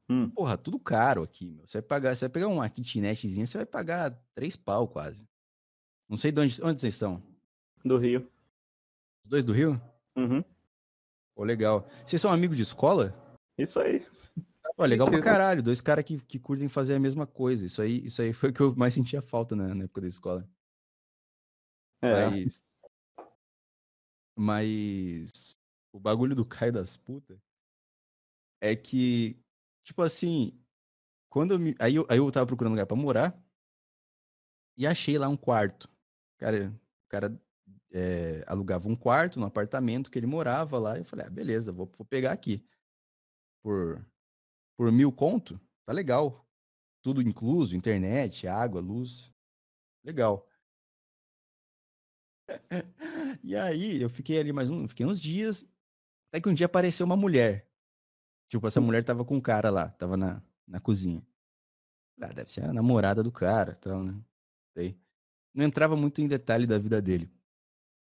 Hum. 0.09 0.31
Porra, 0.31 0.57
tudo 0.57 0.79
caro 0.79 1.23
aqui, 1.23 1.51
meu. 1.51 1.67
Você 1.67 1.79
vai 1.79 1.89
pagar, 1.89 2.15
você 2.15 2.27
vai 2.27 2.33
pegar 2.33 2.49
uma 2.49 2.69
kitnetzinha, 2.69 3.47
você 3.47 3.59
vai 3.59 3.67
pagar 3.67 4.11
três 4.35 4.57
pau 4.57 4.87
quase. 4.87 5.29
Não 6.09 6.17
sei 6.17 6.31
de 6.31 6.41
onde, 6.41 6.63
onde 6.63 6.81
vocês 6.81 6.95
são. 6.95 7.23
Do 7.85 7.99
Rio. 7.99 8.31
Os 9.25 9.31
dois 9.31 9.45
do 9.45 9.53
Rio? 9.53 9.81
Uhum. 10.17 10.45
Pô, 11.35 11.45
legal. 11.45 11.89
Vocês 12.07 12.21
são 12.21 12.31
amigos 12.31 12.57
de 12.57 12.63
escola? 12.63 13.15
Isso 13.59 13.81
aí. 13.81 14.07
Pô, 14.77 14.85
legal 14.85 15.09
pra 15.09 15.21
caralho, 15.21 15.63
dois 15.63 15.81
caras 15.81 16.05
que, 16.05 16.19
que 16.21 16.39
curtem 16.39 16.69
fazer 16.69 16.95
a 16.95 17.01
mesma 17.01 17.27
coisa. 17.27 17.65
Isso 17.65 17.81
aí, 17.81 18.05
isso 18.05 18.21
aí 18.23 18.33
foi 18.33 18.51
o 18.51 18.53
que 18.53 18.61
eu 18.61 18.75
mais 18.77 18.95
sentia 18.95 19.23
falta 19.23 19.57
na, 19.57 19.75
na 19.75 19.85
época 19.85 20.03
da 20.03 20.09
escola. 20.09 20.49
É, 22.03 22.29
Mas. 22.31 22.63
Mas. 24.37 25.57
O 25.93 26.01
bagulho 26.01 26.35
do 26.35 26.45
Caio 26.45 26.73
das 26.73 26.97
putas 26.97 27.39
é 28.63 28.77
que, 28.77 29.43
tipo 29.85 30.01
assim, 30.03 30.57
quando 31.29 31.55
eu 31.55 31.59
me. 31.59 31.75
Aí 31.81 31.97
eu, 31.97 32.07
aí 32.09 32.19
eu 32.19 32.31
tava 32.33 32.47
procurando 32.47 32.73
lugar 32.75 32.87
pra 32.87 32.97
morar 32.97 33.45
e 34.77 34.87
achei 34.87 35.19
lá 35.19 35.29
um 35.29 35.37
quarto. 35.37 35.89
Cara, 36.39 36.71
o 36.71 37.09
cara 37.09 37.41
é, 37.93 38.45
alugava 38.47 38.89
um 38.89 38.95
quarto 38.95 39.41
no 39.41 39.47
apartamento 39.47 40.11
que 40.11 40.19
ele 40.19 40.27
morava 40.27 40.79
lá. 40.79 40.97
E 40.97 41.01
eu 41.01 41.05
falei, 41.05 41.27
ah, 41.27 41.31
beleza, 41.31 41.73
vou, 41.73 41.91
vou 41.97 42.07
pegar 42.07 42.33
aqui. 42.33 42.65
Por, 43.65 44.07
por 44.79 44.93
mil 44.93 45.13
conto, 45.13 45.61
tá 45.85 45.93
legal. 45.93 46.47
Tudo 47.03 47.21
incluso, 47.21 47.77
internet, 47.77 48.47
água, 48.47 48.81
luz. 48.81 49.33
Legal. 50.05 50.49
E 53.43 53.57
aí, 53.57 54.01
eu 54.01 54.09
fiquei 54.11 54.39
ali 54.39 54.53
mais 54.53 54.71
um, 54.71 54.87
fiquei 54.87 55.05
uns 55.07 55.21
dias, 55.21 55.65
até 56.29 56.41
que 56.41 56.49
um 56.49 56.55
dia 56.55 56.67
apareceu 56.67 57.07
uma 57.07 57.17
mulher. 57.17 57.72
Tipo, 58.53 58.67
essa 58.67 58.83
mulher 58.83 59.03
tava 59.03 59.25
com 59.25 59.37
um 59.37 59.41
cara 59.41 59.71
lá, 59.71 59.89
tava 59.89 60.15
na, 60.15 60.43
na 60.69 60.79
cozinha. 60.79 61.27
Ah, 62.21 62.27
deve 62.35 62.53
ser 62.53 62.63
a 62.63 62.71
namorada 62.71 63.23
do 63.23 63.33
cara, 63.33 63.75
tal, 63.77 64.05
né? 64.05 64.23
Sei. 64.77 64.95
Não 65.55 65.65
entrava 65.65 65.97
muito 65.97 66.21
em 66.21 66.29
detalhe 66.29 66.67
da 66.67 66.77
vida 66.79 67.01
dele. 67.01 67.33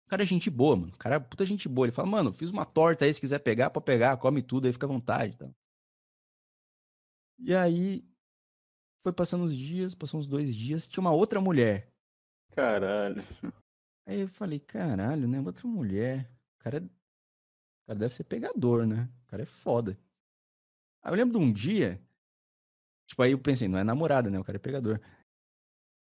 O 0.05 0.11
cara 0.11 0.25
é 0.25 0.27
gente 0.27 0.51
boa, 0.51 0.77
mano. 0.77 0.92
O 0.92 0.99
cara 0.99 1.14
é 1.14 1.18
puta 1.18 1.46
gente 1.46 1.70
boa. 1.70 1.87
Ele 1.87 1.92
fala, 1.92 2.07
mano, 2.07 2.35
fiz 2.35 2.51
uma 2.51 2.66
torta 2.66 3.07
aí, 3.07 3.14
se 3.14 3.18
quiser 3.18 3.38
pegar, 3.38 3.70
pode 3.70 3.87
pegar, 3.87 4.14
come 4.18 4.42
tudo 4.42 4.66
aí, 4.66 4.75
fica 4.75 4.85
à 4.85 4.88
vontade, 4.90 5.38
tal. 5.38 5.55
E 7.38 7.55
aí, 7.55 8.07
foi 9.03 9.14
passando 9.14 9.44
os 9.44 9.57
dias, 9.57 9.94
passou 9.94 10.20
uns 10.20 10.27
dois 10.27 10.55
dias, 10.55 10.87
tinha 10.87 11.01
uma 11.01 11.12
outra 11.12 11.40
mulher. 11.40 11.90
caralho. 12.51 13.22
Aí 14.07 14.20
eu 14.20 14.29
falei, 14.29 14.61
caralho, 14.61 15.27
né? 15.27 15.40
Outra 15.40 15.66
mulher. 15.66 16.31
O 16.57 16.59
cara, 16.59 16.77
é- 16.77 16.81
o 16.83 16.90
cara 17.87 17.99
deve 18.01 18.12
ser 18.12 18.25
pegador, 18.25 18.87
né? 18.87 19.09
O 19.25 19.31
cara 19.31 19.42
é 19.42 19.46
foda. 19.46 19.99
Aí 21.07 21.12
eu 21.12 21.16
lembro 21.16 21.38
de 21.38 21.45
um 21.45 21.53
dia. 21.53 22.03
Tipo, 23.09 23.23
aí 23.23 23.31
eu 23.31 23.38
pensei, 23.38 23.69
não 23.69 23.79
é 23.79 23.85
namorada, 23.85 24.29
né? 24.29 24.40
O 24.40 24.42
cara 24.42 24.57
é 24.57 24.59
pegador. 24.59 25.01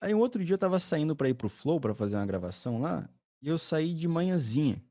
Aí 0.01 0.15
um 0.15 0.17
outro 0.17 0.43
dia 0.43 0.55
eu 0.55 0.57
tava 0.57 0.79
saindo 0.79 1.15
pra 1.15 1.29
ir 1.29 1.35
pro 1.35 1.47
Flow 1.47 1.79
pra 1.79 1.93
fazer 1.93 2.15
uma 2.15 2.25
gravação 2.25 2.81
lá. 2.81 3.07
E 3.39 3.47
eu 3.47 3.59
saí 3.59 3.93
de 3.93 4.07
manhãzinha. 4.07 4.83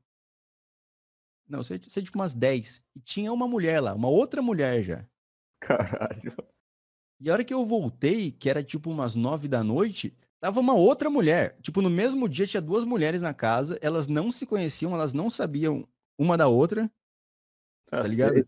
Não, 1.49 1.59
eu 1.59 1.63
saí, 1.65 1.81
saí 1.89 2.01
tipo 2.01 2.17
umas 2.17 2.33
10. 2.33 2.81
E 2.95 3.01
tinha 3.01 3.33
uma 3.33 3.45
mulher 3.45 3.81
lá, 3.81 3.93
uma 3.93 4.07
outra 4.07 4.41
mulher 4.41 4.81
já. 4.83 5.05
Caralho. 5.59 6.33
E 7.19 7.29
a 7.29 7.33
hora 7.33 7.43
que 7.43 7.53
eu 7.53 7.65
voltei, 7.65 8.31
que 8.31 8.49
era 8.49 8.63
tipo 8.63 8.89
umas 8.89 9.17
nove 9.17 9.49
da 9.49 9.65
noite, 9.65 10.15
tava 10.39 10.61
uma 10.61 10.75
outra 10.75 11.09
mulher. 11.09 11.59
Tipo, 11.61 11.81
no 11.81 11.89
mesmo 11.89 12.29
dia 12.29 12.47
tinha 12.47 12.61
duas 12.61 12.85
mulheres 12.85 13.21
na 13.21 13.33
casa, 13.33 13.77
elas 13.81 14.07
não 14.07 14.31
se 14.31 14.45
conheciam, 14.45 14.93
elas 14.93 15.11
não 15.11 15.29
sabiam 15.29 15.85
uma 16.17 16.37
da 16.37 16.47
outra, 16.47 16.89
tá 17.89 18.03
ligado? 18.03 18.47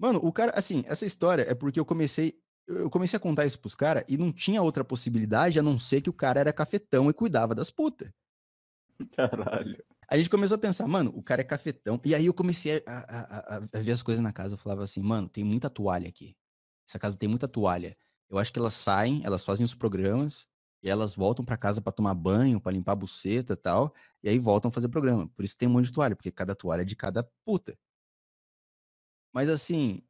Mano, 0.00 0.18
o 0.22 0.32
cara, 0.32 0.52
assim, 0.56 0.82
essa 0.86 1.04
história 1.04 1.42
é 1.42 1.54
porque 1.54 1.78
eu 1.78 1.84
comecei, 1.84 2.38
eu 2.66 2.88
comecei 2.88 3.16
a 3.16 3.20
contar 3.20 3.44
isso 3.46 3.58
pros 3.60 3.74
caras 3.74 4.04
e 4.08 4.16
não 4.16 4.32
tinha 4.32 4.62
outra 4.62 4.84
possibilidade 4.84 5.58
a 5.58 5.62
não 5.62 5.78
ser 5.78 6.00
que 6.00 6.08
o 6.10 6.12
cara 6.14 6.40
era 6.40 6.52
cafetão 6.52 7.10
e 7.10 7.14
cuidava 7.14 7.54
das 7.54 7.70
putas. 7.70 8.10
Caralho. 9.12 9.76
A 10.10 10.16
gente 10.18 10.28
começou 10.30 10.56
a 10.56 10.58
pensar, 10.58 10.86
mano, 10.88 11.12
o 11.14 11.22
cara 11.22 11.40
é 11.40 11.44
cafetão. 11.44 12.00
E 12.04 12.14
aí 12.14 12.26
eu 12.26 12.34
comecei 12.34 12.82
a, 12.86 12.98
a- 12.98 13.56
a- 13.56 13.68
a- 13.72 13.80
ver 13.80 13.92
as 13.92 14.02
coisas 14.02 14.22
na 14.22 14.32
casa. 14.32 14.54
Eu 14.54 14.58
falava 14.58 14.82
assim, 14.82 15.00
mano, 15.00 15.28
tem 15.28 15.44
muita 15.44 15.70
toalha 15.70 16.08
aqui. 16.08 16.36
Essa 16.88 16.98
casa 16.98 17.16
tem 17.16 17.28
muita 17.28 17.46
toalha. 17.46 17.96
Eu 18.28 18.38
acho 18.38 18.52
que 18.52 18.58
elas 18.58 18.74
saem, 18.74 19.22
elas 19.24 19.44
fazem 19.44 19.64
os 19.64 19.74
programas, 19.74 20.48
e 20.82 20.88
elas 20.90 21.14
voltam 21.14 21.44
pra 21.44 21.56
casa 21.56 21.80
pra 21.80 21.92
tomar 21.92 22.14
banho, 22.14 22.60
pra 22.60 22.72
limpar 22.72 22.92
a 22.92 22.96
buceta 22.96 23.52
e 23.52 23.56
tal. 23.56 23.94
E 24.22 24.28
aí 24.28 24.38
voltam 24.38 24.68
a 24.70 24.72
fazer 24.72 24.88
programa. 24.88 25.28
Por 25.28 25.44
isso 25.44 25.56
tem 25.56 25.68
um 25.68 25.72
monte 25.72 25.86
de 25.86 25.92
toalha, 25.92 26.16
porque 26.16 26.30
cada 26.32 26.54
toalha 26.54 26.82
é 26.82 26.84
de 26.84 26.96
cada 26.96 27.22
puta. 27.44 27.76
Mas 29.32 29.48
assim, 29.48 30.02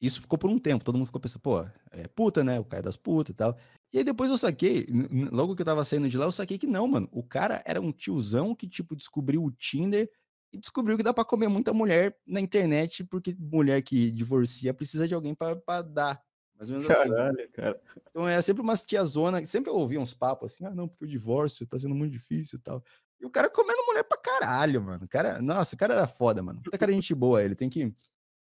isso 0.00 0.20
ficou 0.20 0.38
por 0.38 0.50
um 0.50 0.58
tempo. 0.58 0.84
Todo 0.84 0.96
mundo 0.96 1.06
ficou 1.06 1.20
pensando, 1.20 1.42
pô, 1.42 1.64
é 1.90 2.08
puta, 2.08 2.44
né? 2.44 2.60
O 2.60 2.64
Caio 2.64 2.82
das 2.82 2.96
putas 2.96 3.32
e 3.32 3.36
tal. 3.36 3.56
E 3.92 3.98
aí 3.98 4.04
depois 4.04 4.30
eu 4.30 4.36
saquei, 4.36 4.86
logo 5.30 5.54
que 5.54 5.62
eu 5.62 5.66
tava 5.66 5.84
saindo 5.84 6.08
de 6.08 6.18
lá, 6.18 6.24
eu 6.24 6.32
saquei 6.32 6.58
que 6.58 6.66
não, 6.66 6.88
mano. 6.88 7.08
O 7.12 7.22
cara 7.22 7.62
era 7.64 7.80
um 7.80 7.92
tiozão 7.92 8.54
que, 8.54 8.68
tipo, 8.68 8.96
descobriu 8.96 9.44
o 9.44 9.52
Tinder 9.52 10.10
e 10.52 10.58
descobriu 10.58 10.96
que 10.96 11.02
dá 11.02 11.14
pra 11.14 11.24
comer 11.24 11.48
muita 11.48 11.72
mulher 11.72 12.16
na 12.26 12.40
internet, 12.40 13.04
porque 13.04 13.36
mulher 13.38 13.82
que 13.82 14.10
divorcia 14.10 14.74
precisa 14.74 15.06
de 15.06 15.14
alguém 15.14 15.34
pra, 15.34 15.56
pra 15.56 15.82
dar. 15.82 16.20
Mais 16.56 16.70
ou 16.70 16.76
menos 16.76 16.90
assim. 16.90 17.08
Caralho, 17.08 17.50
cara. 17.52 17.80
Então 18.10 18.28
é 18.28 18.40
sempre 18.42 18.62
umas 18.62 18.82
tiazona, 18.82 19.44
sempre 19.46 19.70
eu 19.70 19.76
ouvia 19.76 20.00
uns 20.00 20.14
papos 20.14 20.52
assim, 20.52 20.64
ah, 20.64 20.70
não, 20.70 20.86
porque 20.86 21.04
o 21.04 21.08
divórcio 21.08 21.66
tá 21.66 21.78
sendo 21.78 21.94
muito 21.94 22.12
difícil 22.12 22.58
e 22.58 22.62
tal. 22.62 22.82
E 23.20 23.26
o 23.26 23.30
cara 23.30 23.48
comendo 23.48 23.84
mulher 23.86 24.04
pra 24.04 24.18
caralho, 24.18 24.82
mano. 24.82 25.04
O 25.04 25.08
cara, 25.08 25.40
nossa, 25.40 25.74
o 25.74 25.78
cara 25.78 25.94
era 25.94 26.06
foda, 26.06 26.42
mano. 26.42 26.60
Puta 26.64 26.78
cara 26.78 26.92
gente 26.92 27.14
boa, 27.14 27.42
ele 27.42 27.54
tem 27.54 27.68
que, 27.68 27.92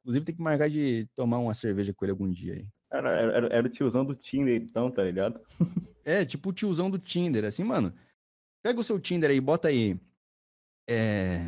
inclusive 0.08 0.26
tem 0.26 0.36
que 0.36 0.42
marcar 0.42 0.70
de 0.70 1.06
tomar 1.14 1.38
uma 1.40 1.54
cerveja 1.54 1.94
com 1.94 2.06
ele 2.06 2.12
algum 2.14 2.32
dia 2.32 2.54
aí. 2.54 2.68
Cara, 2.90 3.10
era, 3.12 3.34
era- 3.38 3.48
era 3.58 3.68
o 3.68 3.70
tiozão 3.70 4.06
do 4.06 4.16
Tinder, 4.16 4.56
então, 4.62 4.90
tá 4.90 5.04
ligado? 5.04 5.40
É, 6.06 6.24
tipo 6.24 6.52
o 6.52 6.54
tiozão 6.54 6.90
do 6.90 6.98
Tinder, 6.98 7.44
assim, 7.44 7.66
mano. 7.66 7.94
Pega 8.64 8.80
o 8.80 8.84
seu 8.86 8.98
Tinder 8.98 9.30
aí, 9.30 9.42
bota 9.42 9.68
aí. 9.68 10.00
É. 10.90 11.40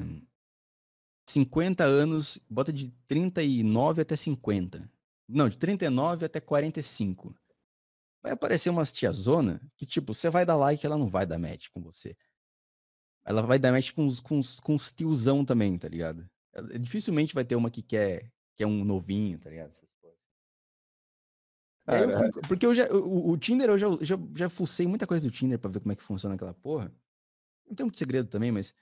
50 1.29 1.85
anos, 1.85 2.37
bota 2.49 2.73
de 2.73 2.89
39 3.07 4.01
até 4.01 4.17
50. 4.17 4.91
Não, 5.29 5.47
de 5.47 5.57
39 5.57 6.25
até 6.25 6.41
45. 6.41 7.33
Vai 8.21 8.33
aparecer 8.33 8.69
umas 8.69 8.91
tiazona 8.91 9.61
que, 9.77 9.85
tipo, 9.85 10.13
você 10.13 10.29
vai 10.29 10.45
dar 10.45 10.57
like, 10.57 10.85
ela 10.85 10.97
não 10.97 11.07
vai 11.07 11.25
dar 11.25 11.39
match 11.39 11.67
com 11.71 11.81
você. 11.81 12.13
Ela 13.25 13.41
vai 13.41 13.57
dar 13.57 13.71
match 13.71 13.91
com 13.91 14.05
os, 14.05 14.19
com 14.19 14.39
os, 14.39 14.59
com 14.59 14.75
os 14.75 14.91
tiozão 14.91 15.45
também, 15.45 15.77
tá 15.77 15.87
ligado? 15.87 16.29
Ela- 16.53 16.77
dificilmente 16.79 17.33
vai 17.33 17.45
ter 17.45 17.55
uma 17.55 17.69
que 17.71 17.81
quer, 17.81 18.29
quer 18.59 18.65
um 18.65 18.83
novinho, 18.83 19.39
tá 19.39 19.49
ligado? 19.49 19.69
Essas 19.69 19.89
coisas. 20.01 20.19
Eu 21.87 22.09
fico- 22.25 22.41
porque 22.47 22.65
eu 22.65 22.75
já, 22.75 22.91
o, 22.93 23.31
o 23.31 23.37
Tinder, 23.37 23.69
eu 23.69 23.77
já, 23.77 23.87
já, 24.01 24.15
já 24.35 24.49
fucei 24.49 24.85
muita 24.85 25.07
coisa 25.07 25.25
do 25.25 25.31
Tinder 25.31 25.57
pra 25.57 25.71
ver 25.71 25.79
como 25.79 25.93
é 25.93 25.95
que 25.95 26.03
funciona 26.03 26.35
aquela 26.35 26.53
porra. 26.53 26.93
Não 27.65 27.73
tem 27.73 27.85
muito 27.85 27.97
segredo 27.97 28.27
também, 28.27 28.51
mas. 28.51 28.73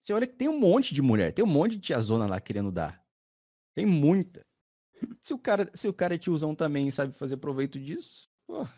Você 0.00 0.12
olha 0.12 0.26
que 0.26 0.34
tem 0.34 0.48
um 0.48 0.58
monte 0.58 0.94
de 0.94 1.00
mulher, 1.00 1.32
tem 1.32 1.44
um 1.44 1.48
monte 1.48 1.72
de 1.72 1.80
tiazona 1.80 2.26
lá 2.26 2.40
querendo 2.40 2.72
dar. 2.72 3.04
Tem 3.74 3.86
muita. 3.86 4.44
Se 5.22 5.32
o 5.32 5.38
cara, 5.38 5.70
se 5.74 5.86
o 5.88 5.92
cara 5.92 6.14
é 6.16 6.18
tiozão 6.18 6.54
também 6.54 6.90
sabe 6.90 7.16
fazer 7.16 7.36
proveito 7.36 7.78
disso, 7.78 8.28
pô, 8.46 8.62
o 8.62 8.68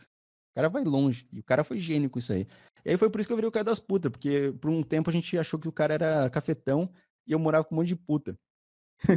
cara 0.55 0.69
vai 0.69 0.85
longe. 0.85 1.27
E 1.33 1.41
o 1.41 1.45
cara 1.45 1.65
foi 1.65 1.79
gênio 1.79 2.11
com 2.11 2.19
isso 2.19 2.33
aí. 2.33 2.47
E 2.85 2.91
aí 2.91 2.97
foi 2.97 3.09
por 3.09 3.21
isso 3.21 3.29
que 3.29 3.33
eu 3.33 3.37
virei 3.37 3.49
o 3.49 3.53
cara 3.53 3.65
das 3.65 3.81
putas, 3.81 4.11
porque 4.11 4.53
por 4.61 4.71
um 4.71 4.83
tempo 4.83 5.09
a 5.09 5.13
gente 5.13 5.39
achou 5.39 5.59
que 5.59 5.69
o 5.69 5.73
cara 5.73 5.95
era 5.95 6.29
cafetão 6.31 6.93
e 7.27 7.33
eu 7.33 7.39
morava 7.39 7.65
com 7.65 7.75
um 7.75 7.79
monte 7.79 7.89
de 7.89 7.97
puta. 7.97 8.39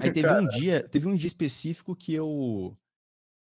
Aí 0.02 0.12
teve 0.12 0.32
um 0.32 0.48
dia, 0.48 0.88
teve 0.88 1.08
um 1.08 1.16
dia 1.16 1.28
específico 1.28 1.96
que 1.96 2.14
eu 2.14 2.78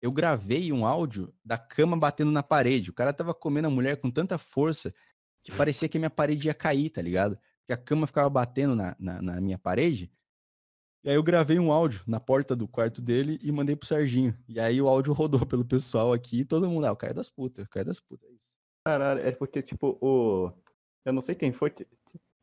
eu 0.01 0.12
gravei 0.12 0.73
um 0.73 0.86
áudio 0.86 1.32
da 1.45 1.58
cama 1.58 1.95
batendo 1.95 2.32
na 2.32 2.41
parede. 2.41 2.89
O 2.89 2.93
cara 2.93 3.13
tava 3.13 3.34
comendo 3.34 3.67
a 3.67 3.71
mulher 3.71 3.97
com 3.97 4.10
tanta 4.10 4.38
força 4.38 4.91
que 5.43 5.51
parecia 5.51 5.88
que 5.88 5.97
a 5.97 5.99
minha 5.99 6.10
parede 6.10 6.47
ia 6.47 6.54
cair, 6.54 6.89
tá 6.89 7.01
ligado? 7.01 7.38
Porque 7.60 7.73
a 7.73 7.77
cama 7.77 8.08
ficava 8.08 8.30
batendo 8.30 8.75
na, 8.75 8.95
na, 8.99 9.21
na 9.21 9.41
minha 9.41 9.60
parede. 9.60 10.12
E 11.04 11.10
aí 11.10 11.15
eu 11.15 11.23
gravei 11.23 11.58
um 11.58 11.71
áudio 11.71 12.04
na 12.06 12.19
porta 12.19 12.56
do 12.56 12.67
quarto 12.67 13.01
dele 13.01 13.39
e 13.43 13.51
mandei 13.51 13.75
pro 13.75 13.88
Serginho. 13.88 14.38
E 14.47 14.60
aí 14.60 14.82
o 14.82 14.88
áudio 14.88 15.13
rodou 15.13 15.45
pelo 15.45 15.65
pessoal 15.65 16.13
aqui 16.13 16.41
e 16.41 16.45
todo 16.45 16.69
mundo, 16.69 16.86
ah, 16.86 16.91
o 16.91 16.97
Caio 16.97 17.13
das 17.13 17.30
putas, 17.30 17.65
o 17.65 17.69
Caio 17.69 17.86
das 17.86 17.99
putas, 17.99 18.30
é 18.30 18.34
isso. 18.34 18.56
Caralho, 18.86 19.21
é 19.21 19.32
porque, 19.32 19.62
tipo, 19.62 19.97
o. 20.01 20.51
Eu 21.06 21.13
não 21.13 21.21
sei 21.21 21.36
quem 21.36 21.51
foi 21.51 21.69
que. 21.69 21.88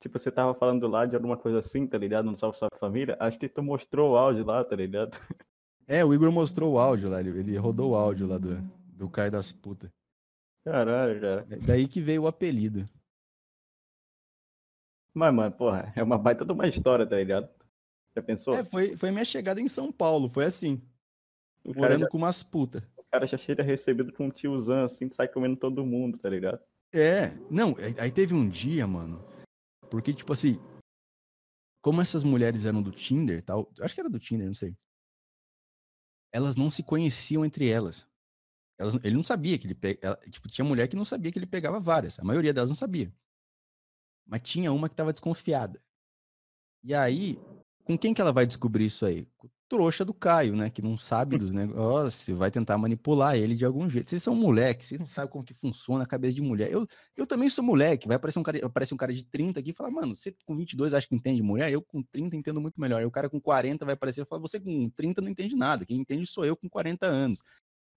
Tipo, 0.00 0.18
você 0.18 0.30
tava 0.30 0.54
falando 0.54 0.86
lá 0.86 1.06
de 1.06 1.16
alguma 1.16 1.36
coisa 1.36 1.58
assim, 1.58 1.86
tá 1.86 1.98
ligado? 1.98 2.26
No 2.26 2.36
Salve 2.36 2.56
Sua 2.56 2.68
Família. 2.78 3.16
Acho 3.18 3.38
que 3.38 3.48
tu 3.48 3.62
mostrou 3.62 4.12
o 4.12 4.16
áudio 4.16 4.44
lá, 4.44 4.64
tá 4.64 4.76
ligado? 4.76 5.18
É, 5.86 6.04
o 6.04 6.12
Igor 6.14 6.30
mostrou 6.30 6.74
o 6.74 6.78
áudio 6.78 7.08
lá, 7.08 7.18
ele, 7.20 7.30
ele 7.38 7.56
rodou 7.56 7.92
o 7.92 7.94
áudio 7.96 8.26
lá 8.26 8.36
do, 8.38 8.60
do 8.92 9.08
Caio 9.08 9.30
das 9.30 9.50
putas. 9.50 9.90
Caralho, 10.64 11.20
cara. 11.20 11.46
É 11.50 11.56
Daí 11.56 11.88
que 11.88 12.00
veio 12.00 12.22
o 12.24 12.26
apelido. 12.26 12.84
Mas, 15.14 15.34
mano, 15.34 15.50
porra, 15.50 15.92
é 15.96 16.02
uma 16.02 16.18
baita 16.18 16.44
de 16.44 16.52
uma 16.52 16.68
história, 16.68 17.06
tá 17.06 17.16
ligado? 17.16 17.48
Já 18.14 18.22
pensou? 18.22 18.54
É, 18.54 18.62
foi, 18.64 18.96
foi 18.96 19.10
minha 19.10 19.24
chegada 19.24 19.60
em 19.60 19.66
São 19.68 19.90
Paulo, 19.90 20.28
foi 20.28 20.44
assim, 20.44 20.80
o, 21.64 21.74
morando 21.74 22.00
já, 22.00 22.08
com 22.08 22.18
umas 22.18 22.42
putas. 22.42 22.82
o 22.96 23.02
cara 23.10 23.26
já 23.26 23.38
chega 23.38 23.62
recebido 23.62 24.12
com 24.12 24.26
um 24.26 24.30
tiozão, 24.30 24.84
assim, 24.84 25.08
que 25.08 25.14
sai 25.16 25.26
comendo 25.26 25.56
todo 25.56 25.84
mundo, 25.84 26.18
tá 26.18 26.28
ligado? 26.28 26.60
É, 26.92 27.32
não, 27.50 27.74
aí- 27.78 27.94
aí 27.98 28.10
teve 28.12 28.34
um 28.34 28.48
dia, 28.48 28.86
mano, 28.86 29.24
porque, 29.90 30.12
tipo 30.14 30.32
assim, 30.32 30.58
como 31.82 32.00
essas 32.02 32.24
mulheres 32.24 32.64
eram 32.64 32.82
do 32.82 32.90
Tinder 32.92 33.42
tal, 33.42 33.72
acho 33.80 33.94
que 33.94 34.00
era 34.00 34.10
do 34.10 34.18
Tinder, 34.18 34.46
não 34.46 34.54
sei. 34.54 34.76
Elas 36.32 36.56
não 36.56 36.70
se 36.70 36.82
conheciam 36.82 37.44
entre 37.44 37.68
elas. 37.68 38.06
Elas- 38.78 39.02
ele 39.02 39.16
não 39.16 39.24
sabia 39.24 39.58
que 39.58 39.66
ele 39.66 39.74
pegava, 39.74 40.16
tipo, 40.30 40.48
tinha 40.48 40.64
mulher 40.64 40.88
que 40.88 40.96
não 40.96 41.04
sabia 41.04 41.32
que 41.32 41.38
ele 41.38 41.46
pegava 41.46 41.80
várias, 41.80 42.18
a 42.18 42.24
maioria 42.24 42.52
delas 42.52 42.70
não 42.70 42.76
sabia. 42.76 43.12
Mas 44.26 44.42
tinha 44.42 44.72
uma 44.72 44.88
que 44.88 44.94
tava 44.94 45.12
desconfiada. 45.12 45.82
E 46.84 46.94
aí, 46.94 47.38
com 47.84 47.98
quem 47.98 48.12
que 48.14 48.20
ela 48.20 48.32
vai 48.32 48.46
descobrir 48.46 48.84
isso 48.86 49.04
aí? 49.06 49.26
Com 49.36 49.48
trouxa 49.68 50.04
do 50.04 50.14
Caio, 50.14 50.56
né? 50.56 50.70
Que 50.70 50.80
não 50.80 50.96
sabe 50.96 51.36
dos 51.36 51.50
negócios, 51.52 52.36
vai 52.36 52.50
tentar 52.50 52.78
manipular 52.78 53.36
ele 53.36 53.54
de 53.54 53.64
algum 53.64 53.88
jeito. 53.88 54.10
Vocês 54.10 54.22
são 54.22 54.34
moleques, 54.34 54.86
vocês 54.86 55.00
não 55.00 55.06
sabem 55.06 55.30
como 55.30 55.44
que 55.44 55.54
funciona 55.54 56.04
a 56.04 56.06
cabeça 56.06 56.34
de 56.34 56.42
mulher. 56.42 56.72
Eu, 56.72 56.86
eu 57.16 57.26
também 57.26 57.48
sou 57.48 57.62
moleque, 57.62 58.08
vai 58.08 58.16
aparecer 58.16 58.38
um 58.38 58.42
cara, 58.42 58.64
aparece 58.64 58.94
um 58.94 58.96
cara 58.96 59.12
de 59.12 59.24
30 59.24 59.60
aqui 59.60 59.70
e 59.70 59.72
fala, 59.72 59.90
mano, 59.90 60.16
você 60.16 60.34
com 60.46 60.56
22 60.56 60.94
acha 60.94 61.06
que 61.06 61.14
entende 61.14 61.42
mulher? 61.42 61.70
Eu 61.70 61.82
com 61.82 62.02
30 62.02 62.36
entendo 62.36 62.60
muito 62.60 62.80
melhor. 62.80 63.02
E 63.02 63.04
o 63.04 63.10
cara 63.10 63.28
com 63.28 63.40
40 63.40 63.84
vai 63.84 63.94
aparecer 63.94 64.22
e 64.22 64.24
falar, 64.24 64.40
você 64.40 64.58
com 64.58 64.88
30 64.90 65.20
não 65.20 65.28
entende 65.28 65.54
nada, 65.54 65.84
quem 65.84 65.98
entende 65.98 66.26
sou 66.26 66.44
eu 66.44 66.56
com 66.56 66.68
40 66.68 67.06
anos. 67.06 67.42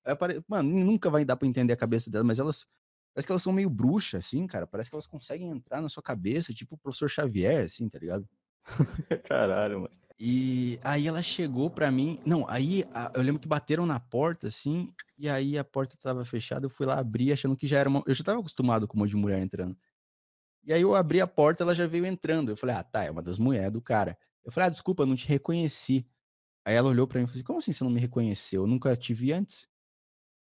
Apare... 0.05 0.43
Mano, 0.47 0.69
nunca 0.69 1.09
vai 1.09 1.23
dar 1.23 1.35
pra 1.35 1.47
entender 1.47 1.73
a 1.73 1.77
cabeça 1.77 2.09
dela, 2.09 2.23
mas 2.23 2.39
elas. 2.39 2.65
Parece 3.13 3.27
que 3.27 3.31
elas 3.33 3.43
são 3.43 3.51
meio 3.51 3.69
bruxas, 3.69 4.25
assim, 4.25 4.47
cara. 4.47 4.65
Parece 4.65 4.89
que 4.89 4.95
elas 4.95 5.05
conseguem 5.05 5.49
entrar 5.49 5.81
na 5.81 5.89
sua 5.89 6.01
cabeça, 6.01 6.53
tipo 6.53 6.75
o 6.75 6.77
professor 6.77 7.09
Xavier, 7.09 7.65
assim, 7.65 7.89
tá 7.89 7.99
ligado? 7.99 8.25
Caralho, 9.27 9.81
mano. 9.81 10.00
E 10.23 10.79
aí 10.83 11.07
ela 11.07 11.23
chegou 11.23 11.69
pra 11.71 11.91
mim. 11.91 12.19
Não, 12.25 12.45
aí 12.47 12.83
a- 12.93 13.11
eu 13.15 13.23
lembro 13.23 13.41
que 13.41 13.47
bateram 13.47 13.85
na 13.87 13.99
porta, 13.99 14.47
assim, 14.49 14.93
e 15.17 15.27
aí 15.27 15.57
a 15.57 15.63
porta 15.63 15.97
tava 15.99 16.23
fechada. 16.25 16.65
Eu 16.65 16.69
fui 16.69 16.85
lá 16.85 16.99
abrir, 16.99 17.31
achando 17.33 17.55
que 17.57 17.65
já 17.67 17.79
era 17.79 17.89
uma. 17.89 18.03
Eu 18.05 18.13
já 18.13 18.23
tava 18.23 18.39
acostumado 18.39 18.87
com 18.87 18.97
um 18.97 18.99
monte 19.01 19.11
de 19.11 19.15
mulher 19.17 19.41
entrando. 19.41 19.75
E 20.63 20.73
aí 20.73 20.81
eu 20.81 20.95
abri 20.95 21.21
a 21.21 21.27
porta, 21.27 21.63
ela 21.63 21.75
já 21.75 21.87
veio 21.87 22.05
entrando. 22.05 22.51
Eu 22.51 22.57
falei, 22.57 22.75
ah, 22.75 22.83
tá, 22.83 23.03
é 23.05 23.11
uma 23.11 23.21
das 23.23 23.37
mulheres 23.39 23.71
do 23.73 23.81
cara. 23.81 24.17
Eu 24.45 24.51
falei, 24.51 24.67
ah, 24.67 24.71
desculpa, 24.71 25.05
não 25.05 25.15
te 25.15 25.27
reconheci. 25.27 26.07
Aí 26.65 26.75
ela 26.75 26.89
olhou 26.89 27.07
pra 27.07 27.19
mim 27.19 27.25
e 27.25 27.27
falou 27.27 27.35
assim: 27.37 27.45
como 27.45 27.59
assim 27.59 27.73
você 27.73 27.83
não 27.85 27.91
me 27.91 27.99
reconheceu? 28.01 28.63
Eu 28.63 28.67
nunca 28.67 28.95
te 28.97 29.13
vi 29.13 29.33
antes. 29.33 29.67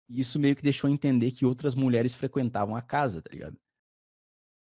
E 0.07 0.19
isso 0.19 0.37
meio 0.39 0.55
que 0.55 0.61
deixou 0.61 0.87
entender 0.89 1.31
que 1.31 1.43
outras 1.45 1.73
mulheres 1.73 2.13
frequentavam 2.13 2.75
a 2.75 2.81
casa, 2.83 3.19
tá 3.21 3.31
ligado? 3.31 3.59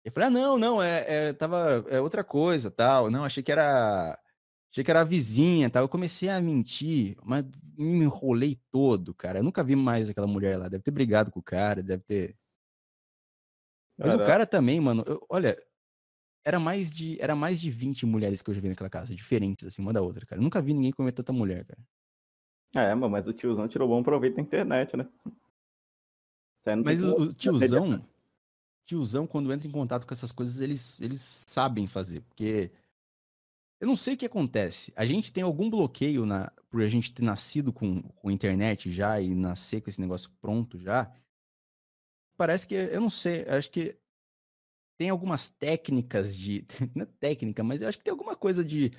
Eu 0.03 0.11
falei, 0.11 0.27
ah, 0.27 0.31
não, 0.31 0.57
não, 0.57 0.81
é, 0.81 1.27
é, 1.29 1.33
tava, 1.33 1.85
é 1.89 1.99
outra 2.01 2.23
coisa, 2.23 2.71
tal. 2.71 3.11
Não, 3.11 3.23
achei 3.25 3.43
que 3.43 3.51
era, 3.51 4.17
achei 4.71 4.83
que 4.83 4.91
era 4.91 5.01
a 5.01 5.03
vizinha, 5.05 5.69
tal. 5.69 5.83
Eu 5.83 5.89
comecei 5.89 6.29
a 6.29 6.41
mentir, 6.41 7.17
mas 7.23 7.45
me 7.77 8.03
enrolei 8.05 8.55
todo, 8.71 9.13
cara. 9.13 9.39
Eu 9.39 9.43
nunca 9.43 9.63
vi 9.63 9.75
mais 9.75 10.09
aquela 10.09 10.27
mulher 10.27 10.57
lá. 10.57 10.67
Deve 10.69 10.83
ter 10.83 10.91
brigado 10.91 11.31
com 11.31 11.39
o 11.39 11.43
cara, 11.43 11.81
deve 11.83 12.03
ter. 12.03 12.37
Mas 14.01 14.13
o 14.13 14.17
Caraca. 14.17 14.31
cara 14.31 14.45
também, 14.45 14.79
mano, 14.79 15.03
eu- 15.07 15.25
olha, 15.29 15.55
era 16.45 16.59
mais 16.59 16.91
de, 16.91 17.19
era 17.21 17.35
mais 17.35 17.61
de 17.61 17.69
20 17.71 18.05
mulheres 18.05 18.41
que 18.41 18.49
eu 18.51 18.55
já 18.55 18.61
vi 18.61 18.69
naquela 18.69 18.89
casa, 18.89 19.15
diferentes, 19.15 19.67
assim, 19.67 19.81
uma 19.81 19.93
da 19.93 20.01
outra, 20.01 20.25
cara. 20.25 20.39
Eu 20.41 20.43
nunca 20.43 20.61
vi 20.61 20.73
ninguém 20.73 20.91
comer 20.93 21.13
tanta 21.13 21.33
mulher, 21.33 21.65
cara. 21.65 21.81
É, 22.75 22.93
mas 22.93 23.27
o 23.27 23.33
tiozão 23.33 23.67
tirou 23.67 23.87
bom 23.87 24.03
proveito 24.03 24.35
da 24.35 24.41
internet, 24.41 24.95
né? 24.95 25.07
Mas 26.83 27.01
o, 27.01 27.13
o 27.23 27.33
tiozão, 27.33 28.05
tiozão, 28.85 29.27
quando 29.27 29.51
entra 29.53 29.67
em 29.67 29.71
contato 29.71 30.07
com 30.07 30.13
essas 30.13 30.31
coisas, 30.31 30.61
eles, 30.61 30.99
eles 31.01 31.45
sabem 31.47 31.87
fazer, 31.87 32.21
porque 32.23 32.71
eu 33.79 33.87
não 33.87 33.95
sei 33.95 34.13
o 34.13 34.17
que 34.17 34.25
acontece. 34.25 34.91
A 34.95 35.05
gente 35.05 35.31
tem 35.31 35.43
algum 35.43 35.69
bloqueio 35.69 36.25
na, 36.25 36.51
por 36.69 36.81
a 36.81 36.89
gente 36.89 37.13
ter 37.13 37.23
nascido 37.23 37.71
com, 37.71 38.01
com 38.01 38.29
internet 38.29 38.91
já 38.91 39.21
e 39.21 39.33
nascer 39.33 39.81
com 39.81 39.89
esse 39.89 40.01
negócio 40.01 40.29
pronto 40.41 40.77
já. 40.77 41.11
Parece 42.37 42.67
que, 42.67 42.75
eu 42.75 43.01
não 43.01 43.09
sei, 43.09 43.43
acho 43.47 43.69
que 43.69 43.97
tem 44.97 45.09
algumas 45.09 45.47
técnicas 45.47 46.35
de. 46.35 46.65
Não 46.93 47.03
é 47.03 47.05
técnica, 47.05 47.63
mas 47.63 47.81
eu 47.81 47.87
acho 47.87 47.97
que 47.97 48.03
tem 48.03 48.11
alguma 48.11 48.35
coisa 48.35 48.63
de 48.65 48.91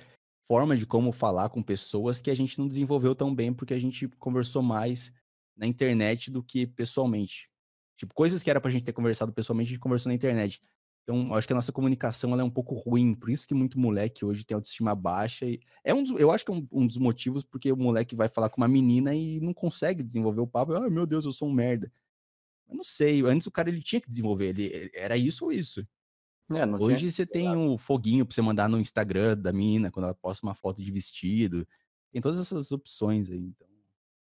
forma 0.47 0.75
de 0.75 0.85
como 0.85 1.11
falar 1.11 1.49
com 1.49 1.61
pessoas 1.61 2.19
que 2.19 2.31
a 2.31 2.35
gente 2.35 2.59
não 2.59 2.67
desenvolveu 2.67 3.15
tão 3.15 3.33
bem 3.33 3.53
porque 3.53 3.73
a 3.73 3.79
gente 3.79 4.07
conversou 4.17 4.61
mais 4.61 5.13
na 5.55 5.67
internet 5.67 6.29
do 6.31 6.43
que 6.43 6.65
pessoalmente. 6.65 7.49
Tipo, 7.97 8.15
coisas 8.15 8.41
que 8.41 8.49
era 8.49 8.59
pra 8.59 8.71
gente 8.71 8.83
ter 8.83 8.93
conversado 8.93 9.31
pessoalmente, 9.31 9.69
a 9.69 9.73
gente 9.73 9.79
conversou 9.79 10.09
na 10.09 10.15
internet. 10.15 10.59
Então, 11.13 11.33
acho 11.35 11.45
que 11.47 11.53
a 11.53 11.55
nossa 11.55 11.71
comunicação 11.71 12.39
é 12.39 12.43
um 12.43 12.49
pouco 12.49 12.73
ruim, 12.75 13.13
por 13.13 13.29
isso 13.29 13.47
que 13.47 13.53
muito 13.53 13.79
moleque 13.79 14.23
hoje 14.23 14.45
tem 14.45 14.55
autoestima 14.55 14.95
baixa. 14.95 15.45
E 15.45 15.59
é 15.83 15.93
um 15.93 16.03
dos- 16.03 16.19
eu 16.19 16.31
acho 16.31 16.45
que 16.45 16.51
é 16.51 16.55
um, 16.55 16.67
um 16.71 16.87
dos 16.87 16.97
motivos 16.97 17.43
porque 17.43 17.71
o 17.71 17.77
moleque 17.77 18.15
vai 18.15 18.29
falar 18.29 18.49
com 18.49 18.61
uma 18.61 18.67
menina 18.67 19.13
e 19.15 19.39
não 19.41 19.53
consegue 19.53 20.03
desenvolver 20.03 20.41
o 20.41 20.47
papo. 20.47 20.73
Ah, 20.73 20.89
meu 20.89 21.05
Deus, 21.05 21.25
eu 21.25 21.31
sou 21.33 21.49
um 21.49 21.53
merda. 21.53 21.91
Eu 22.69 22.75
não 22.77 22.83
sei, 22.83 23.21
antes 23.23 23.47
o 23.47 23.51
cara 23.51 23.69
ele 23.69 23.81
tinha 23.83 24.01
que 24.01 24.09
desenvolver, 24.09 24.49
ele 24.57 24.91
era 24.95 25.17
isso 25.17 25.45
ou 25.45 25.51
isso. 25.53 25.81
É, 25.81 25.85
Hoje 26.83 27.11
você 27.11 27.25
tem 27.25 27.55
o 27.55 27.77
foguinho 27.77 28.25
pra 28.25 28.33
você 28.35 28.41
mandar 28.41 28.69
no 28.69 28.79
Instagram 28.79 29.37
da 29.37 29.53
mina 29.53 29.91
quando 29.91 30.05
ela 30.05 30.15
posta 30.15 30.45
uma 30.45 30.55
foto 30.55 30.81
de 30.83 30.91
vestido. 30.91 31.67
Tem 32.11 32.21
todas 32.21 32.39
essas 32.39 32.71
opções 32.71 33.29
aí, 33.29 33.39
então. 33.41 33.67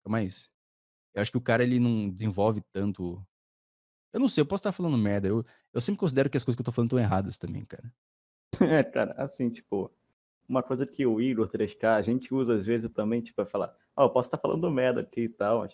Mas 0.08 0.50
eu 1.14 1.22
acho 1.22 1.30
que 1.32 1.38
o 1.38 1.42
cara 1.42 1.62
ele 1.64 1.80
não 1.80 2.10
desenvolve 2.10 2.62
tanto. 2.72 3.24
Eu 4.12 4.20
não 4.20 4.28
sei, 4.28 4.42
eu 4.42 4.46
posso 4.46 4.60
estar 4.62 4.72
falando 4.72 4.96
merda. 4.98 5.28
Eu, 5.28 5.44
eu 5.72 5.80
sempre 5.80 5.98
considero 5.98 6.30
que 6.30 6.36
as 6.36 6.44
coisas 6.44 6.56
que 6.56 6.60
eu 6.60 6.64
tô 6.64 6.72
falando 6.72 6.88
estão 6.88 6.98
erradas 6.98 7.38
também, 7.38 7.64
cara. 7.64 7.92
É, 8.60 8.82
cara, 8.82 9.12
assim, 9.18 9.50
tipo, 9.50 9.92
uma 10.48 10.62
coisa 10.62 10.86
que 10.86 11.06
o 11.06 11.20
Igor 11.20 11.48
3K, 11.48 11.96
a 11.96 12.02
gente 12.02 12.32
usa 12.32 12.54
às 12.54 12.66
vezes 12.66 12.90
também, 12.90 13.20
tipo, 13.20 13.40
é 13.42 13.44
falar, 13.44 13.76
ó, 13.94 14.04
eu 14.04 14.10
posso 14.10 14.28
estar 14.28 14.38
falando 14.38 14.70
merda 14.70 15.02
aqui 15.02 15.22
e 15.22 15.28
tal, 15.28 15.68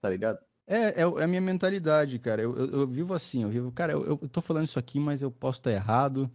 tá 0.00 0.10
ligado? 0.10 0.38
É, 0.66 0.76
é, 0.76 1.02
é 1.02 1.24
a 1.24 1.26
minha 1.26 1.40
mentalidade, 1.40 2.18
cara. 2.18 2.42
Eu, 2.42 2.56
eu, 2.56 2.66
eu 2.80 2.86
vivo 2.86 3.14
assim, 3.14 3.42
eu 3.42 3.48
vivo, 3.48 3.72
cara, 3.72 3.92
eu, 3.92 4.18
eu 4.20 4.28
tô 4.28 4.40
falando 4.40 4.64
isso 4.64 4.78
aqui, 4.78 4.98
mas 4.98 5.22
eu 5.22 5.30
posso 5.30 5.60
estar 5.60 5.72
errado. 5.72 6.30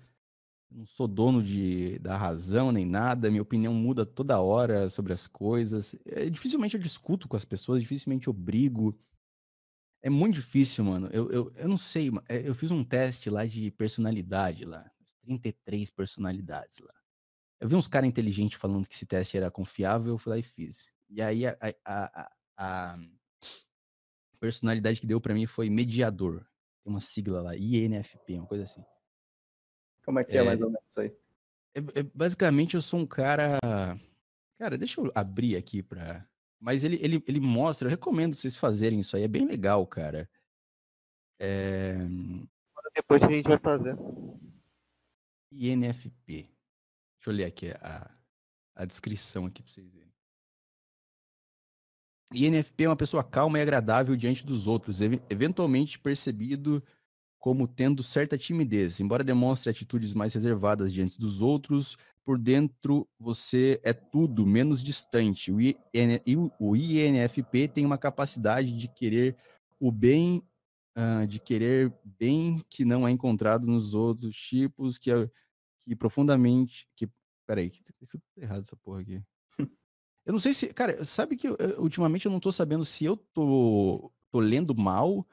Eu 0.70 0.80
não 0.80 0.86
sou 0.86 1.08
dono 1.08 1.42
de, 1.42 1.98
da 2.00 2.18
razão 2.18 2.72
nem 2.72 2.86
nada. 2.86 3.30
Minha 3.30 3.42
opinião 3.42 3.74
muda 3.74 4.06
toda 4.06 4.40
hora 4.40 4.90
sobre 4.90 5.14
as 5.14 5.28
coisas. 5.28 5.96
É, 6.06 6.30
dificilmente 6.30 6.76
eu 6.76 6.82
discuto 6.82 7.28
com 7.28 7.38
as 7.38 7.46
pessoas, 7.46 7.82
dificilmente 7.82 8.28
eu 8.28 8.34
brigo. 8.34 8.98
É 10.08 10.10
muito 10.10 10.36
difícil, 10.36 10.86
mano. 10.86 11.10
Eu, 11.12 11.30
eu, 11.30 11.52
eu 11.54 11.68
não 11.68 11.78
sei, 11.78 12.10
é, 12.30 12.48
eu 12.48 12.56
fiz 12.56 12.72
um 12.72 12.82
teste 12.82 13.30
lá 13.30 13.46
de 13.46 13.70
personalidade 13.72 14.64
lá. 14.64 14.90
33 15.22 15.90
personalidades 15.90 16.80
lá. 16.80 16.94
Eu 17.60 17.68
vi 17.68 17.76
uns 17.76 17.90
caras 17.90 18.08
inteligentes 18.08 18.58
falando 18.58 18.88
que 18.88 18.96
esse 18.96 19.06
teste 19.06 19.36
era 19.36 19.52
confiável, 19.52 20.14
eu 20.14 20.18
fui 20.18 20.30
lá 20.30 20.38
e 20.38 20.44
fiz. 20.44 20.94
E 21.10 21.22
aí 21.22 21.46
a, 21.46 21.58
a, 21.60 21.74
a- 22.16 22.32
a- 22.56 23.00
personalidade 24.40 25.02
que 25.02 25.08
deu 25.08 25.20
pra 25.20 25.34
mim 25.34 25.46
foi 25.46 25.70
mediador. 25.70 26.40
Tem 26.82 26.94
uma 26.94 27.02
sigla 27.02 27.42
lá, 27.42 27.58
INFP, 27.58 28.36
uma 28.36 28.48
coisa 28.48 28.64
assim. 28.64 28.86
Como 30.06 30.20
é 30.20 30.24
que 30.24 30.38
é, 30.38 30.40
É. 30.40 30.44
mais 30.44 30.62
ou 30.62 30.70
menos 30.70 30.88
isso 30.90 31.02
aí? 31.02 31.14
É- 31.76 32.00
é- 32.00 32.04
basicamente, 32.16 32.76
eu 32.76 32.82
sou 32.82 33.02
um 33.02 33.06
cara. 33.06 33.60
Cara, 34.58 34.78
deixa 34.78 35.02
eu 35.02 35.12
abrir 35.14 35.58
aqui 35.58 35.84
pra. 35.84 36.26
Mas 36.60 36.84
ele, 36.84 36.98
ele, 37.02 37.24
ele 37.28 37.40
mostra, 37.40 37.88
eu 37.88 37.92
recomendo 37.92 38.36
vocês 38.36 38.58
fazerem 38.58 39.00
isso 39.00 39.16
aí, 39.16 39.24
é 39.24 39.28
bem 39.28 39.46
legal, 39.46 39.86
cara. 39.86 40.30
É... 41.40 41.96
Depois 42.96 43.22
a 43.22 43.30
gente 43.30 43.48
vai 43.48 43.60
fazer. 43.60 43.96
INFP. 45.52 46.26
Deixa 46.26 46.50
eu 47.28 47.34
ler 47.34 47.46
aqui 47.46 47.70
a, 47.72 48.12
a 48.76 48.86
descrição 48.86 49.46
aqui 49.46 49.62
pra 49.62 49.72
vocês 49.72 49.88
verem. 49.92 50.08
INFP 52.34 52.84
é 52.84 52.90
uma 52.90 52.96
pessoa 52.96 53.24
calma 53.24 53.58
e 53.58 53.62
agradável 53.62 54.16
diante 54.16 54.46
dos 54.46 54.68
outros, 54.68 55.00
ev- 55.00 55.22
eventualmente 55.30 55.98
percebido 55.98 56.84
como 57.40 57.68
tendo 57.68 58.04
certa 58.04 58.38
timidez. 58.38 59.00
Embora 59.00 59.24
demonstre 59.24 59.70
atitudes 59.70 60.14
mais 60.14 60.34
reservadas 60.34 60.92
diante 60.92 61.18
dos 61.20 61.42
outros, 61.42 61.98
por 62.28 62.38
dentro 62.38 63.08
você 63.18 63.80
é 63.86 63.94
tudo 63.94 64.46
menos 64.46 64.84
distante. 64.84 65.50
O, 65.50 65.62
IN 65.62 65.72
o- 66.60 66.76
INFP 66.76 67.70
tem 67.70 67.86
uma 67.86 67.98
capacidade 67.98 68.78
de 68.78 68.90
querer 68.90 69.38
o 69.80 69.90
bem, 69.94 70.44
ah, 70.94 71.24
de 71.26 71.40
querer 71.40 71.90
bem 72.04 72.62
que 72.70 72.84
não 72.84 73.08
é 73.08 73.12
encontrado 73.12 73.66
nos 73.66 73.94
outros 73.94 74.36
tipos, 74.36 74.98
que, 74.98 75.10
é- 75.10 75.32
que 75.80 75.96
profundamente. 75.96 76.86
Que, 76.98 77.08
peraí, 77.48 77.70
que 77.70 77.82
isso 78.02 78.18
tá 78.18 78.42
errado 78.42 78.64
essa 78.64 78.76
porra 78.76 79.00
aqui. 79.00 79.24
Eu 80.26 80.34
não 80.34 80.40
sei 80.42 80.52
se. 80.52 80.68
Cara, 80.74 81.06
sabe 81.06 81.38
que 81.38 81.48
eu- 81.48 81.56
ultimamente 81.78 82.26
eu 82.26 82.32
não 82.32 82.42
tô 82.42 82.52
sabendo 82.52 82.84
se 82.84 83.06
eu 83.06 83.16
tô, 83.16 84.12
tô 84.30 84.42
lendo 84.42 84.76
mal 84.76 85.26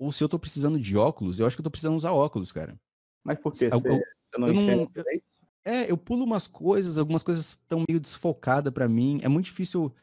ou 0.00 0.10
se 0.10 0.24
eu 0.24 0.28
tô 0.28 0.36
precisando 0.36 0.80
de 0.80 0.96
óculos. 0.96 1.38
Eu 1.38 1.46
acho 1.46 1.54
que 1.54 1.60
eu 1.60 1.64
tô 1.64 1.70
precisando 1.70 1.94
usar 1.94 2.10
óculos, 2.10 2.50
cara. 2.50 2.76
Mas 3.22 3.38
por 3.38 3.52
quê? 3.52 3.66
Eu- 3.66 3.78
Você, 3.78 3.88
eu- 3.88 3.98
você 4.00 4.38
não 4.38 4.48
eu 4.48 4.54
não- 4.54 4.90
eu-? 4.96 5.22
É, 5.64 5.90
eu 5.90 5.96
pulo 5.96 6.24
umas 6.24 6.46
coisas, 6.46 6.98
algumas 6.98 7.22
coisas 7.22 7.50
estão 7.50 7.84
meio 7.88 8.00
desfocadas 8.00 8.72
pra 8.72 8.88
mim. 8.88 9.20
É 9.22 9.28
muito 9.28 9.46
difícil 9.46 9.94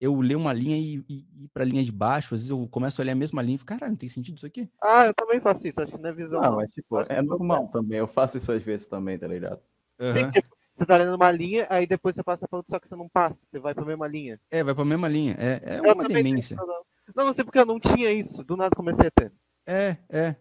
eu 0.00 0.20
ler 0.20 0.36
uma 0.36 0.52
linha 0.52 0.76
e, 0.76 1.04
e 1.08 1.44
ir 1.44 1.48
pra 1.52 1.64
linha 1.64 1.82
de 1.82 1.90
baixo. 1.90 2.34
Às 2.34 2.40
vezes 2.42 2.50
eu 2.50 2.68
começo 2.68 3.00
a 3.00 3.04
ler 3.04 3.12
a 3.12 3.16
mesma 3.16 3.42
linha 3.42 3.56
e 3.56 3.58
fico, 3.58 3.68
caralho, 3.68 3.92
não 3.92 3.96
tem 3.96 4.08
sentido 4.08 4.36
isso 4.36 4.46
aqui? 4.46 4.68
Ah, 4.82 5.06
eu 5.06 5.14
também 5.14 5.40
faço 5.40 5.66
isso, 5.66 5.80
acho 5.80 5.92
que 5.92 5.98
não 5.98 6.10
é 6.10 6.12
visão. 6.12 6.40
Não, 6.40 6.50
não. 6.50 6.56
mas 6.56 6.70
tipo, 6.70 7.00
é 7.00 7.22
normal 7.22 7.68
também. 7.68 7.98
Eu 7.98 8.06
faço 8.06 8.36
isso 8.36 8.52
às 8.52 8.62
vezes 8.62 8.86
também, 8.86 9.18
tá 9.18 9.26
ligado? 9.26 9.60
Aham. 10.00 10.30
Você 10.76 10.86
tá 10.86 10.96
lendo 10.96 11.16
uma 11.16 11.30
linha, 11.32 11.66
aí 11.68 11.88
depois 11.88 12.14
você 12.14 12.22
passa 12.22 12.46
pra 12.46 12.58
outra, 12.58 12.76
só 12.76 12.78
que 12.78 12.88
você 12.88 12.94
não 12.94 13.08
passa, 13.08 13.40
você 13.50 13.58
vai 13.58 13.74
pra 13.74 13.84
mesma 13.84 14.06
linha. 14.06 14.38
É, 14.48 14.62
vai 14.62 14.72
pra 14.72 14.84
mesma 14.84 15.08
linha. 15.08 15.34
É, 15.36 15.74
é 15.74 15.78
Eu 15.78 15.92
uma 15.92 16.06
demência. 16.06 16.54
problema. 16.56 16.82
Não, 17.16 17.24
não 17.26 17.34
sei 17.34 17.42
porque 17.42 17.58
eu 17.58 17.66
não 17.66 17.80
tinha 17.80 18.12
isso, 18.12 18.44
do 18.44 18.56
nada 18.56 18.76
comecei 18.76 19.08
a 19.08 19.10
ter. 19.10 19.32
É, 19.66 19.96
é. 20.08 20.36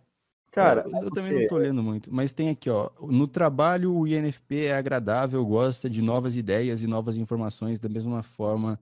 Cara, 0.58 0.84
eu, 0.88 0.96
eu 1.08 1.12
também 1.12 1.34
não 1.34 1.44
tô 1.44 1.58
lendo 1.58 1.84
muito, 1.84 2.12
mas 2.12 2.34
tem 2.34 2.50
aqui, 2.50 2.70
ó. 2.70 2.90
No 3.02 3.28
trabalho, 3.28 3.94
o 3.96 4.08
INFP 4.08 4.66
é 4.66 4.74
agradável, 4.76 5.46
gosta 5.46 5.88
de 5.90 6.02
novas 6.02 6.36
ideias 6.36 6.82
e 6.82 6.88
novas 6.88 7.16
informações 7.18 7.80
da 7.80 7.88
mesma 7.90 8.24
forma 8.24 8.80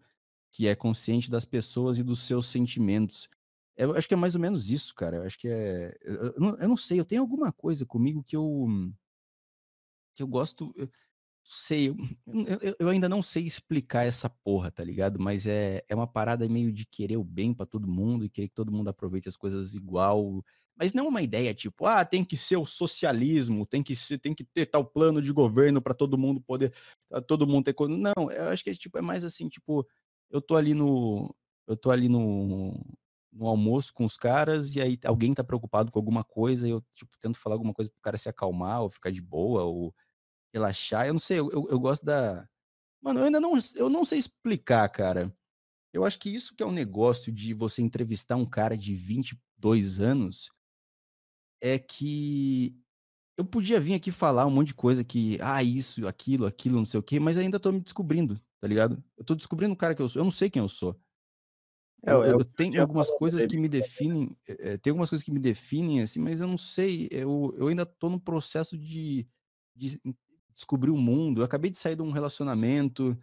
que 0.54 0.68
é 0.68 0.76
consciente 0.76 1.30
das 1.30 1.44
pessoas 1.46 1.98
e 2.00 2.04
dos 2.04 2.20
seus 2.22 2.48
sentimentos. 2.48 3.28
Eu 3.76 3.94
acho 3.96 4.08
que 4.08 4.14
é 4.14 4.18
mais 4.18 4.36
ou 4.36 4.42
menos 4.42 4.70
isso, 4.72 4.96
cara. 4.96 5.18
Eu 5.18 5.24
acho 5.24 5.38
que 5.38 5.50
é. 5.50 5.94
Eu, 6.02 6.34
não, 6.40 6.58
eu 6.60 6.70
não 6.70 6.78
sei, 6.78 6.98
eu 7.00 7.06
tenho 7.06 7.22
alguma 7.22 7.52
coisa 7.52 7.86
comigo 7.86 8.24
que 8.24 8.36
eu. 8.38 8.68
que 10.16 10.24
eu 10.24 10.28
gosto. 10.28 10.74
eu- 10.78 10.90
sei, 11.50 11.90
eu, 12.28 12.76
eu- 12.80 12.90
ainda 12.90 13.08
não 13.10 13.24
sei 13.24 13.46
explicar 13.46 14.04
essa 14.06 14.30
porra, 14.30 14.72
tá 14.72 14.84
ligado? 14.84 15.20
Mas 15.20 15.46
é, 15.48 15.84
é 15.90 15.96
uma 15.96 16.08
parada 16.08 16.48
meio 16.50 16.74
de 16.74 16.86
querer 16.86 17.18
o 17.18 17.24
bem 17.24 17.54
pra 17.54 17.66
todo 17.68 17.88
mundo 17.88 18.26
e 18.26 18.30
querer 18.30 18.50
que 18.50 18.56
todo 18.56 18.72
mundo 18.72 18.90
aproveite 18.90 19.30
as 19.30 19.36
coisas 19.38 19.74
igual. 19.76 20.44
Mas 20.78 20.94
não 20.94 21.08
uma 21.08 21.22
ideia 21.22 21.54
tipo, 21.54 21.86
ah, 21.86 22.04
tem 22.04 22.24
que 22.24 22.36
ser 22.36 22.58
o 22.58 22.66
socialismo, 22.66 23.66
tem 23.66 23.82
que 23.82 23.96
ser, 23.96 24.18
tem 24.18 24.34
que 24.34 24.44
ter 24.44 24.66
tal 24.66 24.84
plano 24.86 25.22
de 25.22 25.32
governo 25.32 25.82
pra 25.82 25.94
todo 25.94 26.18
mundo 26.18 26.42
poder, 26.42 26.74
todo 27.28 27.48
mundo 27.48 27.66
ter. 27.66 27.76
Não, 27.88 28.30
eu 28.32 28.50
acho 28.50 28.64
que 28.64 28.70
é, 28.70 28.74
tipo, 28.74 28.98
é 28.98 29.02
mais 29.02 29.24
assim, 29.24 29.48
tipo, 29.48 29.88
eu 30.30 30.42
tô 30.42 30.56
ali 30.56 30.74
no, 30.74 31.34
eu 31.68 31.78
tô 31.78 31.92
ali 31.92 32.10
no, 32.10 32.74
no 33.32 33.48
almoço 33.48 33.94
com 33.94 34.06
os 34.06 34.18
caras 34.18 34.76
e 34.76 34.82
aí 34.82 35.00
alguém 35.06 35.34
tá 35.34 35.44
preocupado 35.44 35.92
com 35.92 36.00
alguma 36.00 36.24
coisa 36.24 36.68
e 36.68 36.72
eu, 36.72 36.82
tipo, 36.94 37.18
tento 37.20 37.40
falar 37.40 37.56
alguma 37.56 37.74
coisa 37.74 37.90
pro 37.90 38.02
cara 38.02 38.18
se 38.18 38.28
acalmar 38.28 38.82
ou 38.82 38.90
ficar 38.90 39.12
de 39.12 39.22
boa 39.22 39.64
ou 39.64 39.96
relaxar. 40.54 41.08
Eu 41.08 41.14
não 41.14 41.20
sei, 41.20 41.40
eu, 41.40 41.50
eu, 41.52 41.68
eu 41.70 41.80
gosto 41.80 42.06
da. 42.06 42.48
Mano, 43.02 43.20
eu 43.20 43.26
ainda 43.26 43.40
não, 43.40 43.54
eu 43.76 43.90
não 43.90 44.04
sei 44.06 44.20
explicar, 44.20 44.90
cara. 44.90 45.34
Eu 45.94 46.04
acho 46.06 46.20
que 46.20 46.30
isso 46.30 46.54
que 46.56 46.64
é 46.64 46.66
um 46.66 46.72
negócio 46.72 47.32
de 47.32 47.54
você 47.54 47.82
entrevistar 47.82 48.36
um 48.36 48.46
cara 48.46 48.78
de 48.78 48.96
22 48.96 50.02
anos 50.02 50.50
é 51.66 51.80
que 51.80 52.78
eu 53.38 53.46
podia 53.46 53.80
vir 53.80 53.96
aqui 53.96 54.12
falar 54.12 54.46
um 54.48 54.52
monte 54.52 54.70
de 54.70 54.76
coisa 54.76 55.04
que, 55.04 55.40
ah, 55.42 55.64
isso, 55.64 56.08
aquilo, 56.08 56.46
aquilo, 56.46 56.78
não 56.78 56.86
sei 56.86 57.00
o 57.00 57.04
quê, 57.04 57.20
mas 57.20 57.38
ainda 57.38 57.60
tô 57.60 57.72
me 57.72 57.82
descobrindo, 57.82 58.42
tá 58.62 58.68
ligado? 58.68 59.04
Eu 59.18 59.26
tô 59.26 59.36
descobrindo 59.36 59.74
o 59.74 59.78
cara 59.78 59.96
que 59.96 60.02
eu 60.02 60.10
sou. 60.10 60.22
Eu 60.22 60.26
não 60.26 60.32
sei 60.32 60.50
quem 60.50 60.62
eu 60.62 60.70
sou. 60.70 61.00
É, 62.06 62.12
Eu, 62.12 62.24
eu 62.24 62.40
eu 62.40 62.46
tenho 62.46 62.80
algumas 62.82 63.10
coisas 63.12 63.46
que 63.46 63.58
me 63.58 63.68
definem, 63.68 64.38
é, 64.48 64.78
tem 64.78 64.92
algumas 64.92 65.10
coisas 65.10 65.24
que 65.24 65.32
me 65.32 65.40
definem, 65.40 66.02
assim, 66.02 66.20
mas 66.20 66.40
eu 66.40 66.48
não 66.48 66.58
sei, 66.58 67.08
eu, 67.12 67.54
eu 67.58 67.68
ainda 67.68 67.86
tô 67.86 68.10
no 68.10 68.20
processo 68.20 68.78
de, 68.78 69.28
de 69.76 70.00
descobrir 70.54 70.92
o 70.92 70.98
mundo. 70.98 71.42
Eu 71.42 71.46
acabei 71.46 71.72
de 71.72 71.78
sair 71.78 71.96
de 71.96 72.02
um 72.04 72.12
relacionamento, 72.12 73.18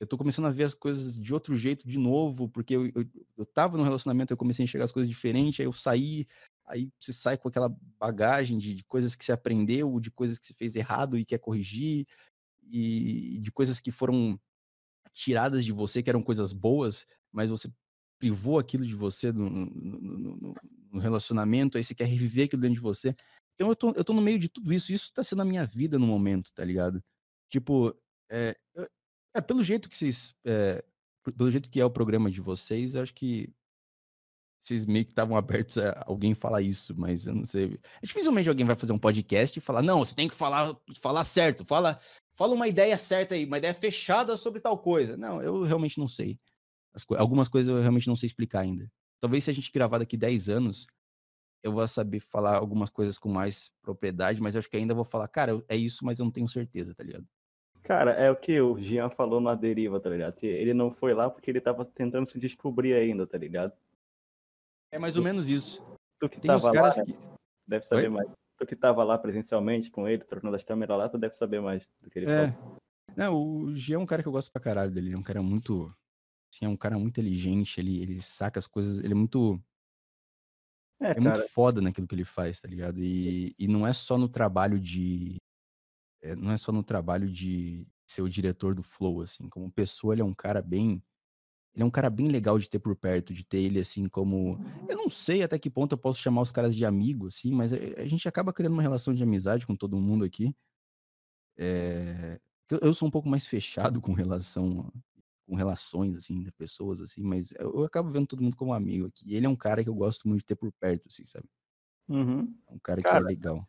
eu 0.00 0.06
tô 0.06 0.16
começando 0.16 0.46
a 0.46 0.50
ver 0.50 0.64
as 0.64 0.74
coisas 0.74 1.18
de 1.18 1.34
outro 1.34 1.56
jeito 1.56 1.86
de 1.86 1.98
novo, 1.98 2.48
porque 2.48 2.76
eu, 2.76 2.86
eu, 2.88 3.04
eu 3.36 3.44
tava 3.46 3.76
num 3.76 3.82
relacionamento, 3.84 4.32
eu 4.32 4.36
comecei 4.36 4.62
a 4.62 4.66
enxergar 4.66 4.84
as 4.84 4.92
coisas 4.92 5.08
diferentes, 5.08 5.58
aí 5.60 5.66
eu 5.66 5.72
saí, 5.72 6.26
aí 6.68 6.90
você 7.00 7.12
sai 7.12 7.38
com 7.38 7.48
aquela 7.48 7.68
bagagem 7.98 8.58
de, 8.58 8.74
de 8.74 8.84
coisas 8.84 9.16
que 9.16 9.24
você 9.24 9.32
aprendeu, 9.32 10.00
de 10.00 10.10
coisas 10.10 10.38
que 10.38 10.46
você 10.46 10.54
fez 10.54 10.76
errado 10.76 11.18
e 11.18 11.24
quer 11.24 11.38
corrigir, 11.38 12.06
e 12.62 13.38
de 13.40 13.52
coisas 13.52 13.80
que 13.80 13.90
foram 13.90 14.38
tiradas 15.12 15.64
de 15.64 15.72
você, 15.72 16.02
que 16.02 16.10
eram 16.10 16.22
coisas 16.22 16.52
boas, 16.52 17.06
mas 17.32 17.50
você 17.50 17.70
privou 18.18 18.58
aquilo 18.58 18.86
de 18.86 18.94
você 18.94 19.32
no, 19.32 19.48
no- 19.50 19.66
no- 19.70 20.54
no- 20.92 21.00
relacionamento, 21.00 21.76
aí 21.76 21.84
você 21.84 21.94
quer 21.94 22.06
reviver 22.06 22.46
aquilo 22.46 22.62
dentro 22.62 22.76
de 22.76 22.80
você. 22.80 23.14
Então 23.54 23.68
eu 23.68 23.76
tô, 23.76 23.92
eu 23.92 24.04
tô 24.04 24.12
no 24.14 24.22
meio 24.22 24.38
de 24.38 24.48
tudo 24.48 24.72
isso, 24.72 24.92
isso 24.92 25.12
tá 25.12 25.22
sendo 25.22 25.42
a 25.42 25.44
minha 25.44 25.66
vida 25.66 25.98
no 25.98 26.06
momento, 26.06 26.50
tá 26.52 26.64
ligado? 26.64 27.02
Tipo, 27.50 27.94
é, 28.30 28.56
é 29.34 29.40
pelo 29.40 29.62
jeito 29.62 29.88
que 29.88 29.96
vocês, 29.96 30.34
é, 30.46 30.84
pelo 31.36 31.50
jeito 31.50 31.70
que 31.70 31.80
é 31.80 31.84
o 31.84 31.90
programa 31.90 32.30
de 32.30 32.40
vocês, 32.40 32.96
acho 32.96 33.14
que 33.14 33.50
vocês 34.58 34.84
meio 34.84 35.04
que 35.04 35.12
estavam 35.12 35.36
abertos 35.36 35.78
a 35.78 36.02
alguém 36.06 36.34
falar 36.34 36.62
isso, 36.62 36.94
mas 36.98 37.26
eu 37.26 37.34
não 37.34 37.44
sei. 37.44 37.78
É 38.02 38.06
dificilmente 38.06 38.48
alguém 38.48 38.66
vai 38.66 38.76
fazer 38.76 38.92
um 38.92 38.98
podcast 38.98 39.56
e 39.56 39.62
falar, 39.62 39.82
não, 39.82 40.00
você 40.04 40.14
tem 40.14 40.28
que 40.28 40.34
falar, 40.34 40.76
falar 41.00 41.24
certo, 41.24 41.64
fala, 41.64 41.98
fala 42.36 42.54
uma 42.54 42.68
ideia 42.68 42.96
certa 42.98 43.34
aí, 43.34 43.44
uma 43.44 43.58
ideia 43.58 43.72
fechada 43.72 44.36
sobre 44.36 44.60
tal 44.60 44.78
coisa. 44.78 45.16
Não, 45.16 45.40
eu 45.42 45.62
realmente 45.62 45.98
não 45.98 46.08
sei. 46.08 46.38
Co- 47.06 47.16
algumas 47.16 47.48
coisas 47.48 47.72
eu 47.72 47.80
realmente 47.80 48.08
não 48.08 48.16
sei 48.16 48.26
explicar 48.26 48.60
ainda. 48.60 48.90
Talvez 49.20 49.44
se 49.44 49.50
a 49.50 49.54
gente 49.54 49.70
gravar 49.72 49.98
daqui 49.98 50.16
10 50.16 50.48
anos, 50.48 50.86
eu 51.62 51.72
vou 51.72 51.86
saber 51.86 52.20
falar 52.20 52.56
algumas 52.56 52.90
coisas 52.90 53.18
com 53.18 53.28
mais 53.28 53.70
propriedade, 53.82 54.40
mas 54.40 54.56
acho 54.56 54.68
que 54.68 54.76
ainda 54.76 54.94
vou 54.94 55.04
falar, 55.04 55.28
cara, 55.28 55.62
é 55.68 55.76
isso, 55.76 56.04
mas 56.04 56.18
eu 56.18 56.24
não 56.24 56.32
tenho 56.32 56.48
certeza, 56.48 56.94
tá 56.94 57.02
ligado? 57.02 57.26
Cara, 57.82 58.12
é 58.12 58.30
o 58.30 58.36
que 58.36 58.60
o 58.60 58.78
Jean 58.78 59.08
falou 59.08 59.40
na 59.40 59.54
deriva, 59.54 59.98
tá 59.98 60.10
ligado? 60.10 60.42
Ele 60.42 60.74
não 60.74 60.90
foi 60.90 61.14
lá 61.14 61.30
porque 61.30 61.50
ele 61.50 61.60
tava 61.60 61.84
tentando 61.84 62.28
se 62.28 62.38
descobrir 62.38 62.92
ainda, 62.94 63.26
tá 63.26 63.38
ligado? 63.38 63.72
É 64.90 64.98
mais 64.98 65.16
ou 65.16 65.22
menos 65.22 65.48
isso. 65.50 65.82
Tu 66.20 66.28
que 66.28 66.40
Tem 66.40 66.48
tava 66.48 66.72
caras 66.72 66.96
lá, 66.96 67.04
né, 67.04 67.12
que. 67.12 67.18
deve 67.66 67.84
saber 67.86 68.08
Oi? 68.08 68.08
mais. 68.10 68.28
Tu 68.58 68.66
que 68.66 68.74
tava 68.76 69.04
lá 69.04 69.16
presencialmente 69.16 69.90
com 69.90 70.08
ele, 70.08 70.24
trocando 70.24 70.56
as 70.56 70.64
câmeras 70.64 70.98
lá, 70.98 71.08
tu 71.08 71.16
deve 71.18 71.36
saber 71.36 71.60
mais 71.60 71.86
do 72.02 72.10
que 72.10 72.18
ele 72.18 72.30
É. 72.30 72.52
falou. 72.52 72.76
Não, 73.16 73.34
o 73.36 73.74
Jean 73.74 73.96
é 73.96 73.98
um 73.98 74.06
cara 74.06 74.22
que 74.22 74.28
eu 74.28 74.32
gosto 74.32 74.50
pra 74.50 74.60
caralho 74.60 74.90
dele. 74.90 75.08
Ele 75.08 75.14
é 75.14 75.18
um 75.18 75.22
cara 75.22 75.42
muito. 75.42 75.94
Assim, 76.52 76.64
é 76.64 76.68
um 76.68 76.76
cara 76.76 76.98
muito 76.98 77.10
inteligente, 77.20 77.78
ele, 77.78 78.00
ele 78.02 78.22
saca 78.22 78.58
as 78.58 78.66
coisas. 78.66 78.98
Ele 79.04 79.12
é 79.12 79.16
muito. 79.16 79.60
É, 81.00 81.12
é 81.12 81.20
muito 81.20 81.48
foda 81.48 81.80
naquilo 81.80 82.08
que 82.08 82.14
ele 82.14 82.24
faz, 82.24 82.60
tá 82.60 82.68
ligado? 82.68 83.00
E, 83.00 83.54
e 83.58 83.68
não 83.68 83.86
é 83.86 83.92
só 83.92 84.18
no 84.18 84.28
trabalho 84.28 84.80
de. 84.80 85.36
é, 86.22 86.34
não 86.34 86.50
é 86.50 86.56
só 86.56 86.72
no 86.72 86.82
trabalho 86.82 87.30
de 87.30 87.86
ser 88.10 88.22
o 88.22 88.28
diretor 88.28 88.74
do 88.74 88.82
Flow, 88.82 89.20
assim. 89.20 89.48
Como 89.48 89.70
pessoa, 89.70 90.14
ele 90.14 90.22
é 90.22 90.24
um 90.24 90.34
cara 90.34 90.60
bem. 90.60 91.02
Ele 91.74 91.82
é 91.82 91.86
um 91.86 91.90
cara 91.90 92.10
bem 92.10 92.28
legal 92.28 92.58
de 92.58 92.68
ter 92.68 92.78
por 92.78 92.96
perto, 92.96 93.32
de 93.32 93.44
ter 93.44 93.58
ele 93.58 93.78
assim 93.80 94.08
como. 94.08 94.58
Eu 94.88 94.96
não 94.96 95.08
sei 95.08 95.42
até 95.42 95.58
que 95.58 95.70
ponto 95.70 95.92
eu 95.92 95.98
posso 95.98 96.20
chamar 96.20 96.42
os 96.42 96.50
caras 96.50 96.74
de 96.74 96.84
amigo, 96.84 97.28
assim, 97.28 97.52
mas 97.52 97.72
a, 97.72 97.76
a 97.98 98.06
gente 98.06 98.28
acaba 98.28 98.52
criando 98.52 98.72
uma 98.72 98.82
relação 98.82 99.14
de 99.14 99.22
amizade 99.22 99.66
com 99.66 99.76
todo 99.76 99.96
mundo 99.96 100.24
aqui. 100.24 100.54
É, 101.56 102.40
eu, 102.70 102.94
sou 102.94 103.08
um 103.08 103.10
pouco 103.10 103.28
mais 103.28 103.46
fechado 103.46 104.00
com 104.00 104.12
relação 104.12 104.92
com 105.48 105.56
relações 105.56 106.14
assim 106.14 106.42
de 106.42 106.52
pessoas 106.52 107.00
assim, 107.00 107.22
mas 107.22 107.52
eu, 107.58 107.82
acabo 107.82 108.10
vendo 108.10 108.26
todo 108.26 108.42
mundo 108.42 108.56
como 108.56 108.74
amigo 108.74 109.06
aqui. 109.06 109.34
Ele 109.34 109.46
é 109.46 109.48
um 109.48 109.56
cara 109.56 109.82
que 109.82 109.88
eu 109.88 109.94
gosto 109.94 110.28
muito 110.28 110.40
de 110.40 110.46
ter 110.46 110.54
por 110.54 110.70
perto, 110.72 111.08
assim, 111.08 111.24
sabe? 111.24 111.48
uhum. 112.08 112.54
É 112.68 112.74
um 112.74 112.78
cara, 112.78 113.00
que 113.00 113.08
é 113.08 113.10
Cara, 113.10 113.24
legal. 113.24 113.68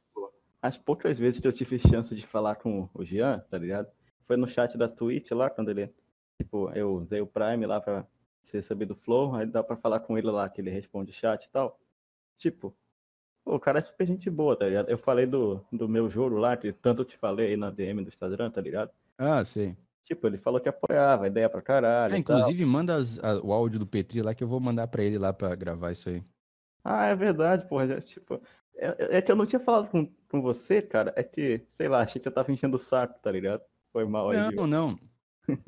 as 0.61 0.77
poucas 0.77 1.17
vezes 1.17 1.39
que 1.39 1.47
eu 1.47 1.53
tive 1.53 1.79
chance 1.79 2.13
de 2.13 2.25
falar 2.27 2.55
com 2.57 2.89
o 2.93 3.05
Jean, 3.05 3.39
tá 3.49 3.57
ligado? 3.57 3.89
Foi 4.25 4.35
no 4.35 4.47
chat 4.47 4.77
da 4.77 4.87
Twitch 4.87 5.31
lá, 5.31 5.49
quando 5.49 5.71
ele. 5.71 5.89
Tipo, 6.41 6.69
eu 6.73 6.93
usei 6.95 7.19
o 7.21 7.27
Prime 7.27 7.65
lá 7.65 7.81
pra 7.81 8.05
se 8.41 8.57
receber 8.57 8.85
do 8.85 8.95
Flow, 8.95 9.35
aí 9.35 9.45
dá 9.45 9.61
pra 9.63 9.75
falar 9.75 9.99
com 9.99 10.17
ele 10.17 10.31
lá, 10.31 10.47
que 10.49 10.61
ele 10.61 10.69
responde 10.69 11.11
chat 11.11 11.43
e 11.45 11.49
tal. 11.49 11.77
Tipo, 12.37 12.73
pô, 13.43 13.55
o 13.55 13.59
cara 13.59 13.79
é 13.79 13.81
super 13.81 14.07
gente 14.07 14.29
boa, 14.29 14.55
tá 14.55 14.65
ligado? 14.65 14.89
Eu 14.89 14.97
falei 14.97 15.25
do, 15.25 15.63
do 15.71 15.87
meu 15.87 16.09
jogo 16.09 16.37
lá, 16.37 16.55
que 16.55 16.71
tanto 16.71 17.01
eu 17.01 17.05
te 17.05 17.17
falei 17.17 17.47
aí 17.49 17.57
na 17.57 17.69
DM 17.69 18.01
do 18.03 18.07
Instagram, 18.07 18.49
tá 18.49 18.61
ligado? 18.61 18.91
Ah, 19.17 19.43
sei. 19.43 19.75
Tipo, 20.05 20.25
ele 20.27 20.37
falou 20.37 20.59
que 20.61 20.69
apoiava, 20.69 21.27
ideia 21.27 21.49
pra 21.49 21.61
caralho. 21.61 22.15
Ah, 22.15 22.17
e 22.17 22.23
tal. 22.23 22.37
inclusive, 22.37 22.65
manda 22.65 22.95
as- 22.95 23.19
a- 23.23 23.39
o 23.43 23.51
áudio 23.51 23.77
do 23.79 23.85
Petri 23.85 24.21
lá 24.21 24.33
que 24.33 24.43
eu 24.43 24.47
vou 24.47 24.59
mandar 24.59 24.87
pra 24.87 25.03
ele 25.03 25.17
lá 25.19 25.33
pra 25.33 25.53
gravar 25.55 25.91
isso 25.91 26.09
aí. 26.09 26.23
Ah, 26.83 27.05
é 27.07 27.15
verdade, 27.15 27.67
porra. 27.67 27.85
já, 27.85 28.01
tipo, 28.01 28.41
é, 28.75 29.17
é 29.17 29.21
que 29.21 29.29
eu 29.31 29.35
não 29.35 29.45
tinha 29.45 29.59
falado 29.59 29.89
com, 29.89 30.09
com 30.31 30.41
você, 30.41 30.81
cara. 30.81 31.13
É 31.17 31.21
que, 31.21 31.61
sei 31.73 31.89
lá, 31.89 31.99
achei 32.01 32.19
que 32.21 32.27
eu 32.27 32.31
tava 32.31 32.51
enchendo 32.51 32.77
o 32.77 32.79
saco, 32.79 33.19
tá 33.21 33.29
ligado? 33.29 33.61
Foi 33.91 34.05
mal 34.05 34.29
aí. 34.31 34.55
Não, 34.55 34.65
não. 34.65 34.97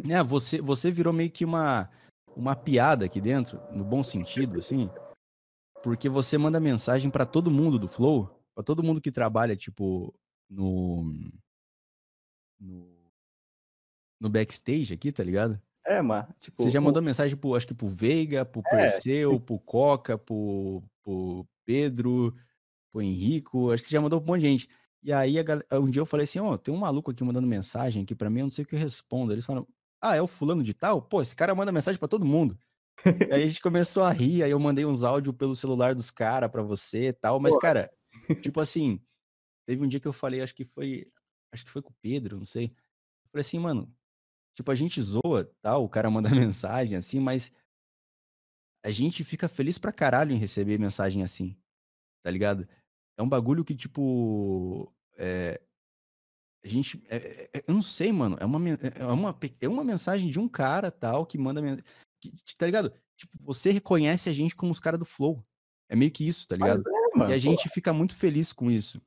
É, 0.09 0.23
você, 0.23 0.61
você 0.61 0.91
virou 0.91 1.13
meio 1.13 1.29
que 1.31 1.43
uma, 1.45 1.89
uma 2.35 2.55
piada 2.55 3.05
aqui 3.05 3.19
dentro, 3.21 3.59
no 3.71 3.83
bom 3.83 4.03
sentido, 4.03 4.59
assim. 4.59 4.89
Porque 5.83 6.07
você 6.09 6.37
manda 6.37 6.59
mensagem 6.59 7.09
pra 7.09 7.25
todo 7.25 7.49
mundo 7.51 7.79
do 7.79 7.87
Flow, 7.87 8.29
pra 8.53 8.63
todo 8.63 8.83
mundo 8.83 9.01
que 9.01 9.11
trabalha, 9.11 9.55
tipo, 9.55 10.13
no. 10.49 11.13
No, 12.59 12.87
no 14.19 14.29
backstage 14.29 14.93
aqui, 14.93 15.11
tá 15.11 15.23
ligado? 15.23 15.59
É, 15.85 15.99
mas, 16.01 16.27
tipo. 16.39 16.61
Você 16.61 16.69
já 16.69 16.79
o- 16.79 16.83
mandou 16.83 17.01
mensagem 17.01 17.35
pro, 17.35 17.55
acho 17.55 17.65
que 17.67 17.73
pro 17.73 17.87
Veiga, 17.87 18.45
pro 18.45 18.61
Perseu, 18.61 19.39
pro 19.39 19.57
Coca, 19.59 20.17
pro, 20.17 20.83
pro 21.03 21.47
Pedro, 21.65 22.35
pro 22.91 23.01
Henrico, 23.01 23.71
acho 23.71 23.81
que 23.81 23.89
você 23.89 23.95
já 23.95 24.01
mandou 24.01 24.21
pra 24.21 24.31
um 24.31 24.35
monte 24.35 24.41
de 24.41 24.47
gente. 24.49 24.69
E 25.03 25.11
aí, 25.11 25.35
um 25.73 25.87
dia 25.87 26.01
eu 26.01 26.05
falei 26.05 26.25
assim, 26.25 26.39
ó, 26.39 26.57
tem 26.57 26.73
um 26.73 26.77
maluco 26.77 27.11
aqui 27.11 27.23
mandando 27.23 27.47
mensagem 27.47 28.03
aqui 28.03 28.13
pra 28.13 28.29
mim, 28.29 28.41
eu 28.41 28.45
não 28.45 28.51
sei 28.51 28.63
o 28.63 28.67
que 28.67 28.75
eu 28.75 28.79
respondo. 28.79 29.33
Eles 29.33 29.45
falaram, 29.45 29.67
ah, 29.99 30.15
é 30.15 30.21
o 30.21 30.27
fulano 30.27 30.63
de 30.63 30.73
tal? 30.73 31.01
Pô, 31.01 31.21
esse 31.21 31.35
cara 31.35 31.55
manda 31.55 31.71
mensagem 31.71 31.99
pra 31.99 32.07
todo 32.07 32.25
mundo. 32.25 32.57
aí 33.31 33.43
a 33.43 33.47
gente 33.47 33.61
começou 33.61 34.03
a 34.03 34.11
rir, 34.11 34.43
aí 34.43 34.51
eu 34.51 34.59
mandei 34.59 34.85
uns 34.85 35.03
áudios 35.03 35.35
pelo 35.35 35.55
celular 35.55 35.95
dos 35.95 36.11
caras 36.11 36.49
pra 36.49 36.61
você 36.61 37.07
e 37.07 37.13
tal. 37.13 37.39
Mas, 37.39 37.53
Pô. 37.53 37.59
cara, 37.59 37.91
tipo 38.41 38.59
assim, 38.59 39.01
teve 39.65 39.83
um 39.83 39.87
dia 39.87 39.99
que 39.99 40.07
eu 40.07 40.13
falei, 40.13 40.41
acho 40.41 40.53
que 40.53 40.65
foi, 40.65 41.07
acho 41.51 41.65
que 41.65 41.71
foi 41.71 41.81
com 41.81 41.91
o 41.91 41.95
Pedro, 42.01 42.37
não 42.37 42.45
sei. 42.45 42.65
Eu 42.65 43.31
falei 43.31 43.41
assim, 43.41 43.59
mano, 43.59 43.91
Tipo, 44.53 44.71
a 44.71 44.75
gente 44.75 45.01
zoa, 45.01 45.45
tal, 45.61 45.83
o 45.83 45.89
cara 45.89 46.09
manda 46.09 46.29
mensagem 46.53 46.97
assim, 46.97 47.19
mas 47.19 47.51
a 48.83 48.91
gente 48.91 49.23
fica 49.23 49.47
feliz 49.47 49.77
pra 49.77 49.91
caralho 49.91 50.33
em 50.33 50.37
receber 50.37 50.79
mensagem 50.79 51.23
assim, 51.23 51.55
tá 52.23 52.31
ligado? 52.31 52.67
É 53.21 53.23
um 53.23 53.29
bagulho 53.29 53.63
que, 53.63 53.75
tipo, 53.75 54.91
é, 55.15 55.61
a 56.65 56.67
gente, 56.67 56.99
é- 57.07 57.49
é- 57.53 57.63
eu 57.67 57.73
não 57.75 57.83
sei, 57.83 58.11
mano, 58.11 58.35
é 58.39 58.45
uma, 58.45 58.57
men- 58.57 58.77
é 58.95 59.05
uma, 59.05 59.37
é 59.61 59.67
uma 59.67 59.83
mensagem 59.83 60.27
de 60.27 60.39
um 60.39 60.47
cara, 60.47 60.89
tal, 60.89 61.23
que 61.23 61.37
manda, 61.37 61.61
que, 62.19 62.33
tá 62.57 62.65
ligado? 62.65 62.91
Tipo, 63.15 63.37
você 63.39 63.69
reconhece 63.69 64.27
a 64.27 64.33
gente 64.33 64.55
como 64.55 64.71
os 64.71 64.79
caras 64.79 64.97
do 64.99 65.05
Flow. 65.05 65.45
É 65.87 65.95
meio 65.95 66.09
que 66.09 66.27
isso, 66.27 66.47
tá 66.47 66.55
ligado? 66.55 66.83
é, 66.87 67.17
mano, 67.17 67.29
E 67.29 67.33
a 67.33 67.37
pô. 67.37 67.41
gente 67.41 67.69
fica 67.69 67.93
muito 67.93 68.15
feliz 68.15 68.51
com 68.51 68.71
isso. 68.71 68.99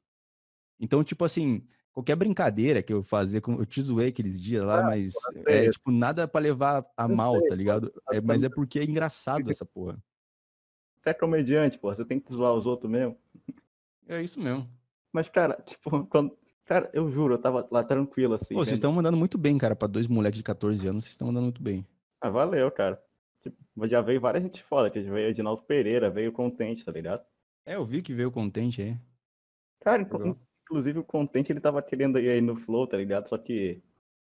Então, 0.78 1.02
tipo 1.02 1.24
assim, 1.24 1.66
qualquer 1.92 2.14
brincadeira 2.14 2.84
que 2.84 2.92
eu 2.92 3.04
com- 3.42 3.58
eu 3.58 3.66
te 3.66 3.82
zoei 3.82 4.08
aqueles 4.10 4.40
dias 4.40 4.62
lá, 4.62 4.78
Ah, 4.78 4.82
mas 4.84 5.12
é 5.44 5.70
tipo 5.70 5.90
nada 5.90 6.28
pra 6.28 6.40
levar 6.40 6.86
a 6.96 7.04
Eu 7.04 7.16
mal, 7.16 7.40
sei, 7.40 7.48
tá 7.48 7.56
ligado? 7.56 7.92
É, 8.12 8.20
mas 8.20 8.44
é 8.44 8.48
porque 8.48 8.78
é 8.78 8.84
engraçado 8.84 9.40
essa 9.58 9.66
porra. 9.66 10.00
Você 11.02 11.10
é 11.10 11.14
comediante, 11.14 11.78
pô. 11.78 11.92
Você 11.94 12.04
tem 12.04 12.20
que 12.20 12.32
zoar 12.32 12.54
os 12.54 12.64
outros 12.64 12.90
mesmo. 12.90 13.18
É 14.08 14.22
isso 14.22 14.40
mesmo. 14.40 14.68
Mas, 15.12 15.28
cara, 15.28 15.54
tipo, 15.66 16.06
quando, 16.06 16.36
Cara, 16.66 16.88
eu 16.94 17.10
juro, 17.10 17.34
eu 17.34 17.38
tava 17.38 17.68
lá 17.70 17.84
tranquilo, 17.84 18.34
assim. 18.34 18.54
Pô, 18.54 18.64
vocês 18.64 18.74
estão 18.78 18.90
mandando 18.90 19.18
muito 19.18 19.36
bem, 19.36 19.58
cara. 19.58 19.76
Pra 19.76 19.86
dois 19.86 20.06
moleques 20.08 20.38
de 20.38 20.42
14 20.42 20.86
anos, 20.88 21.04
vocês 21.04 21.12
estão 21.12 21.28
mandando 21.28 21.44
muito 21.44 21.62
bem. 21.62 21.86
Ah, 22.20 22.30
valeu, 22.30 22.70
cara. 22.70 22.98
Tipo, 23.42 23.86
já 23.86 24.00
veio 24.00 24.18
várias 24.18 24.42
gente 24.42 24.62
foda, 24.62 24.88
que 24.90 24.98
veio 24.98 25.28
Edinaldo 25.28 25.62
Pereira, 25.62 26.08
veio 26.08 26.32
Contente, 26.32 26.82
tá 26.82 26.90
ligado? 26.90 27.22
É, 27.66 27.74
eu 27.74 27.84
vi 27.84 28.00
que 28.00 28.14
veio 28.14 28.30
contente 28.30 28.80
aí. 28.80 28.96
Cara, 29.80 30.00
inclu- 30.00 30.18
Legal. 30.18 30.38
inclusive 30.62 30.98
o 31.00 31.04
Contente 31.04 31.52
ele 31.52 31.60
tava 31.60 31.82
querendo 31.82 32.18
ir 32.18 32.30
aí 32.30 32.40
no 32.40 32.56
Flow, 32.56 32.86
tá 32.86 32.96
ligado? 32.96 33.28
Só 33.28 33.36
que, 33.36 33.82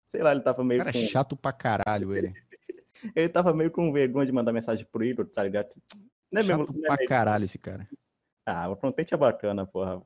sei 0.06 0.22
lá, 0.22 0.30
ele 0.30 0.42
tava 0.42 0.62
meio 0.62 0.78
Cara, 0.78 0.92
com... 0.92 0.98
chato 1.00 1.36
pra 1.36 1.52
caralho 1.52 2.14
ele. 2.14 2.32
Ele 3.16 3.30
tava 3.30 3.54
meio 3.54 3.70
com 3.70 3.90
vergonha 3.94 4.26
de 4.26 4.32
mandar 4.32 4.52
mensagem 4.52 4.84
pro 4.92 5.02
Igor, 5.02 5.24
tá 5.26 5.42
ligado? 5.42 5.70
Não 6.30 6.42
é 6.42 6.44
mesmo- 6.44 6.66
Chato 6.66 6.78
é 6.78 6.86
pra 6.86 6.96
meio- 6.98 7.08
caralho 7.08 7.44
esse 7.46 7.58
cara. 7.58 7.88
Ah, 8.50 8.68
o 8.68 8.76
Contente 8.76 9.14
é 9.14 9.16
bacana, 9.16 9.66
porra. 9.66 10.02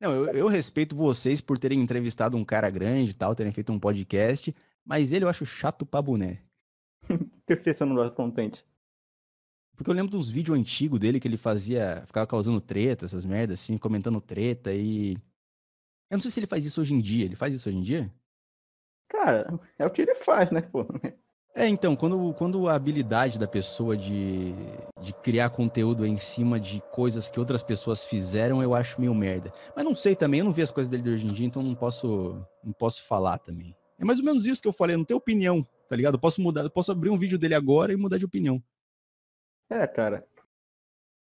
Não, 0.00 0.12
eu, 0.12 0.26
eu 0.26 0.46
respeito 0.46 0.94
vocês 0.94 1.40
por 1.40 1.58
terem 1.58 1.80
entrevistado 1.80 2.36
um 2.36 2.44
cara 2.44 2.70
grande 2.70 3.10
e 3.10 3.14
tal, 3.14 3.34
terem 3.34 3.52
feito 3.52 3.72
um 3.72 3.78
podcast, 3.78 4.54
mas 4.84 5.12
ele 5.12 5.24
eu 5.24 5.28
acho 5.28 5.44
chato 5.44 5.84
pra 5.84 6.02
boné. 6.02 6.42
Por 7.46 7.56
que 7.58 7.72
você 7.72 7.84
não 7.84 7.94
gosta 7.94 8.10
do 8.10 8.16
Contente? 8.16 8.64
Porque 9.76 9.90
eu 9.90 9.94
lembro 9.94 10.10
de 10.10 10.16
uns 10.16 10.30
vídeos 10.30 10.58
antigos 10.58 10.98
dele 10.98 11.20
que 11.20 11.28
ele 11.28 11.36
fazia, 11.36 12.02
ficava 12.06 12.26
causando 12.26 12.60
treta, 12.60 13.04
essas 13.04 13.24
merdas 13.24 13.60
assim, 13.60 13.76
comentando 13.76 14.20
treta 14.20 14.72
e. 14.72 15.14
Eu 16.10 16.16
não 16.16 16.20
sei 16.20 16.30
se 16.30 16.40
ele 16.40 16.46
faz 16.46 16.64
isso 16.64 16.80
hoje 16.80 16.94
em 16.94 17.00
dia. 17.00 17.24
Ele 17.24 17.36
faz 17.36 17.54
isso 17.54 17.68
hoje 17.68 17.78
em 17.78 17.82
dia? 17.82 18.12
Cara, 19.08 19.60
é 19.78 19.84
o 19.84 19.90
que 19.90 20.02
ele 20.02 20.14
faz, 20.14 20.50
né, 20.50 20.62
pô? 20.62 20.86
É, 21.58 21.66
então, 21.66 21.96
quando, 21.96 22.34
quando 22.34 22.68
a 22.68 22.74
habilidade 22.74 23.38
da 23.38 23.48
pessoa 23.48 23.96
de, 23.96 24.52
de 25.00 25.14
criar 25.22 25.48
conteúdo 25.48 26.04
é 26.04 26.08
em 26.08 26.18
cima 26.18 26.60
de 26.60 26.82
coisas 26.92 27.30
que 27.30 27.40
outras 27.40 27.62
pessoas 27.62 28.04
fizeram, 28.04 28.62
eu 28.62 28.74
acho 28.74 29.00
meio 29.00 29.14
merda. 29.14 29.50
Mas 29.74 29.82
não 29.82 29.94
sei 29.94 30.14
também, 30.14 30.40
eu 30.40 30.44
não 30.44 30.52
vi 30.52 30.60
as 30.60 30.70
coisas 30.70 30.90
dele 30.90 31.02
de 31.02 31.08
hoje 31.08 31.24
em 31.24 31.32
dia, 31.32 31.46
então 31.46 31.62
não 31.62 31.74
posso, 31.74 32.46
não 32.62 32.74
posso 32.74 33.02
falar 33.04 33.38
também. 33.38 33.74
É 33.98 34.04
mais 34.04 34.18
ou 34.18 34.24
menos 34.26 34.44
isso 34.44 34.60
que 34.60 34.68
eu 34.68 34.72
falei, 34.72 34.94
eu 34.94 34.98
não 34.98 35.04
tenho 35.06 35.16
opinião, 35.16 35.66
tá 35.88 35.96
ligado? 35.96 36.16
Eu 36.16 36.18
posso 36.18 36.42
mudar, 36.42 36.60
eu 36.60 36.68
posso 36.68 36.92
abrir 36.92 37.08
um 37.08 37.18
vídeo 37.18 37.38
dele 37.38 37.54
agora 37.54 37.90
e 37.90 37.96
mudar 37.96 38.18
de 38.18 38.26
opinião. 38.26 38.62
É, 39.70 39.86
cara. 39.86 40.26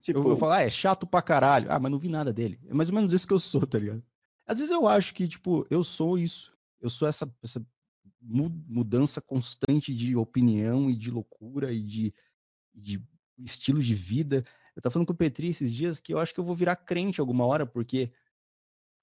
Tipo, 0.02 0.20
Eu 0.20 0.24
vou 0.24 0.36
falar, 0.36 0.58
ah, 0.58 0.64
é 0.64 0.70
chato 0.70 1.08
pra 1.08 1.22
caralho. 1.22 1.72
Ah, 1.72 1.80
mas 1.80 1.90
não 1.90 1.98
vi 1.98 2.10
nada 2.10 2.34
dele. 2.34 2.60
É 2.68 2.74
mais 2.74 2.90
ou 2.90 2.96
menos 2.96 3.14
isso 3.14 3.26
que 3.26 3.34
eu 3.34 3.40
sou, 3.40 3.66
tá 3.66 3.78
ligado? 3.78 4.04
Às 4.46 4.60
vezes 4.60 4.74
eu 4.74 4.86
acho 4.86 5.14
que, 5.14 5.30
tipo, 5.30 5.66
eu 5.70 5.82
sou 5.82 6.18
isso. 6.18 6.52
Eu 6.82 6.90
sou 6.90 7.08
essa, 7.08 7.30
essa 7.42 7.66
mudança 8.22 9.22
constante 9.22 9.94
de 9.94 10.16
opinião 10.16 10.90
e 10.90 10.96
de 10.96 11.10
loucura 11.10 11.72
e 11.72 11.82
de, 11.82 12.14
de 12.74 13.02
estilo 13.38 13.82
de 13.82 13.94
vida. 13.94 14.44
Eu 14.76 14.82
tava 14.82 14.94
falando 14.94 15.08
com 15.08 15.14
o 15.14 15.18
Petri 15.18 15.48
esses 15.48 15.74
dias 15.74 16.00
que 16.00 16.14
eu 16.14 16.20
acho 16.20 16.34
que 16.34 16.40
eu 16.40 16.44
vou 16.44 16.56
virar 16.56 16.76
crente 16.76 17.20
alguma 17.20 17.46
hora, 17.46 17.66
porque 17.66 18.12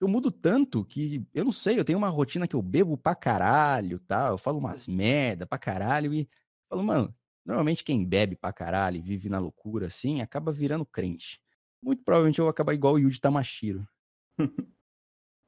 eu 0.01 0.09
mudo 0.09 0.31
tanto 0.31 0.85
que, 0.85 1.27
eu 1.33 1.45
não 1.45 1.53
sei, 1.53 1.79
eu 1.79 1.85
tenho 1.85 1.99
uma 1.99 2.09
rotina 2.09 2.47
que 2.47 2.55
eu 2.55 2.63
bebo 2.63 2.99
pra 2.99 3.15
caralho, 3.15 3.99
tá? 3.99 4.29
Eu 4.29 4.39
falo 4.39 4.59
umas 4.59 4.87
merda 4.87 5.47
pra 5.47 5.59
caralho 5.59 6.13
e 6.13 6.29
falo, 6.69 6.83
mano, 6.83 7.15
normalmente 7.45 7.83
quem 7.83 8.05
bebe 8.05 8.37
pra 8.37 8.53
caralho 8.53 8.99
e 8.99 9.03
vive 9.03 9.29
na 9.29 9.39
loucura 9.39 9.87
assim, 9.87 10.21
acaba 10.21 10.53
virando 10.53 10.85
crente. 10.85 11.41
Muito 11.83 12.03
provavelmente 12.03 12.39
eu 12.39 12.45
vou 12.45 12.51
acabar 12.51 12.75
igual 12.75 12.95
o 12.95 12.99
Yuji 12.99 13.21
Tamashiro. 13.21 13.87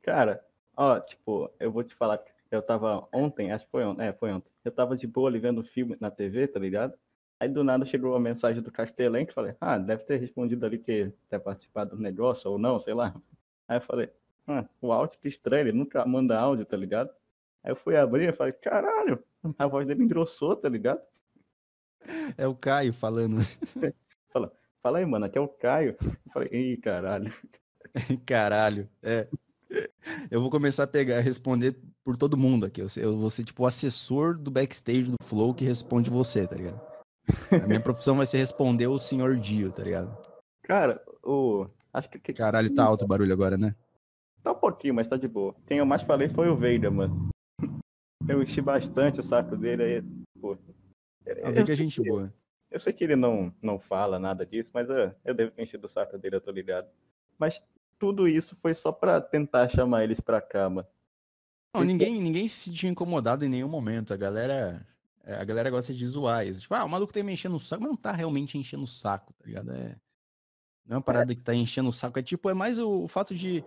Cara, 0.03 0.43
ó, 0.75 0.99
tipo, 1.01 1.51
eu 1.61 1.71
vou 1.71 1.85
te 1.85 1.95
falar 1.95 2.19
que 2.19 2.38
eu 2.51 2.62
tava 2.62 3.07
ontem, 3.12 3.53
acho 3.53 3.64
que 3.64 3.70
foi 3.70 3.84
ontem, 3.84 4.07
é, 4.07 4.12
foi 4.12 4.32
ontem. 4.32 4.51
Eu 4.64 4.72
tava 4.72 4.96
de 4.96 5.07
boa 5.07 5.28
ali 5.28 5.38
vendo 5.38 5.62
filme 5.62 5.96
na 6.01 6.11
TV, 6.11 6.49
tá 6.49 6.59
ligado? 6.59 6.94
Aí 7.40 7.49
do 7.49 7.62
nada 7.62 7.84
chegou 7.84 8.14
a 8.14 8.20
mensagem 8.20 8.62
do 8.62 8.72
Castelenque, 8.72 9.32
falei, 9.32 9.55
ah, 9.61 9.78
deve 9.78 10.05
ter 10.05 10.18
respondido 10.18 10.66
ali 10.66 10.78
que 10.78 11.12
quer 11.28 11.38
participar 11.38 11.84
do 11.84 11.96
negócio 11.96 12.51
ou 12.51 12.59
não, 12.59 12.80
sei 12.80 12.94
lá. 12.94 13.14
Aí 13.68 13.76
eu 13.76 13.80
falei, 13.80 14.11
ah, 14.46 14.64
o 14.80 14.92
áudio 14.92 15.18
que 15.20 15.28
estranho, 15.28 15.68
ele 15.68 15.78
nunca 15.78 16.05
manda 16.05 16.38
áudio, 16.38 16.64
tá 16.64 16.76
ligado? 16.76 17.11
Aí 17.62 17.70
eu 17.70 17.76
fui 17.76 17.96
abrir 17.96 18.28
e 18.28 18.32
falei, 18.32 18.53
caralho, 18.55 19.22
a 19.59 19.66
voz 19.66 19.86
dele 19.86 20.03
engrossou, 20.03 20.57
tá 20.57 20.68
ligado? 20.68 21.01
É 22.36 22.46
o 22.46 22.55
Caio 22.55 22.92
falando. 22.92 23.36
Fala 24.80 24.99
aí, 24.99 25.07
mano, 25.07 25.26
aqui 25.26 25.36
é 25.36 25.40
o 25.40 25.49
Caio. 25.49 25.96
Eu 26.01 26.32
falei, 26.32 26.49
ih, 26.53 26.76
caralho. 26.76 27.32
Caralho, 28.26 28.88
é. 29.03 29.28
Eu 30.31 30.41
vou 30.41 30.51
começar 30.51 30.85
a 30.85 30.87
pegar, 30.87 31.21
responder 31.21 31.77
por 32.05 32.16
todo 32.16 32.37
mundo 32.37 32.66
aqui. 32.66 32.81
Eu, 32.81 32.87
eu 32.97 33.16
vou 33.16 33.31
ser 33.31 33.45
tipo 33.45 33.62
o 33.62 33.66
assessor 33.66 34.39
do 34.39 34.51
backstage 34.51 35.05
do 35.11 35.16
Flow 35.23 35.55
que 35.55 35.64
responde 35.64 36.11
você, 36.11 36.47
tá 36.47 36.57
ligado? 36.57 36.81
A 37.62 37.66
minha 37.66 37.81
profissão 37.81 38.16
vai 38.16 38.25
ser 38.27 38.39
responder 38.39 38.87
o 38.87 38.99
senhor 38.99 39.37
Dio, 39.37 39.71
tá 39.71 39.83
ligado? 39.83 40.16
Cara, 40.62 41.03
o. 41.23 41.66
Acho 41.93 42.09
que. 42.09 42.19
que- 42.19 42.33
Caralho, 42.33 42.75
tá 42.75 42.85
alto 42.85 43.05
o 43.05 43.09
barulho 43.09 43.33
agora, 43.33 43.59
né? 43.59 43.75
Tá 44.43 44.53
um 44.53 44.59
pouquinho, 44.59 44.95
mas 44.95 45.09
tá 45.09 45.16
de 45.16 45.29
boa. 45.29 45.55
Quem 45.66 45.79
eu 45.79 45.87
mais 45.87 46.03
falei 46.03 46.29
foi 46.29 46.49
o 46.49 46.55
Vader, 46.57 46.91
mano. 46.91 47.29
Eu 48.29 48.43
enchi 48.43 48.61
bastante 48.61 49.21
o 49.21 49.23
saco 49.23 49.57
dele 49.57 49.83
aí, 49.83 50.03
pô. 50.41 50.57
Eu 51.25 51.53
vi 51.53 51.64
que 51.64 51.73
é 51.73 51.77
gente 51.77 52.03
boa. 52.03 52.33
Eu 52.71 52.79
sei 52.79 52.93
que 52.93 53.03
ele 53.05 53.16
não, 53.16 53.53
não 53.62 53.79
fala 53.79 54.19
nada 54.19 54.45
disso, 54.45 54.71
mas 54.75 54.89
eu, 54.91 55.14
eu 55.25 55.35
devo 55.35 55.51
ter 55.53 55.62
enchido 55.62 55.87
o 55.87 55.89
saco 55.89 56.19
dele, 56.19 56.37
eu 56.37 56.41
tô 56.41 56.51
ligado. 56.51 56.87
Mas 57.39 57.62
tudo 57.99 58.28
isso 58.28 58.57
foi 58.57 58.74
só 58.74 58.92
pra 58.92 59.20
tentar 59.20 59.68
chamar 59.68 60.05
eles 60.05 60.20
pra 60.20 60.40
cá, 60.40 60.68
mano. 60.68 60.86
Não, 61.74 61.84
ninguém, 61.84 62.20
ninguém 62.20 62.49
se 62.49 62.70
sentiu 62.70 62.88
incomodado 62.88 63.44
em 63.44 63.49
nenhum 63.49 63.68
momento. 63.68 64.12
A 64.12 64.16
galera, 64.16 64.86
é, 65.24 65.34
a 65.34 65.44
galera 65.44 65.70
gosta 65.70 65.92
de 65.92 66.07
zoar 66.07 66.46
isso. 66.46 66.61
Tipo, 66.61 66.74
ah, 66.74 66.84
o 66.84 66.88
maluco 66.88 67.12
tá 67.12 67.22
me 67.22 67.32
enchendo 67.32 67.57
o 67.57 67.61
saco, 67.61 67.82
mas 67.82 67.90
não 67.90 67.96
tá 67.96 68.12
realmente 68.12 68.57
enchendo 68.57 68.84
o 68.84 68.86
saco, 68.86 69.32
tá 69.34 69.44
ligado? 69.46 69.70
É, 69.72 69.96
não 70.86 70.94
é 70.94 70.96
uma 70.96 71.03
parada 71.03 71.34
que 71.34 71.42
tá 71.42 71.55
enchendo 71.55 71.90
o 71.90 71.92
saco. 71.92 72.18
É 72.18 72.22
tipo, 72.22 72.49
é 72.49 72.55
mais 72.55 72.78
o, 72.78 73.05
o 73.05 73.09
fato 73.09 73.34
de. 73.34 73.64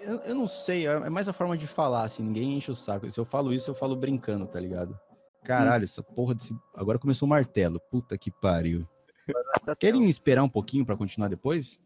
Eu, 0.00 0.16
eu 0.20 0.34
não 0.34 0.48
sei, 0.48 0.86
é 0.86 0.92
é 0.92 1.10
mais 1.10 1.28
a 1.28 1.32
forma 1.32 1.56
de 1.56 1.66
falar, 1.66 2.04
assim, 2.04 2.22
ninguém 2.22 2.56
enche 2.56 2.70
o 2.70 2.74
saco. 2.74 3.10
Se 3.10 3.20
eu 3.20 3.24
falo 3.24 3.52
isso, 3.52 3.70
eu 3.70 3.74
falo 3.74 3.94
brincando, 3.94 4.46
tá 4.46 4.58
ligado? 4.58 4.98
Caralho, 5.44 5.84
essa 5.84 6.02
porra 6.02 6.34
desse. 6.34 6.56
Agora 6.74 6.98
começou 6.98 7.26
o 7.26 7.28
martelo. 7.28 7.78
Puta 7.78 8.18
que 8.18 8.30
pariu. 8.30 8.88
Querem 9.78 10.04
esperar 10.08 10.42
um 10.42 10.48
pouquinho 10.48 10.84
pra 10.84 10.96
continuar 10.96 11.28
depois? 11.28 11.80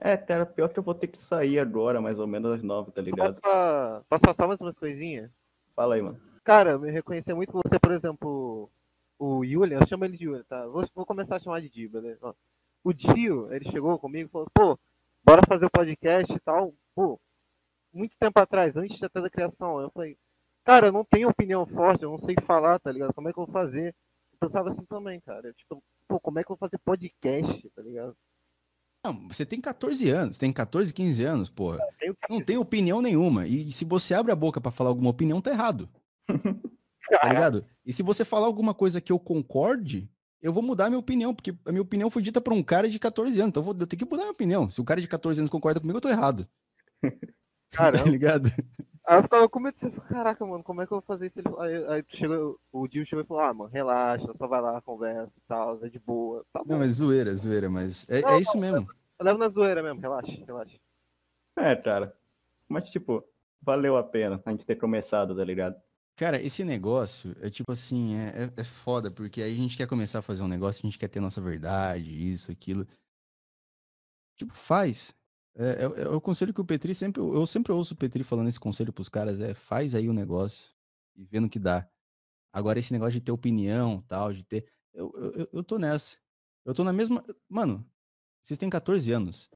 É, 0.00 0.16
cara, 0.16 0.46
pior 0.46 0.68
que 0.72 0.78
eu 0.78 0.82
vou 0.82 0.94
ter 0.94 1.08
que 1.08 1.18
sair 1.18 1.58
agora, 1.58 2.00
mais 2.00 2.18
ou 2.18 2.26
menos 2.26 2.52
às 2.52 2.62
nove, 2.62 2.90
tá 2.90 3.02
Posso, 3.02 3.06
ligado? 3.06 3.40
fa- 3.40 4.02
posso 4.08 4.22
passar 4.22 4.46
mais 4.48 4.60
umas 4.60 4.78
coisinhas? 4.78 5.30
Fala 5.74 5.94
aí, 5.94 6.02
mano. 6.02 6.20
Cara, 6.44 6.70
eu 6.72 6.80
me 6.80 6.90
reconhecer 6.90 7.34
muito 7.34 7.52
você, 7.52 7.78
por 7.78 7.92
exemplo, 7.92 8.70
o 9.18 9.44
Julian, 9.44 9.78
eu 9.80 9.86
chamo 9.86 10.04
ele 10.04 10.16
de 10.16 10.24
Julian, 10.24 10.44
tá? 10.44 10.66
Vou, 10.66 10.84
vou 10.94 11.06
começar 11.06 11.36
a 11.36 11.40
chamar 11.40 11.60
de 11.60 11.68
Dio, 11.68 11.90
beleza? 11.90 12.18
Ó, 12.22 12.34
O 12.82 12.92
Dio, 12.92 13.52
ele 13.52 13.70
chegou 13.70 13.98
comigo 13.98 14.28
e 14.28 14.32
falou, 14.32 14.48
pô, 14.54 14.78
bora 15.22 15.42
fazer 15.46 15.66
o 15.66 15.70
podcast 15.70 16.32
e 16.32 16.40
tal. 16.40 16.74
Pô, 16.94 17.20
muito 17.92 18.16
tempo 18.18 18.38
atrás, 18.40 18.76
antes 18.76 19.02
até 19.02 19.20
da 19.20 19.30
criação, 19.30 19.80
eu 19.80 19.90
falei, 19.90 20.16
cara, 20.64 20.88
eu 20.88 20.92
não 20.92 21.04
tenho 21.04 21.28
opinião 21.28 21.66
forte, 21.66 22.04
eu 22.04 22.10
não 22.10 22.18
sei 22.18 22.34
falar, 22.46 22.78
tá 22.78 22.90
ligado? 22.90 23.12
Como 23.14 23.28
é 23.28 23.32
que 23.32 23.38
eu 23.38 23.44
vou 23.44 23.52
fazer? 23.52 23.94
Eu 24.32 24.38
pensava 24.48 24.70
assim 24.70 24.84
também, 24.86 25.20
cara. 25.20 25.52
Tipo, 25.52 25.82
pô, 26.08 26.18
como 26.18 26.38
é 26.38 26.44
que 26.44 26.50
eu 26.50 26.56
vou 26.56 26.68
fazer 26.68 26.78
podcast, 26.78 27.68
tá 27.70 27.82
ligado? 27.82 28.16
Não, 29.04 29.28
você 29.28 29.46
tem 29.46 29.60
14 29.60 30.10
anos, 30.10 30.36
tem 30.36 30.52
14, 30.52 30.92
15 30.92 31.24
anos, 31.24 31.48
porra. 31.50 31.78
Tenho 31.98 32.14
que 32.14 32.20
Não 32.30 32.40
tem 32.40 32.56
opinião 32.58 33.00
nenhuma. 33.00 33.46
E 33.46 33.72
se 33.72 33.84
você 33.84 34.12
abre 34.12 34.30
a 34.30 34.36
boca 34.36 34.60
pra 34.60 34.70
falar 34.70 34.90
alguma 34.90 35.10
opinião, 35.10 35.40
tá 35.40 35.50
errado. 35.50 35.88
Tá 37.10 37.28
ligado? 37.28 37.66
E 37.84 37.92
se 37.92 38.04
você 38.04 38.24
falar 38.24 38.46
alguma 38.46 38.72
coisa 38.72 39.00
que 39.00 39.10
eu 39.10 39.18
concorde, 39.18 40.08
eu 40.40 40.52
vou 40.52 40.62
mudar 40.62 40.86
a 40.86 40.88
minha 40.90 40.98
opinião, 41.00 41.34
porque 41.34 41.52
a 41.66 41.72
minha 41.72 41.82
opinião 41.82 42.08
foi 42.08 42.22
dita 42.22 42.40
por 42.40 42.52
um 42.52 42.62
cara 42.62 42.88
de 42.88 43.00
14 43.00 43.36
anos. 43.40 43.48
Então 43.48 43.62
eu, 43.62 43.64
vou, 43.64 43.76
eu 43.76 43.84
tenho 43.84 43.98
que 43.98 44.04
mudar 44.04 44.22
a 44.22 44.26
minha 44.26 44.32
opinião. 44.32 44.68
Se 44.68 44.80
o 44.80 44.84
cara 44.84 45.00
de 45.00 45.08
14 45.08 45.40
anos 45.40 45.50
concorda 45.50 45.80
comigo, 45.80 45.96
eu 45.96 46.00
tô 46.02 46.08
errado. 46.08 46.46
Tá 47.72 47.90
Caramba. 47.90 48.10
ligado? 48.10 48.50
Aí 49.10 49.18
eu 49.18 49.22
ficava 49.24 49.48
com 49.48 49.58
medo 49.58 49.74
de 49.74 49.80
você, 49.80 50.00
caraca, 50.02 50.46
mano, 50.46 50.62
como 50.62 50.82
é 50.82 50.86
que 50.86 50.92
eu 50.92 51.00
vou 51.00 51.04
fazer 51.04 51.26
isso? 51.26 51.40
Aí, 51.58 51.84
aí 51.88 52.04
chegou, 52.10 52.56
o 52.70 52.86
Dio 52.86 53.04
chegou 53.04 53.24
e 53.24 53.26
falou, 53.26 53.42
ah, 53.42 53.52
mano, 53.52 53.68
relaxa, 53.68 54.32
só 54.38 54.46
vai 54.46 54.60
lá, 54.60 54.80
conversa 54.80 55.36
e 55.36 55.42
tal, 55.48 55.84
é 55.84 55.88
de 55.88 55.98
boa. 55.98 56.46
Tá 56.52 56.60
bom. 56.60 56.74
Não, 56.74 56.78
mas 56.78 56.92
zoeira, 56.92 57.34
zoeira, 57.34 57.68
mas 57.68 58.06
é, 58.08 58.20
Não, 58.20 58.28
é 58.28 58.40
isso 58.40 58.56
mesmo. 58.56 58.88
Eu 59.18 59.24
levo 59.24 59.38
na 59.40 59.48
zoeira 59.48 59.82
mesmo, 59.82 60.00
relaxa, 60.00 60.30
relaxa. 60.46 60.78
É, 61.56 61.74
cara. 61.74 62.16
Mas, 62.68 62.88
tipo, 62.88 63.24
valeu 63.60 63.96
a 63.96 64.04
pena 64.04 64.40
a 64.46 64.50
gente 64.52 64.64
ter 64.64 64.76
começado, 64.76 65.34
tá 65.34 65.42
ligado? 65.42 65.74
Cara, 66.14 66.40
esse 66.40 66.62
negócio 66.62 67.34
é 67.40 67.50
tipo 67.50 67.72
assim, 67.72 68.14
é, 68.14 68.44
é, 68.44 68.60
é 68.60 68.64
foda, 68.64 69.10
porque 69.10 69.42
aí 69.42 69.52
a 69.52 69.56
gente 69.56 69.76
quer 69.76 69.88
começar 69.88 70.20
a 70.20 70.22
fazer 70.22 70.44
um 70.44 70.48
negócio, 70.48 70.86
a 70.86 70.88
gente 70.88 70.98
quer 71.00 71.08
ter 71.08 71.18
nossa 71.18 71.40
verdade, 71.40 72.08
isso, 72.08 72.52
aquilo. 72.52 72.86
Tipo, 74.36 74.54
faz. 74.54 75.12
É, 75.60 75.84
é- 75.84 76.02
é 76.04 76.08
o 76.08 76.20
conselho 76.20 76.54
que 76.54 76.60
o 76.60 76.64
Petri 76.64 76.94
sempre. 76.94 77.20
Eu 77.20 77.46
sempre 77.46 77.72
ouço 77.72 77.94
o 77.94 77.96
Petri 77.96 78.24
falando 78.24 78.48
esse 78.48 78.58
conselho 78.60 78.92
pros 78.92 79.08
caras: 79.08 79.40
é 79.40 79.52
faz 79.54 79.94
aí 79.94 80.08
o 80.08 80.12
negócio 80.14 80.70
e 81.16 81.24
vê 81.24 81.38
no 81.40 81.50
que 81.50 81.58
dá. 81.58 81.88
Agora, 82.52 82.78
esse 82.78 82.92
negócio 82.92 83.14
de 83.14 83.20
ter 83.20 83.32
opinião, 83.32 84.00
tal, 84.02 84.32
de 84.32 84.42
ter. 84.44 84.66
Eu, 84.94 85.12
eu, 85.16 85.32
eu- 85.42 85.48
eu 85.54 85.64
tô 85.64 85.78
nessa. 85.78 86.18
Eu 86.64 86.74
tô 86.74 86.84
na 86.84 86.92
mesma. 86.92 87.24
Mano, 87.48 87.86
vocês 88.44 88.58
têm 88.58 88.70
14 88.70 89.12
anos. 89.12 89.50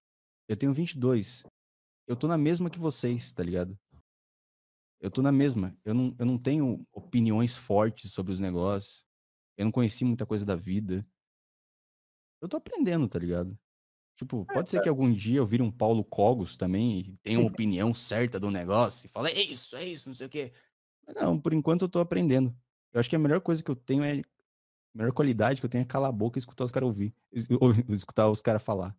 Eu 0.49 0.57
tenho 0.57 0.75
22. 0.75 1.45
Eu 2.09 2.17
tô 2.17 2.29
na 2.29 2.39
mesma 2.39 2.71
que 2.71 2.79
vocês, 2.79 3.33
tá 3.33 3.43
ligado? 3.43 3.79
Eu 5.01 5.11
tô 5.11 5.23
na 5.23 5.33
mesma. 5.33 5.77
Eu 5.85 5.95
não, 5.95 6.17
eu 6.19 6.27
não 6.27 6.39
tenho 6.39 6.87
opiniões 6.93 7.57
fortes 7.57 8.13
sobre 8.13 8.33
os 8.33 8.41
negócios. 8.41 9.05
Eu 9.57 9.65
não 9.67 9.73
conheci 9.73 10.05
muita 10.05 10.27
coisa 10.27 10.45
da 10.47 10.57
vida. 10.57 11.07
Eu 12.41 12.49
tô 12.49 12.57
aprendendo, 12.57 13.09
tá 13.09 13.19
ligado? 13.19 13.59
Tipo, 14.17 14.45
pode 14.47 14.71
ser 14.71 14.81
que 14.81 14.89
algum 14.89 15.13
dia 15.13 15.39
eu 15.39 15.47
vire 15.47 15.63
um 15.63 15.71
Paulo 15.71 16.05
Cogos 16.05 16.57
também 16.57 17.01
e 17.01 17.17
tenha 17.23 17.41
uma 17.41 17.49
opinião 17.49 17.93
certa 17.93 18.39
do 18.39 18.51
negócio 18.51 19.07
e 19.07 19.09
fale, 19.09 19.31
é 19.31 19.43
isso, 19.43 19.75
é 19.75 19.85
isso, 19.85 20.09
não 20.09 20.15
sei 20.15 20.27
o 20.29 20.31
quê. 20.31 20.53
Mas 21.07 21.17
não, 21.17 21.39
por 21.39 21.53
enquanto 21.53 21.83
eu 21.83 21.89
tô 21.89 21.99
aprendendo. 21.99 22.55
Eu 22.93 23.01
acho 23.01 23.11
que 23.11 23.17
a 23.17 23.19
melhor 23.19 23.41
coisa 23.41 23.63
que 23.63 23.71
eu 23.71 23.77
tenho 23.77 24.05
é. 24.05 24.21
A 24.21 24.99
melhor 24.99 25.13
qualidade 25.13 25.61
que 25.61 25.67
eu 25.67 25.71
tenho 25.71 25.83
é 25.83 25.87
calar 25.87 26.09
a 26.09 26.13
boca 26.13 26.39
e 26.39 26.41
escutar 26.41 26.65
os 26.65 26.71
caras 26.71 26.87
ouvir. 26.87 27.13
ou 27.61 27.73
Escutar 27.93 28.31
os 28.31 28.41
caras 28.41 28.63
falar. 28.63 28.97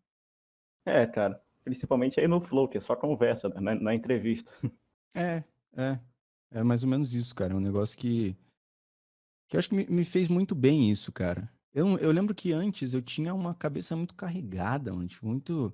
É, 0.85 1.05
cara. 1.05 1.41
Principalmente 1.63 2.19
aí 2.19 2.27
no 2.27 2.41
Flow, 2.41 2.67
que 2.67 2.77
é 2.77 2.81
só 2.81 2.95
conversa, 2.95 3.47
né, 3.49 3.61
na, 3.61 3.75
na 3.75 3.95
entrevista. 3.95 4.51
É, 5.17 5.45
é. 5.77 5.97
É 6.51 6.61
mais 6.61 6.83
ou 6.83 6.89
menos 6.89 7.13
isso, 7.13 7.33
cara. 7.33 7.53
É 7.53 7.55
um 7.55 7.61
negócio 7.61 7.97
que. 7.97 8.35
Que 9.47 9.55
eu 9.55 9.59
acho 9.59 9.69
que 9.69 9.75
me, 9.75 9.85
me 9.85 10.03
fez 10.03 10.27
muito 10.27 10.53
bem 10.53 10.91
isso, 10.91 11.09
cara. 11.09 11.49
Eu, 11.75 11.97
eu 11.97 12.09
lembro 12.13 12.33
que 12.33 12.53
antes 12.53 12.93
eu 12.93 13.01
tinha 13.01 13.33
uma 13.33 13.53
cabeça 13.53 13.97
muito 13.97 14.15
carregada, 14.15 14.93
mano. 14.93 15.09
Tipo, 15.09 15.27
muito. 15.27 15.73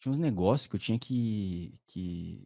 Tinha 0.00 0.10
uns 0.10 0.18
negócios 0.18 0.66
que 0.66 0.74
eu 0.74 0.80
tinha 0.80 0.98
que. 0.98 1.78
que 1.86 2.42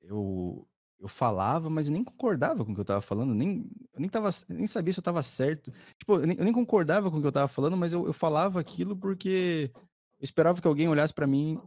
eu, 0.00 0.64
eu 1.00 1.08
falava, 1.08 1.68
mas 1.68 1.88
eu 1.88 1.92
nem 1.92 2.04
concordava 2.04 2.64
com 2.64 2.70
o 2.70 2.74
que 2.74 2.80
eu 2.80 2.84
tava 2.84 3.00
falando. 3.02 3.34
Nem, 3.34 3.68
eu 3.92 4.00
nem, 4.00 4.08
tava, 4.08 4.30
nem 4.48 4.64
sabia 4.68 4.92
se 4.92 5.00
eu 5.00 5.02
tava 5.02 5.24
certo. 5.24 5.72
Tipo, 5.98 6.20
eu 6.20 6.26
nem, 6.26 6.36
eu 6.38 6.44
nem 6.44 6.52
concordava 6.52 7.10
com 7.10 7.18
o 7.18 7.20
que 7.20 7.26
eu 7.26 7.32
tava 7.32 7.48
falando, 7.48 7.76
mas 7.76 7.92
eu, 7.92 8.06
eu 8.06 8.12
falava 8.12 8.60
aquilo 8.60 8.96
porque 8.96 9.72
eu 9.74 10.24
esperava 10.24 10.60
que 10.60 10.68
alguém 10.68 10.88
olhasse 10.88 11.12
pra 11.12 11.26
mim, 11.26 11.60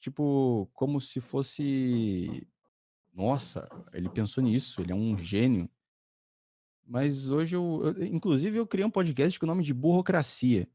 tipo, 0.00 0.66
como 0.72 0.98
se 0.98 1.20
fosse. 1.20 2.48
Nossa, 3.12 3.68
ele 3.92 4.08
pensou 4.08 4.42
nisso, 4.42 4.80
ele 4.80 4.92
é 4.92 4.94
um 4.94 5.18
gênio. 5.18 5.68
Mas 6.90 7.30
hoje 7.30 7.54
eu, 7.54 7.82
eu- 7.96 8.04
inclusive, 8.04 8.56
eu 8.58 8.66
criei 8.66 8.84
um 8.84 8.90
podcast 8.90 9.38
com 9.38 9.46
o 9.46 9.48
nome 9.48 9.62
de 9.62 9.72
Burocracia, 9.72 10.68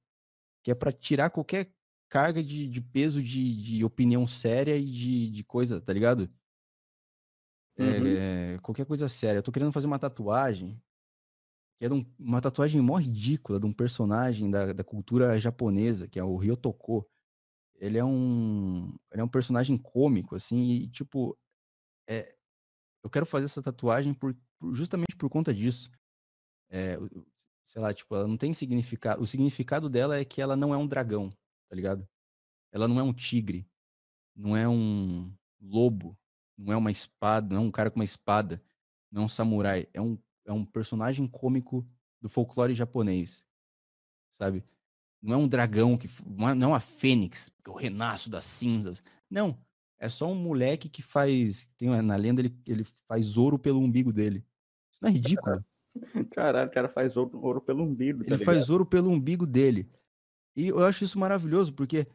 que 0.63 0.72
é 0.72 0.76
pra 0.76 0.89
tirar 0.89 1.30
qualquer 1.30 1.74
carga 2.09 2.41
de, 2.41 2.70
de 2.70 2.80
peso 2.80 3.22
de, 3.22 3.61
de 3.61 3.84
opinião 3.84 4.26
séria 4.26 4.78
e 4.78 4.86
de, 4.86 5.30
de 5.30 5.43
coisa, 5.43 5.82
tá 5.82 5.91
ligado? 5.91 6.32
É, 7.78 7.84
Uhum. 7.84 8.07
é, 8.55 8.59
qualquer 8.61 8.86
coisa 8.86 9.09
séria. 9.09 9.39
Eu 9.39 9.43
tô 9.43 9.51
querendo 9.51 9.74
fazer 9.74 9.88
uma 9.88 9.99
tatuagem, 9.99 10.82
que 11.78 11.84
é 11.84 11.91
um- 11.91 12.05
uma 12.18 12.39
tatuagem 12.39 12.82
mó 12.82 12.95
ridícula 12.95 13.59
de 13.59 13.66
um 13.66 13.74
personagem 13.74 14.49
da, 14.49 14.72
da 14.72 14.86
cultura 14.86 15.38
japonesa, 15.38 16.07
que 16.07 16.18
é 16.18 16.24
o 16.24 16.38
Ryotoko. 16.38 17.05
Ele 17.78 17.97
é 17.97 18.05
um, 18.05 18.95
ele 19.11 19.20
é 19.20 19.24
um 19.24 19.28
personagem 19.28 19.78
cômico, 19.78 20.34
assim, 20.34 20.61
e 20.63 20.88
tipo, 20.88 21.38
é, 22.07 22.34
eu 23.03 23.09
quero 23.09 23.26
fazer 23.26 23.47
essa 23.47 23.61
tatuagem 23.61 24.13
por, 24.13 24.34
por- 24.57 24.74
justamente 24.74 25.13
por 25.18 25.30
conta 25.30 25.53
disso. 25.53 25.91
É, 26.76 26.97
o- 26.97 27.05
o- 27.05 27.26
sei 27.63 27.82
lá, 27.82 27.93
tipo, 27.93 28.13
ela 28.15 28.28
não 28.28 28.36
tem 28.36 28.53
significado. 28.53 29.21
O 29.21 29.26
significado 29.26 29.89
dela 29.89 30.17
é 30.19 30.26
que 30.26 30.41
ela 30.41 30.55
não 30.57 30.73
é 30.73 30.78
um 30.78 30.86
dragão, 30.86 31.30
tá 31.69 31.76
ligado? 31.76 32.05
Ela 32.71 32.86
não 32.88 32.99
é 32.99 33.03
um 33.03 33.13
tigre, 33.13 33.65
não 34.36 34.57
é 34.57 34.67
um 34.67 35.34
lobo, 35.61 36.17
não 36.57 36.73
é 36.73 36.78
uma 36.78 36.91
espada, 36.91 37.55
não 37.55 37.63
é 37.63 37.65
um 37.65 37.71
cara 37.71 37.89
com 37.89 37.97
uma 37.99 38.03
espada, 38.03 38.61
não 39.09 39.21
é 39.23 39.26
um 39.26 39.30
samurai, 39.30 39.88
é 39.93 40.01
um, 40.01 40.17
é 40.45 40.51
um 40.51 40.65
personagem 40.65 41.26
cômico 41.28 41.88
do 42.21 42.28
folclore 42.28 42.73
japonês, 42.76 43.45
sabe? 44.32 44.61
Não 45.21 45.34
é 45.34 45.38
um 45.38 45.47
dragão 45.47 45.97
que 45.97 46.09
não 46.26 46.49
é, 46.49 46.53
não 46.53 46.67
é 46.67 46.71
uma 46.73 46.80
fênix, 46.82 47.49
que 47.63 47.69
eu 47.69 47.73
renasço 47.73 48.30
das 48.30 48.43
cinzas. 48.43 49.01
Não, 49.30 49.57
é 49.97 50.09
só 50.09 50.30
um 50.30 50.36
moleque 50.36 50.89
que 50.89 51.01
faz, 51.01 51.67
tem 51.78 51.89
na 52.01 52.15
lenda 52.17 52.41
ele, 52.41 52.53
ele 52.67 52.84
faz 53.07 53.38
ouro 53.38 53.57
pelo 53.57 53.80
umbigo 53.80 54.11
dele. 54.11 54.45
Isso 54.91 54.99
não 55.01 55.09
é 55.09 55.13
ridículo? 55.13 55.63
Caralho, 56.32 56.70
o 56.70 56.74
cara 56.74 56.89
faz 56.89 57.16
ouro, 57.16 57.39
ouro 57.41 57.62
pelo 57.62 57.84
umbigo, 57.84 58.20
tá 58.20 58.26
Ele 58.26 58.36
ligado? 58.38 58.46
faz 58.46 58.70
ouro 58.70 58.86
pelo 58.86 59.10
umbigo 59.10 59.46
dele. 59.46 59.89
E 60.56 60.68
eu 60.68 60.84
acho 60.84 61.04
isso 61.04 61.20
maravilhoso, 61.20 61.74
porque 61.74 62.08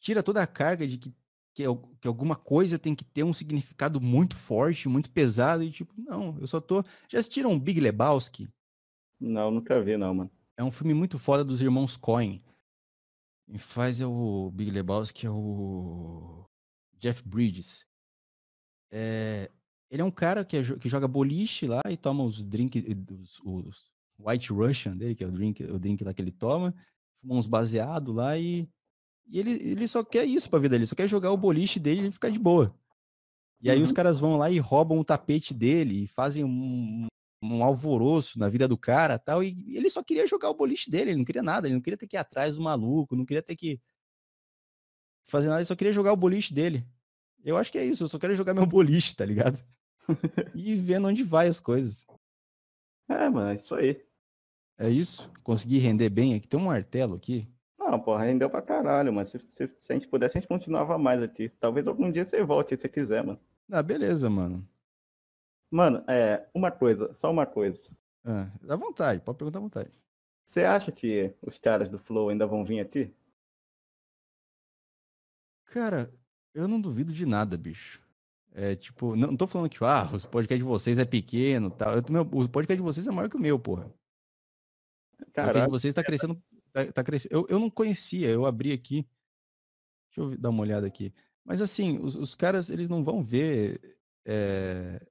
tira 0.00 0.22
toda 0.22 0.42
a 0.42 0.46
carga 0.46 0.86
de 0.86 0.98
que, 0.98 1.10
que, 1.54 1.64
que 2.00 2.08
alguma 2.08 2.36
coisa 2.36 2.78
tem 2.78 2.94
que 2.94 3.04
ter 3.04 3.24
um 3.24 3.32
significado 3.32 4.00
muito 4.00 4.36
forte, 4.36 4.88
muito 4.88 5.10
pesado, 5.10 5.62
e 5.62 5.70
tipo, 5.70 5.92
não, 6.00 6.38
eu 6.38 6.46
só 6.46 6.60
tô. 6.60 6.82
Já 7.08 7.18
assistiram 7.18 7.52
um 7.52 7.58
Big 7.58 7.80
Lebowski? 7.80 8.48
Não, 9.20 9.50
nunca 9.50 9.82
vi, 9.82 9.96
não, 9.96 10.14
mano. 10.14 10.30
É 10.56 10.64
um 10.64 10.70
filme 10.70 10.94
muito 10.94 11.18
foda 11.18 11.44
dos 11.44 11.60
irmãos 11.60 11.96
Coen. 11.96 12.38
Quem 13.46 13.58
faz 13.58 14.00
é 14.00 14.06
o 14.06 14.50
Big 14.52 14.70
Lebowski, 14.70 15.26
é 15.26 15.30
o 15.30 16.44
Jeff 16.98 17.22
Bridges. 17.26 17.86
É, 18.90 19.50
ele 19.90 20.02
é 20.02 20.04
um 20.04 20.10
cara 20.10 20.44
que, 20.44 20.56
é 20.56 20.62
que 20.62 20.88
joga 20.88 21.08
boliche 21.08 21.66
lá 21.66 21.80
e 21.88 21.96
toma 21.96 22.24
os 22.24 22.42
drinks, 22.44 22.82
os, 23.12 23.40
os 23.44 23.90
White 24.18 24.52
Russian 24.52 24.96
dele, 24.96 25.14
que 25.14 25.24
é 25.24 25.26
o 25.26 25.32
drink, 25.32 25.62
o 25.64 25.78
drink 25.78 26.04
lá 26.04 26.12
que 26.12 26.20
ele 26.22 26.32
toma, 26.32 26.74
fuma 27.20 27.34
uns 27.36 27.46
baseados 27.46 28.14
lá 28.14 28.36
e, 28.38 28.68
e 29.28 29.38
ele, 29.40 29.52
ele 29.52 29.86
só 29.88 30.04
quer 30.04 30.24
isso 30.24 30.50
pra 30.50 30.58
vida 30.58 30.74
dele, 30.76 30.86
só 30.86 30.96
quer 30.96 31.08
jogar 31.08 31.32
o 31.32 31.36
boliche 31.36 31.80
dele 31.80 32.08
e 32.08 32.12
ficar 32.12 32.30
de 32.30 32.38
boa. 32.38 32.74
E 33.62 33.70
aí 33.70 33.82
os 33.82 33.90
Uhum. 33.90 33.94
caras 33.94 34.18
vão 34.18 34.36
lá 34.36 34.50
e 34.50 34.58
roubam 34.58 34.98
o 34.98 35.04
tapete 35.04 35.52
dele 35.54 36.04
e 36.04 36.06
fazem 36.06 36.44
um, 36.44 37.06
um 37.42 37.64
alvoroço 37.64 38.38
na 38.38 38.48
vida 38.48 38.68
do 38.68 38.78
cara 38.78 39.18
tal. 39.18 39.42
E 39.42 39.56
ele 39.76 39.90
só 39.90 40.02
queria 40.02 40.26
jogar 40.26 40.50
o 40.50 40.54
boliche 40.54 40.90
dele, 40.90 41.10
ele 41.10 41.18
não 41.18 41.24
queria 41.24 41.42
nada, 41.42 41.66
ele 41.66 41.74
não 41.74 41.82
queria 41.82 41.96
ter 41.98 42.06
que 42.06 42.16
ir 42.16 42.18
atrás 42.18 42.56
do 42.56 42.62
maluco, 42.62 43.16
não 43.16 43.24
queria 43.26 43.42
ter 43.42 43.56
que 43.56 43.80
fazer 45.24 45.48
nada, 45.48 45.60
ele 45.60 45.66
só 45.66 45.76
queria 45.76 45.92
jogar 45.92 46.12
o 46.12 46.16
boliche 46.16 46.52
dele. 46.52 46.86
Eu 47.44 47.56
acho 47.56 47.70
que 47.72 47.78
é 47.78 47.84
isso, 47.84 48.04
eu 48.04 48.08
só 48.08 48.18
quero 48.18 48.34
jogar 48.34 48.54
meu 48.54 48.66
boliche, 48.66 49.14
tá 49.14 49.24
ligado? 49.24 49.62
E 50.54 50.74
vendo 50.74 51.08
onde 51.08 51.22
vai 51.22 51.48
as 51.48 51.60
coisas. 51.60 52.06
É, 53.08 53.28
mano, 53.28 53.50
é 53.50 53.54
isso 53.54 53.74
aí. 53.74 54.02
É 54.78 54.88
isso? 54.88 55.30
Consegui 55.42 55.78
render 55.78 56.08
bem 56.08 56.34
aqui. 56.34 56.46
Tem 56.46 56.58
um 56.58 56.64
martelo 56.64 57.16
aqui. 57.16 57.48
Não, 57.78 57.98
porra, 57.98 58.24
rendeu 58.24 58.50
pra 58.50 58.62
caralho, 58.62 59.12
mano. 59.12 59.26
Se, 59.26 59.38
se, 59.38 59.70
se 59.80 59.92
a 59.92 59.94
gente 59.94 60.08
pudesse, 60.08 60.36
a 60.36 60.40
gente 60.40 60.48
continuava 60.48 60.98
mais 60.98 61.22
aqui. 61.22 61.48
Talvez 61.60 61.86
algum 61.86 62.10
dia 62.10 62.24
você 62.24 62.42
volte, 62.42 62.76
se 62.76 62.82
você 62.82 62.88
quiser, 62.88 63.24
mano. 63.24 63.40
Ah, 63.70 63.82
beleza, 63.82 64.28
mano. 64.28 64.66
Mano, 65.70 66.02
é, 66.08 66.46
uma 66.54 66.70
coisa, 66.70 67.12
só 67.14 67.30
uma 67.30 67.44
coisa. 67.44 67.90
Ah, 68.24 68.50
dá 68.62 68.76
vontade, 68.76 69.20
pode 69.20 69.38
perguntar 69.38 69.58
à 69.58 69.62
vontade. 69.62 69.90
Você 70.44 70.64
acha 70.64 70.90
que 70.90 71.34
os 71.42 71.58
caras 71.58 71.88
do 71.90 71.98
Flow 71.98 72.30
ainda 72.30 72.46
vão 72.46 72.64
vir 72.64 72.80
aqui? 72.80 73.14
Cara, 75.66 76.10
eu 76.54 76.66
não 76.66 76.80
duvido 76.80 77.12
de 77.12 77.26
nada, 77.26 77.56
bicho. 77.58 78.02
É 78.60 78.74
tipo, 78.74 79.14
não, 79.14 79.28
não 79.28 79.36
tô 79.36 79.46
falando 79.46 79.70
que 79.70 79.78
ah, 79.84 80.10
os 80.12 80.24
podcasts 80.26 80.58
de 80.64 80.68
vocês 80.68 80.98
é 80.98 81.04
pequeno 81.04 81.70
tal. 81.70 81.94
Eu, 81.94 82.02
meu, 82.10 82.22
o 82.22 82.48
podcast 82.48 82.76
de 82.76 82.82
vocês 82.82 83.06
é 83.06 83.10
maior 83.12 83.28
que 83.30 83.36
o 83.36 83.40
meu, 83.40 83.56
porra. 83.56 83.86
O 85.20 85.24
podcast 85.32 85.64
de 85.66 85.70
vocês 85.70 85.94
tá 85.94 86.02
crescendo. 86.02 86.42
Tá, 86.72 86.92
tá 86.92 87.04
crescendo. 87.04 87.32
Eu, 87.32 87.46
eu 87.48 87.58
não 87.60 87.70
conhecia, 87.70 88.28
eu 88.28 88.44
abri 88.44 88.72
aqui. 88.72 89.06
Deixa 90.10 90.32
eu 90.32 90.36
dar 90.36 90.50
uma 90.50 90.62
olhada 90.62 90.88
aqui. 90.88 91.14
Mas 91.44 91.62
assim, 91.62 91.98
os, 91.98 92.16
os 92.16 92.34
caras, 92.34 92.68
eles 92.68 92.88
não 92.88 93.04
vão 93.04 93.22
ver. 93.22 93.96
é, 94.26 95.06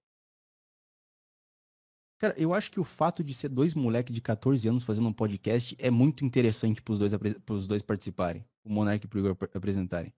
Cara, 2.19 2.33
eu 2.37 2.53
acho 2.53 2.69
que 2.71 2.79
o 2.79 2.83
fato 2.83 3.23
de 3.23 3.33
ser 3.33 3.47
dois 3.47 3.73
moleques 3.75 4.13
de 4.13 4.19
14 4.19 4.67
anos 4.67 4.83
fazendo 4.83 5.07
um 5.07 5.13
podcast 5.13 5.73
é 5.79 5.89
muito 5.89 6.25
interessante 6.25 6.81
pros 6.81 6.99
dois, 6.99 7.13
pros 7.45 7.65
dois 7.65 7.81
participarem. 7.81 8.45
O 8.63 8.69
Monark 8.69 9.05
e 9.05 9.15
o 9.15 9.19
Igor 9.19 9.31
ap- 9.31 9.55
apresentarem. 9.55 10.13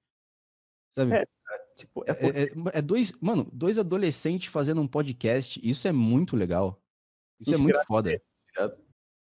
Sabe? 0.96 1.14
É, 1.14 1.26
tipo, 1.80 2.04
é 2.06 2.12
É, 2.12 2.44
é- 2.44 2.80
é 2.80 2.82
dois, 2.82 3.12
mano, 3.22 3.50
dois 3.52 3.78
adolescentes 3.78 4.48
fazendo 4.52 4.82
um 4.82 4.88
podcast. 4.88 5.60
Isso 5.68 5.88
é 5.88 5.92
muito 5.92 6.36
legal. 6.36 6.82
Isso 7.40 7.54
é 7.54 7.58
muito 7.58 7.82
foda. 7.86 8.22
tá? 8.54 8.70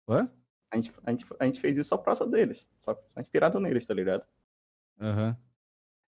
Hã? 0.07 0.29
A 0.71 0.75
gente, 0.77 0.91
a, 1.03 1.11
gente, 1.11 1.25
a 1.39 1.45
gente 1.45 1.59
fez 1.61 1.77
isso 1.77 1.89
só 1.89 1.97
por 1.97 2.05
causa 2.05 2.27
deles. 2.27 2.65
Só, 2.79 2.95
inspirado 3.17 3.59
neles, 3.59 3.85
tá 3.85 3.93
ligado? 3.93 4.23
Aham. 4.99 5.37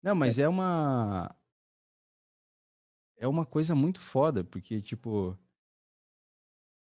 Não, 0.03 0.15
mas 0.15 0.39
é 0.39 0.49
uma. 0.49 1.35
É 3.17 3.27
uma 3.27 3.47
coisa 3.47 3.75
muito 3.75 4.01
foda, 4.01 4.45
porque, 4.45 4.81
tipo. 4.81 5.37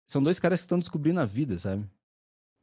São 0.08 0.22
dois 0.22 0.40
caras 0.40 0.60
que 0.60 0.66
estão 0.66 0.80
descobrindo 0.80 1.20
a 1.20 1.26
vida, 1.26 1.58
sabe? 1.58 1.88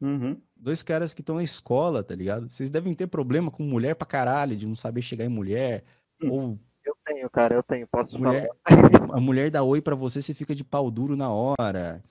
Uhum. 0.00 0.40
Dois 0.54 0.82
caras 0.82 1.14
que 1.14 1.22
estão 1.22 1.36
na 1.36 1.42
escola, 1.42 2.02
tá 2.02 2.14
ligado? 2.14 2.50
Vocês 2.50 2.70
devem 2.70 2.94
ter 2.94 3.06
problema 3.06 3.50
com 3.50 3.62
mulher 3.62 3.94
pra 3.94 4.06
caralho, 4.06 4.56
de 4.56 4.66
não 4.66 4.76
saber 4.76 5.00
chegar 5.00 5.24
em 5.24 5.28
mulher. 5.28 5.84
Hum. 6.22 6.30
Ou 6.30 6.58
Eu 6.84 6.96
tenho, 7.04 7.30
cara, 7.30 7.54
eu 7.54 7.62
tenho, 7.62 7.86
posso 7.86 8.18
mulher, 8.18 8.48
falar. 8.66 9.14
a 9.16 9.20
mulher 9.20 9.50
dá 9.50 9.62
oi 9.62 9.80
pra 9.80 9.94
você, 9.94 10.22
você 10.22 10.34
fica 10.34 10.54
de 10.54 10.64
pau 10.64 10.90
duro 10.90 11.16
na 11.16 11.30
hora. 11.30 12.02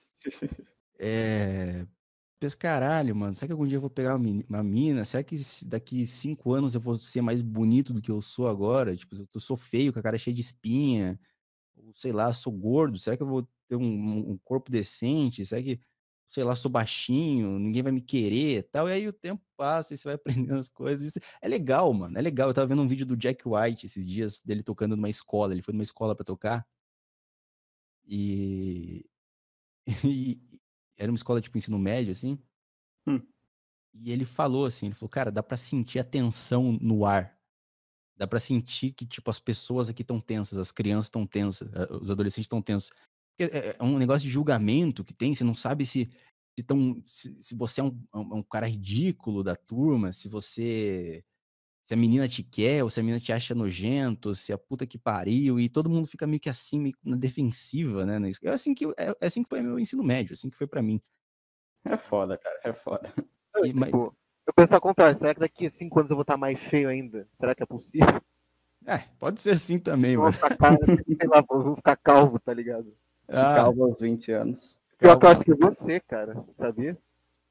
É. 0.99 1.85
Pensa, 2.39 2.57
caralho, 2.57 3.15
mano. 3.15 3.33
Será 3.33 3.47
que 3.47 3.53
algum 3.53 3.65
dia 3.65 3.77
eu 3.77 3.81
vou 3.81 3.89
pegar 3.89 4.15
uma 4.15 4.63
mina? 4.63 5.05
Será 5.05 5.23
que 5.23 5.35
daqui 5.65 6.05
cinco 6.05 6.53
anos 6.53 6.75
eu 6.75 6.81
vou 6.81 6.95
ser 6.95 7.21
mais 7.21 7.41
bonito 7.41 7.93
do 7.93 8.01
que 8.01 8.11
eu 8.11 8.21
sou 8.21 8.47
agora? 8.47 8.95
Tipo, 8.95 9.15
eu 9.33 9.39
sou 9.39 9.55
feio, 9.55 9.93
com 9.93 9.99
a 9.99 10.03
cara 10.03 10.17
cheia 10.17 10.33
de 10.33 10.41
espinha. 10.41 11.19
Ou 11.77 11.93
sei 11.95 12.11
lá, 12.11 12.31
sou 12.33 12.51
gordo. 12.51 12.99
Será 12.99 13.15
que 13.15 13.23
eu 13.23 13.27
vou 13.27 13.47
ter 13.67 13.75
um, 13.75 14.31
um 14.31 14.37
corpo 14.43 14.69
decente? 14.69 15.45
Será 15.45 15.61
que, 15.63 15.79
sei 16.27 16.43
lá, 16.43 16.55
sou 16.55 16.69
baixinho? 16.71 17.57
Ninguém 17.59 17.83
vai 17.83 17.91
me 17.91 18.01
querer 18.01 18.59
e 18.59 18.63
tal. 18.63 18.89
E 18.89 18.93
aí 18.93 19.07
o 19.07 19.13
tempo 19.13 19.43
passa 19.57 19.93
e 19.93 19.97
você 19.97 20.07
vai 20.07 20.15
aprendendo 20.49 20.59
as 20.59 20.69
coisas. 20.69 21.05
Isso 21.05 21.19
é 21.41 21.47
legal, 21.47 21.93
mano. 21.93 22.17
É 22.17 22.21
legal. 22.21 22.49
Eu 22.49 22.53
tava 22.53 22.67
vendo 22.67 22.81
um 22.81 22.87
vídeo 22.87 23.05
do 23.05 23.17
Jack 23.17 23.43
White 23.47 23.85
esses 23.85 24.05
dias 24.07 24.41
dele 24.41 24.63
tocando 24.63 24.95
numa 24.95 25.09
escola. 25.09 25.53
Ele 25.53 25.61
foi 25.61 25.73
numa 25.73 25.83
escola 25.83 26.15
pra 26.15 26.25
tocar. 26.25 26.65
E. 28.07 29.03
e 30.03 30.39
era 30.97 31.11
uma 31.11 31.15
escola 31.15 31.41
tipo 31.41 31.57
ensino 31.57 31.79
médio, 31.79 32.11
assim. 32.11 32.39
Hum. 33.07 33.21
e 33.93 34.11
ele 34.11 34.25
falou 34.25 34.65
assim, 34.65 34.87
ele 34.87 34.95
falou, 34.95 35.09
cara, 35.09 35.31
dá 35.31 35.43
pra 35.43 35.57
sentir 35.57 35.99
a 35.99 36.03
tensão 36.03 36.77
no 36.81 37.05
ar. 37.05 37.35
Dá 38.17 38.27
pra 38.27 38.39
sentir 38.39 38.93
que, 38.93 39.05
tipo, 39.05 39.29
as 39.29 39.39
pessoas 39.39 39.89
aqui 39.89 40.01
estão 40.01 40.21
tensas, 40.21 40.57
as 40.57 40.71
crianças 40.71 41.05
estão 41.05 41.25
tensas, 41.27 41.69
os 42.01 42.09
adolescentes 42.09 42.45
estão 42.45 42.61
tensos. 42.61 42.89
Porque 43.35 43.55
é, 43.55 43.75
é 43.77 43.83
um 43.83 43.97
negócio 43.97 44.25
de 44.25 44.31
julgamento 44.31 45.03
que 45.03 45.13
tem, 45.13 45.35
você 45.35 45.43
não 45.43 45.55
sabe 45.55 45.85
se 45.85 46.09
se, 46.57 46.63
tão, 46.63 47.01
se, 47.05 47.41
se 47.41 47.55
você 47.55 47.81
é 47.81 47.83
um, 47.83 47.97
um, 48.13 48.43
cara 48.43 48.67
ridículo 48.67 49.43
da 49.43 49.55
turma, 49.55 50.11
se 50.11 50.29
você. 50.29 51.23
Se 51.83 51.93
a 51.93 51.97
menina 51.97 52.27
te 52.27 52.41
quer, 52.41 52.83
ou 52.83 52.89
se 52.89 52.99
a 52.99 53.03
menina 53.03 53.19
te 53.19 53.31
acha 53.31 53.53
nojento, 53.53 54.33
se 54.33 54.51
a 54.51 54.57
puta 54.57 54.87
que 54.87 54.97
pariu, 54.97 55.59
e 55.59 55.69
todo 55.69 55.89
mundo 55.89 56.07
fica 56.07 56.25
meio 56.25 56.39
que 56.39 56.49
assim, 56.49 56.79
meio 56.79 56.95
na 57.03 57.15
defensiva, 57.15 58.05
né? 58.05 58.19
É 58.41 58.49
assim 58.49 58.73
que, 58.73 58.85
é, 58.97 59.15
é 59.21 59.27
assim 59.27 59.43
que 59.43 59.49
foi 59.49 59.61
meu 59.61 59.77
ensino 59.77 60.03
médio, 60.03 60.33
assim 60.33 60.49
que 60.49 60.57
foi 60.57 60.65
para 60.65 60.81
mim. 60.81 60.99
É 61.83 61.95
foda, 61.95 62.39
cara, 62.39 62.59
é 62.63 62.73
foda. 62.73 63.13
E, 63.63 63.71
mas... 63.71 63.91
tipo, 63.91 64.17
eu 64.47 64.53
penso 64.55 64.73
ao 64.73 64.81
contrário, 64.81 65.15
será 65.19 65.35
que 65.35 65.39
daqui 65.39 65.67
a 65.67 65.71
cinco 65.71 65.99
anos 65.99 66.09
eu 66.09 66.15
vou 66.15 66.23
estar 66.23 66.37
mais 66.37 66.59
feio 66.69 66.89
ainda? 66.89 67.27
Será 67.39 67.53
que 67.53 67.61
é 67.61 67.67
possível? 67.67 68.19
É, 68.87 68.97
pode 69.19 69.39
ser 69.39 69.51
assim 69.51 69.79
também, 69.79 70.13
eu 70.13 70.21
mano. 70.21 70.31
Vou 70.31 70.49
ficar, 70.49 70.77
sei 70.79 71.27
lá, 71.27 71.45
vou 71.47 71.75
ficar 71.75 71.95
calvo, 71.97 72.39
tá 72.39 72.51
ligado? 72.51 72.97
Ah, 73.27 73.55
calvo 73.55 73.85
aos 73.85 73.99
20 73.99 74.31
anos. 74.31 74.79
Pior 74.97 75.17
que 75.17 75.25
eu 75.25 75.29
acho 75.29 75.43
que 75.43 75.51
é 75.51 75.55
você, 75.55 75.99
cara, 75.99 76.43
sabia? 76.55 76.97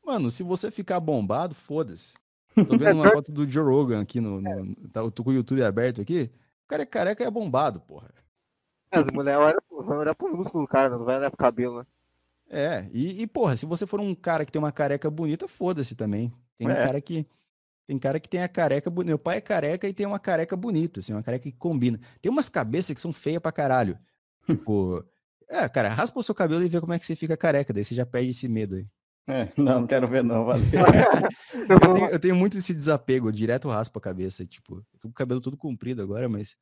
Mano, 0.05 0.31
se 0.31 0.43
você 0.43 0.70
ficar 0.70 1.01
bombado, 1.01 1.55
foda-se. 1.55 2.14
Tô 2.55 2.79
vendo 2.79 3.01
uma 3.01 3.11
foto 3.11 3.33
do 3.33 3.49
Joe 3.49 3.64
Rogan 3.64 4.01
aqui 4.01 4.20
no. 4.20 4.41
no 4.41 4.75
tá, 4.93 5.01
eu 5.01 5.11
tô 5.11 5.25
com 5.25 5.31
o 5.31 5.35
YouTube 5.35 5.62
aberto 5.62 6.01
aqui. 6.01 6.31
O 6.64 6.68
cara 6.68 6.83
é 6.83 6.87
careca 6.87 7.25
e 7.25 7.27
é 7.27 7.31
bombado, 7.31 7.81
porra. 7.81 8.11
As 8.91 9.05
mulheres 9.07 9.41
olham 9.41 9.61
olha 9.70 10.14
pro 10.14 10.37
músculo 10.37 10.64
do 10.64 10.68
cara, 10.68 10.91
não 10.91 11.05
vai 11.05 11.16
olhar 11.18 11.31
pro 11.31 11.39
cabelo, 11.39 11.81
né? 11.81 11.87
É, 12.49 12.89
e, 12.93 13.22
e, 13.22 13.27
porra, 13.27 13.57
se 13.57 13.66
você 13.66 13.87
for 13.87 14.01
um 14.01 14.14
cara 14.14 14.45
que 14.45 14.53
tem 14.53 14.61
uma 14.61 14.70
careca 14.70 15.11
bonita, 15.11 15.49
foda-se 15.49 15.95
também. 15.95 16.33
Tem 16.57 16.68
um 16.68 16.70
é. 16.70 16.83
cara 16.83 17.01
que. 17.01 17.27
Tem 17.87 17.99
cara 17.99 18.18
que 18.18 18.29
tem 18.29 18.43
a 18.43 18.49
careca 18.49 18.89
bonita. 18.89 19.11
Meu 19.11 19.18
pai 19.18 19.39
é 19.39 19.41
careca 19.41 19.89
e 19.89 19.93
tem 19.93 20.07
uma 20.07 20.18
careca 20.18 20.57
bonita, 20.57 21.01
assim, 21.01 21.12
uma 21.12 21.22
careca 21.22 21.51
que 21.51 21.57
combina. 21.57 22.01
Tem 22.22 22.31
umas 22.31 22.49
cabeças 22.49 22.95
que 22.95 23.01
são 23.01 23.12
feias 23.12 23.43
pra 23.43 23.53
caralho. 23.53 23.99
tipo, 24.47 25.05
é, 25.49 25.68
cara, 25.68 25.88
raspa 25.88 26.18
o 26.18 26.22
seu 26.22 26.34
cabelo 26.34 26.62
e 26.62 26.68
vê 26.68 26.80
como 26.80 26.92
é 26.92 26.99
que 26.99 27.05
você 27.05 27.16
fica 27.16 27.36
careca, 27.36 27.72
daí 27.72 27.84
você 27.84 27.95
já 27.95 28.07
perde 28.07 28.30
esse 28.30 28.49
medo 28.49 28.76
aí. 28.76 28.86
É, 29.26 29.49
não, 29.57 29.80
não 29.80 29.86
quero 29.86 30.07
ver 30.07 30.22
não, 30.22 30.45
valeu. 30.45 30.64
eu, 31.68 31.80
tenho, 31.80 32.09
eu, 32.09 32.18
tenho, 32.20 32.36
muito 32.36 32.59
esse 32.59 32.74
desapego, 32.74 33.32
direto 33.32 33.68
raspo 33.68 33.99
a 33.99 34.03
cabeça, 34.03 34.45
tipo, 34.45 34.76
eu 34.76 34.99
tô 35.01 35.09
com 35.09 35.12
o 35.12 35.14
cabelo 35.14 35.40
todo 35.40 35.57
comprido 35.57 36.03
agora, 36.03 36.28
mas 36.28 36.57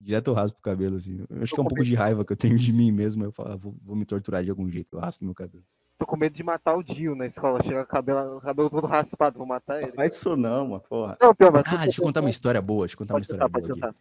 direto 0.00 0.28
eu 0.28 0.34
raspo 0.34 0.58
o 0.58 0.62
cabelo, 0.62 0.96
assim. 0.96 1.24
Eu 1.28 1.42
acho 1.42 1.54
que 1.54 1.60
é 1.60 1.62
um 1.62 1.66
pouco 1.66 1.84
de 1.84 1.94
raiva 1.94 2.24
que 2.24 2.32
eu 2.32 2.36
tenho 2.36 2.56
de 2.56 2.72
mim 2.72 2.92
mesmo, 2.92 3.24
eu 3.24 3.32
falo, 3.32 3.52
ah, 3.52 3.56
vou, 3.56 3.74
vou, 3.82 3.96
me 3.96 4.04
torturar 4.04 4.44
de 4.44 4.50
algum 4.50 4.68
jeito, 4.68 4.96
eu 4.96 5.00
raspo 5.00 5.24
meu 5.24 5.34
cabelo. 5.34 5.64
Tô 5.96 6.06
com 6.06 6.16
medo 6.16 6.34
de 6.34 6.42
matar 6.42 6.74
o 6.74 6.82
Dio 6.82 7.14
na 7.14 7.26
escola, 7.26 7.62
chega 7.62 7.82
o 7.82 7.86
cabelo, 7.86 8.40
cabelo 8.40 8.68
todo 8.68 8.86
raspado, 8.86 9.38
vou 9.38 9.46
matar 9.46 9.78
ele. 9.78 9.86
Não 9.86 9.94
faz 9.94 10.16
isso 10.16 10.36
não, 10.36 10.68
mano, 10.68 10.82
porra. 10.88 11.16
Não, 11.20 11.34
pior, 11.34 11.52
mas 11.52 11.62
ah, 11.66 11.84
deixa 11.84 12.00
eu 12.00 12.04
contar 12.04 12.20
uma 12.20 12.30
história 12.30 12.60
boa, 12.60 12.84
deixa 12.84 12.94
eu 12.94 12.98
contar 12.98 13.14
uma 13.14 13.20
história 13.20 13.48
boa 13.48 13.64
aqui. 13.64 13.96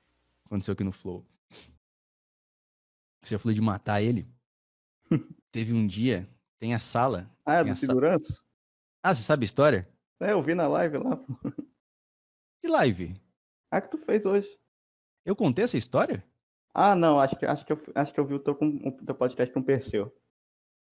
Aconteceu 0.46 0.74
aqui 0.74 0.84
no 0.84 0.92
Flow. 0.92 1.24
Você 3.24 3.38
falou 3.38 3.54
de 3.54 3.62
matar 3.62 4.02
ele. 4.02 4.28
Teve 5.52 5.74
um 5.74 5.88
dia, 5.88 6.28
tem 6.60 6.74
a 6.74 6.80
sala. 6.80 7.30
Ah, 7.46 7.56
é 7.56 7.64
do 7.64 7.76
segurança? 7.76 8.44
Ah, 9.02 9.14
você 9.14 9.24
sabe 9.24 9.44
a 9.44 9.46
história? 9.46 9.90
É, 10.20 10.32
eu 10.32 10.42
vi 10.42 10.54
na 10.56 10.68
live 10.68 10.98
lá. 10.98 11.20
Que 12.62 12.70
live? 12.70 13.14
Ah, 13.70 13.82
que 13.82 13.92
tu 13.92 13.98
fez 13.98 14.26
hoje. 14.26 14.48
Eu 15.26 15.36
contei 15.36 15.66
essa 15.66 15.78
história? 15.78 16.24
Ah, 16.74 16.96
não, 16.96 17.20
acho 17.20 17.36
que, 17.36 17.46
acho 17.46 17.66
que, 17.66 17.74
eu, 17.74 17.84
acho 17.94 18.14
que 18.14 18.20
eu 18.20 18.26
vi 18.26 18.34
o 18.34 18.40
teu, 18.40 18.56
com, 18.56 18.68
o 18.68 18.92
teu 19.06 19.14
podcast 19.14 19.54
com 19.54 19.60
o 19.60 19.64
Perseu. 19.64 20.16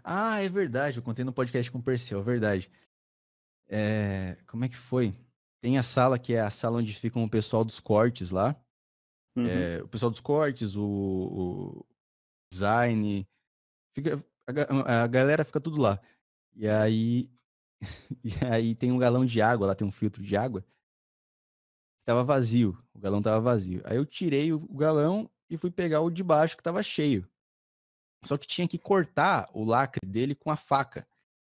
Ah, 0.04 0.42
é 0.42 0.50
verdade, 0.50 0.98
eu 0.98 1.04
contei 1.04 1.24
no 1.24 1.34
podcast 1.34 1.72
com 1.72 1.80
o 1.80 1.84
Perseu, 1.84 2.20
é 2.20 2.24
verdade. 2.24 2.70
É, 3.70 4.38
como 4.48 4.66
é 4.66 4.70
que 4.70 4.76
foi? 4.76 5.14
Tem 5.62 5.78
a 5.78 5.84
sala 5.84 6.20
que 6.20 6.34
é 6.34 6.42
a 6.42 6.52
sala 6.52 6.78
onde 6.78 6.94
ficam 6.94 7.24
o 7.24 7.30
pessoal 7.30 7.64
dos 7.64 7.80
cortes 7.80 8.32
lá. 8.32 8.56
Uhum. 9.36 9.46
É, 9.46 9.82
o 9.82 9.88
pessoal 9.88 10.12
dos 10.12 10.20
cortes, 10.20 10.76
o, 10.76 10.84
o 10.84 11.86
design, 12.52 13.28
Fica, 13.94 14.24
a, 14.48 15.04
a 15.04 15.08
galera 15.08 15.44
fica 15.44 15.60
tudo 15.60 15.80
lá. 15.82 16.00
E 16.54 16.68
aí, 16.68 17.30
e 18.24 18.46
aí 18.46 18.76
tem 18.76 18.92
um 18.92 18.98
galão 18.98 19.26
de 19.26 19.42
água, 19.42 19.68
lá 19.68 19.76
tem 19.76 19.88
um 19.88 19.92
filtro 19.92 20.24
de 20.24 20.36
água. 20.36 20.66
Tava 22.06 22.24
vazio, 22.24 22.78
o 22.94 23.00
galão 23.00 23.22
tava 23.22 23.40
vazio. 23.40 23.82
Aí 23.86 23.98
eu 23.98 24.06
tirei 24.06 24.52
o 24.52 24.60
galão 24.76 25.30
e 25.50 25.58
fui 25.58 25.70
pegar 25.70 26.02
o 26.02 26.10
de 26.10 26.24
baixo 26.24 26.58
que 26.58 26.64
tava 26.64 26.82
cheio. 26.82 27.30
Só 28.24 28.38
que 28.38 28.48
tinha 28.48 28.68
que 28.68 28.78
cortar 28.78 29.50
o 29.54 29.64
lacre 29.64 30.08
dele 30.08 30.36
com 30.36 30.52
a 30.52 30.58
faca. 30.58 31.08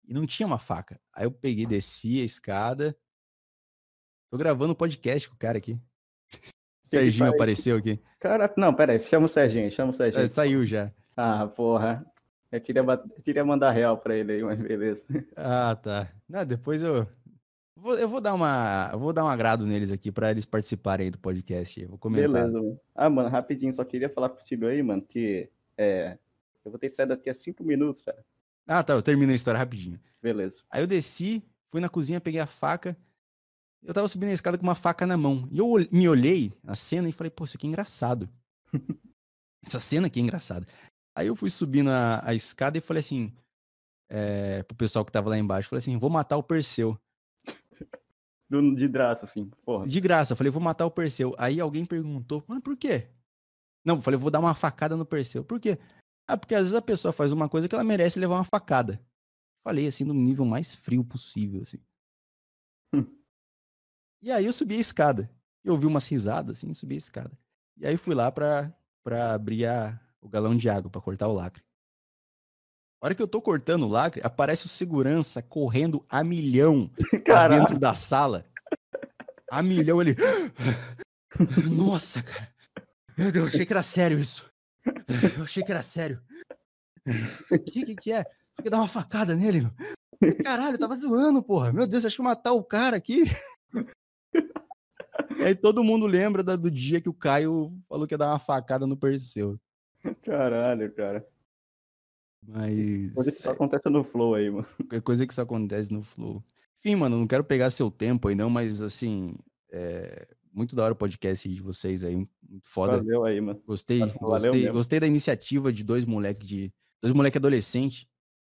E 0.05 0.12
não 0.12 0.26
tinha 0.26 0.46
uma 0.46 0.59
faca. 0.59 1.01
Aí 1.12 1.24
eu 1.24 1.30
peguei, 1.30 1.66
desci 1.66 2.20
a 2.20 2.24
escada. 2.24 2.99
Tô 4.30 4.38
gravando 4.38 4.72
um 4.72 4.76
podcast 4.76 5.28
com 5.28 5.34
o 5.34 5.38
cara 5.38 5.59
aqui. 5.59 5.78
Serginho 6.89 7.30
apareceu 7.30 7.76
aqui. 7.76 8.01
Cara, 8.18 8.53
não, 8.57 8.72
pera 8.74 8.93
aí, 8.93 9.01
chama 9.01 9.26
o 9.26 9.28
Serginho, 9.28 9.70
chama 9.70 9.93
o 9.93 9.95
Serginho. 9.95 10.24
É, 10.24 10.28
saiu 10.28 10.64
já. 10.66 10.91
Ah, 11.16 11.47
porra. 11.47 12.05
Eu 12.51 12.61
queria, 12.61 12.82
eu 12.82 13.22
queria 13.22 13.45
mandar 13.45 13.72
real 13.72 13.99
pra 13.99 14.16
ele 14.16 14.32
aí, 14.32 14.43
mas 14.43 14.62
beleza. 14.62 15.05
Ah, 15.36 15.76
tá. 15.76 16.09
Não, 16.28 16.47
depois 16.47 16.82
eu. 16.82 17.07
Vou, 17.76 17.97
eu 17.99 18.09
vou 18.09 18.20
dar 18.20 18.34
uma. 18.34 18.91
Vou 18.97 19.12
dar 19.12 19.24
um 19.24 19.28
agrado 19.28 19.66
neles 19.66 19.93
aqui 19.93 20.11
para 20.11 20.30
eles 20.30 20.47
participarem 20.47 21.11
do 21.11 21.18
podcast. 21.18 21.80
Eu 21.80 21.91
vou 21.91 21.99
comentar. 21.99 22.28
Beleza, 22.28 22.53
mano. 22.53 22.80
Ah, 22.95 23.11
mano, 23.11 23.28
rapidinho, 23.28 23.72
só 23.72 23.84
queria 23.84 24.09
falar 24.09 24.30
contigo 24.30 24.66
aí, 24.66 24.82
mano, 24.82 25.03
que 25.03 25.49
é, 25.76 26.16
eu 26.64 26.70
vou 26.70 26.78
ter 26.78 26.89
que 26.89 26.95
sair 26.95 27.07
daqui 27.07 27.28
a 27.28 27.34
cinco 27.34 27.62
minutos, 27.62 28.03
cara. 28.03 28.24
Ah, 28.66 28.82
tá. 28.82 28.95
Eu 28.95 29.03
termino 29.03 29.30
a 29.30 29.34
história 29.34 29.59
rapidinho. 29.59 30.01
Beleza. 30.22 30.62
Aí 30.70 30.82
eu 30.82 30.86
desci, 30.86 31.45
fui 31.70 31.80
na 31.80 31.89
cozinha, 31.89 32.20
peguei 32.20 32.41
a 32.41 32.47
faca. 32.47 32.97
Eu 33.83 33.95
tava 33.95 34.09
subindo 34.09 34.31
a 34.31 34.35
escada 34.35 34.59
com 34.59 34.64
uma 34.64 34.74
faca 34.74 35.07
na 35.07 35.16
mão. 35.16 35.49
E 35.51 35.59
eu 35.59 35.66
me 35.91 36.09
olhei 36.09 36.53
na 36.62 36.74
cena 36.74 37.09
e 37.09 37.12
falei, 37.12 37.31
pô, 37.31 37.45
isso 37.45 37.57
aqui 37.57 37.66
é 37.66 37.70
engraçado. 37.70 38.29
Essa 39.64 39.79
cena 39.79 40.07
aqui 40.07 40.20
é 40.20 40.22
engraçada. 40.22 40.66
Aí 41.16 41.26
eu 41.26 41.37
fui 41.37 41.51
subindo 41.51 41.91
a, 41.91 42.20
a 42.24 42.35
escada 42.35 42.79
e 42.79 42.81
falei 42.81 43.01
assim, 43.01 43.33
é, 44.09 44.62
pro 44.62 44.76
pessoal 44.76 45.05
que 45.05 45.12
tava 45.12 45.31
lá 45.31 45.39
embaixo, 45.39 45.68
falei 45.68 45.81
assim, 45.81 45.97
vou 45.97 46.11
matar 46.11 46.37
o 46.37 46.43
Perseu. 46.43 46.99
De 48.49 48.89
graça, 48.89 49.24
assim, 49.24 49.51
porra. 49.64 49.87
De 49.87 50.01
graça, 50.01 50.33
eu 50.33 50.37
falei, 50.37 50.51
vou 50.51 50.62
matar 50.62 50.87
o 50.87 50.91
Perseu. 50.91 51.35
Aí 51.39 51.61
alguém 51.61 51.85
perguntou, 51.85 52.43
mas 52.47 52.61
por 52.61 52.76
quê? 52.76 53.09
Não, 53.85 53.97
eu 53.97 54.03
falei, 54.03 54.18
vou 54.18 54.31
dar 54.31 54.41
uma 54.41 54.55
facada 54.55 54.97
no 54.97 55.05
Perseu. 55.05 55.45
Por 55.45 55.61
quê? 55.61 55.79
Ah, 56.26 56.37
porque 56.37 56.55
às 56.55 56.62
vezes 56.62 56.74
a 56.74 56.83
pessoa 56.83 57.12
faz 57.12 57.33
uma 57.33 57.49
coisa 57.49 57.68
que 57.68 57.74
ela 57.74 57.85
merece 57.85 58.18
levar 58.18 58.37
uma 58.37 58.45
facada. 58.45 59.01
Falei 59.64 59.87
assim, 59.87 60.05
no 60.05 60.14
nível 60.14 60.45
mais 60.45 60.74
frio 60.74 61.05
possível, 61.05 61.62
assim. 61.62 61.79
E 64.23 64.33
aí 64.33 64.47
eu 64.47 64.53
subi 64.53 64.77
a 64.77 64.81
escada. 64.81 65.31
Eu 65.64 65.75
ouvi 65.75 65.87
umas 65.87 66.07
risadas, 66.09 66.59
assim, 66.59 66.73
subi 66.75 66.95
a 66.95 66.99
escada. 66.99 67.39
E 67.77 67.87
aí 67.87 67.97
fui 67.97 68.14
lá 68.14 68.31
pra, 68.33 68.73
pra 69.05 69.35
abrir 69.35 69.66
a, 69.66 69.99
o 70.21 70.29
galão 70.29 70.57
de 70.57 70.69
água 70.69 70.91
para 70.91 71.01
cortar 71.01 71.29
o 71.29 71.33
lacre. 71.33 71.62
A 73.01 73.07
hora 73.07 73.14
que 73.14 73.23
eu 73.23 73.29
tô 73.29 73.41
cortando 73.41 73.85
o 73.85 73.89
lacre, 73.89 74.21
aparece 74.25 74.66
o 74.66 74.69
segurança 74.69 75.41
correndo 75.41 76.05
a 76.09 76.25
milhão 76.25 76.91
dentro 77.49 77.79
da 77.79 77.95
sala. 77.95 78.45
A 79.51 79.62
milhão 79.62 80.03
ele. 80.03 80.16
Nossa, 81.71 82.23
cara. 82.23 82.53
Meu 83.16 83.31
Deus, 83.31 83.45
eu 83.45 83.55
achei 83.55 83.66
que 83.66 83.73
era 83.73 83.83
sério 83.83 84.19
isso. 84.19 84.51
Eu 85.37 85.45
achei 85.45 85.62
que 85.62 85.71
era 85.71 85.83
sério. 85.83 86.21
O 87.51 87.59
que, 87.59 87.85
que, 87.85 87.97
que 87.97 88.12
é? 88.12 88.25
Fica 88.57 88.71
dar 88.71 88.79
uma 88.79 88.89
facada 88.89 89.35
nele, 89.35 89.61
meu. 89.61 90.35
Caralho, 90.45 90.75
eu 90.75 90.79
tava 90.79 90.97
zoando, 90.97 91.43
porra. 91.43 91.73
Meu 91.73 91.87
Deus, 91.87 92.05
acho 92.05 92.16
que 92.16 92.23
matar 92.23 92.53
o 92.53 92.64
cara 92.64 92.97
aqui. 92.97 93.25
E 95.39 95.43
aí 95.43 95.55
todo 95.55 95.84
mundo 95.84 96.07
lembra 96.07 96.43
da, 96.43 96.57
do 96.57 96.70
dia 96.70 97.01
que 97.01 97.09
o 97.09 97.14
Caio 97.14 97.72
falou 97.89 98.07
que 98.07 98.14
ia 98.14 98.18
dar 98.18 98.30
uma 98.30 98.39
facada 98.39 98.86
no 98.86 98.97
Perseu. 98.97 99.59
Caralho, 100.22 100.93
cara. 100.95 101.26
Mas. 102.47 103.12
Coisa 103.12 103.32
que 103.32 103.43
só 103.43 103.51
acontece 103.51 103.89
no 103.89 104.05
Flow 104.05 104.34
aí, 104.34 104.51
mano. 104.51 104.66
É 104.93 105.01
coisa 105.01 105.26
que 105.26 105.34
só 105.34 105.43
acontece 105.43 105.93
no 105.93 106.03
Flow. 106.03 106.43
Enfim, 106.78 106.97
mano, 106.97 107.18
não 107.18 107.26
quero 107.26 107.45
pegar 107.45 107.70
seu 107.70 107.91
tempo 107.91 108.28
aí, 108.28 108.34
não, 108.34 108.49
mas 108.49 108.80
assim. 108.80 109.34
É... 109.70 110.26
Muito 110.53 110.74
da 110.74 110.84
hora 110.84 110.95
o 110.95 110.97
podcast 110.97 111.49
de 111.49 111.62
vocês 111.62 112.03
aí. 112.03 112.16
Muito 112.16 112.32
foda. 112.62 112.97
Valeu 112.97 113.24
aí, 113.24 113.41
mano. 113.41 113.61
Gostei, 113.66 113.99
Valeu 113.99 114.18
gostei, 114.20 114.53
mesmo. 114.53 114.72
gostei 114.72 115.01
da 115.01 115.07
iniciativa 115.07 115.72
de 115.72 115.84
dois 115.84 116.05
moleques 116.05 116.47
de. 116.47 116.72
Dois 117.01 117.14
moleques 117.14 117.36
adolescentes. 117.36 118.07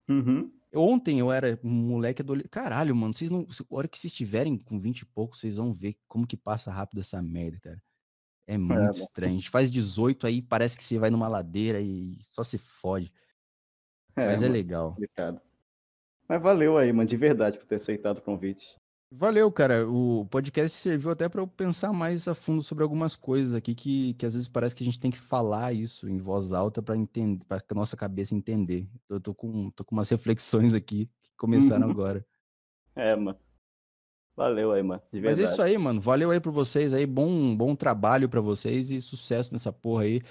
Uhum. 0.10 0.52
Ontem 0.76 1.20
eu 1.20 1.32
era 1.32 1.60
um 1.64 1.70
moleque 1.70 2.22
adolescente. 2.22 2.50
Caralho, 2.50 2.96
mano, 2.96 3.14
vocês 3.14 3.30
não. 3.30 3.42
A 3.42 3.76
hora 3.76 3.88
que 3.88 3.98
vocês 3.98 4.12
estiverem 4.12 4.58
com 4.58 4.80
20 4.80 5.02
e 5.02 5.06
pouco, 5.06 5.38
vocês 5.38 5.58
vão 5.58 5.74
ver 5.74 5.98
como 6.08 6.28
que 6.28 6.38
passa 6.38 6.72
rápido 6.72 7.00
essa 7.00 7.22
merda, 7.22 7.60
cara. 7.60 7.84
É, 8.48 8.56
é 8.56 8.58
muito 8.58 8.80
é, 8.80 8.92
estranho. 8.92 9.34
A 9.34 9.36
gente 9.36 9.50
faz 9.50 9.72
18 9.72 10.28
aí, 10.28 10.42
parece 10.42 10.78
que 10.78 10.84
você 10.84 10.98
vai 10.98 11.10
numa 11.10 11.28
ladeira 11.28 11.80
e 11.82 12.18
só 12.22 12.44
se 12.44 12.58
fode. 12.58 13.12
É, 14.16 14.28
Mas 14.28 14.42
é 14.42 14.48
legal. 14.48 14.90
Complicado. 14.90 15.42
Mas 16.28 16.42
valeu 16.42 16.78
aí, 16.78 16.92
mano, 16.92 17.08
de 17.08 17.18
verdade, 17.18 17.58
por 17.58 17.66
ter 17.66 17.76
aceitado 17.76 18.20
o 18.20 18.22
convite. 18.22 18.76
Valeu, 19.16 19.52
cara. 19.52 19.88
O 19.88 20.26
podcast 20.26 20.76
serviu 20.76 21.12
até 21.12 21.30
para 21.30 21.40
eu 21.40 21.48
pensar 21.48 21.94
mais 21.94 22.28
a 22.28 22.34
fundo 22.34 22.64
sobre 22.64 22.84
algumas 22.84 23.16
coisas 23.16 23.54
aqui 23.54 23.76
que, 23.76 24.16
que 24.16 24.26
às 24.26 24.34
vezes 24.34 24.48
parece 24.48 24.76
que 24.76 24.84
a 24.84 24.86
gente 24.86 25.00
tem 25.00 25.12
que 25.12 25.20
falar 25.20 25.72
isso 25.72 26.10
em 26.10 26.18
voz 26.18 26.52
alta 26.52 26.82
para 26.82 26.98
entender, 26.98 27.46
para 27.46 27.62
que 27.62 27.72
a 27.72 27.76
nossa 27.76 27.96
cabeça 27.96 28.34
entender. 28.34 28.88
Eu 29.08 29.20
tô 29.20 29.34
com, 29.34 29.70
tô 29.70 29.86
com 29.86 29.96
umas 29.96 30.10
reflexões 30.10 30.74
aqui 30.74 31.06
que 31.22 31.30
começaram 31.38 31.92
agora. 31.92 32.26
É, 32.96 33.16
mano. 33.16 33.38
Valeu 34.36 34.72
aí, 34.72 34.82
mano. 34.82 35.02
Mas 35.14 35.40
é 35.40 35.44
isso 35.44 35.62
aí, 35.62 35.78
mano. 35.78 36.02
Valeu 36.02 36.32
aí 36.32 36.40
por 36.40 36.52
vocês 36.52 36.92
aí. 36.92 37.06
Bom, 37.06 37.56
bom 37.56 37.76
trabalho 37.76 38.28
pra 38.28 38.42
vocês 38.42 38.90
e 38.90 39.00
sucesso 39.00 39.54
nessa 39.54 39.72
porra 39.72 40.04
aí. 40.04 40.22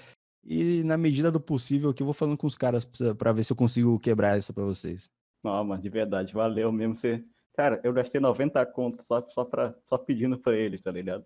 E 0.43 0.83
na 0.83 0.97
medida 0.97 1.31
do 1.31 1.39
possível 1.39 1.91
aqui 1.91 2.03
eu 2.03 2.05
vou 2.05 2.13
falando 2.13 2.37
com 2.37 2.47
os 2.47 2.57
caras 2.57 2.83
pra 3.17 3.31
ver 3.31 3.43
se 3.43 3.53
eu 3.53 3.55
consigo 3.55 3.97
quebrar 3.97 4.37
essa 4.37 4.51
pra 4.51 4.65
vocês. 4.65 5.09
Não, 5.41 5.63
mano, 5.63 5.81
de 5.81 5.87
verdade. 5.87 6.33
Valeu 6.33 6.69
mesmo. 6.69 6.97
Você... 6.97 7.23
Cara, 7.55 7.79
eu 7.83 7.93
gastei 7.93 8.19
90 8.19 8.65
contos 8.67 9.05
só, 9.05 9.21
só, 9.29 9.45
pra, 9.45 9.75
só 9.87 9.97
pedindo 9.97 10.37
pra 10.37 10.55
eles, 10.55 10.81
tá 10.81 10.91
ligado? 10.91 11.23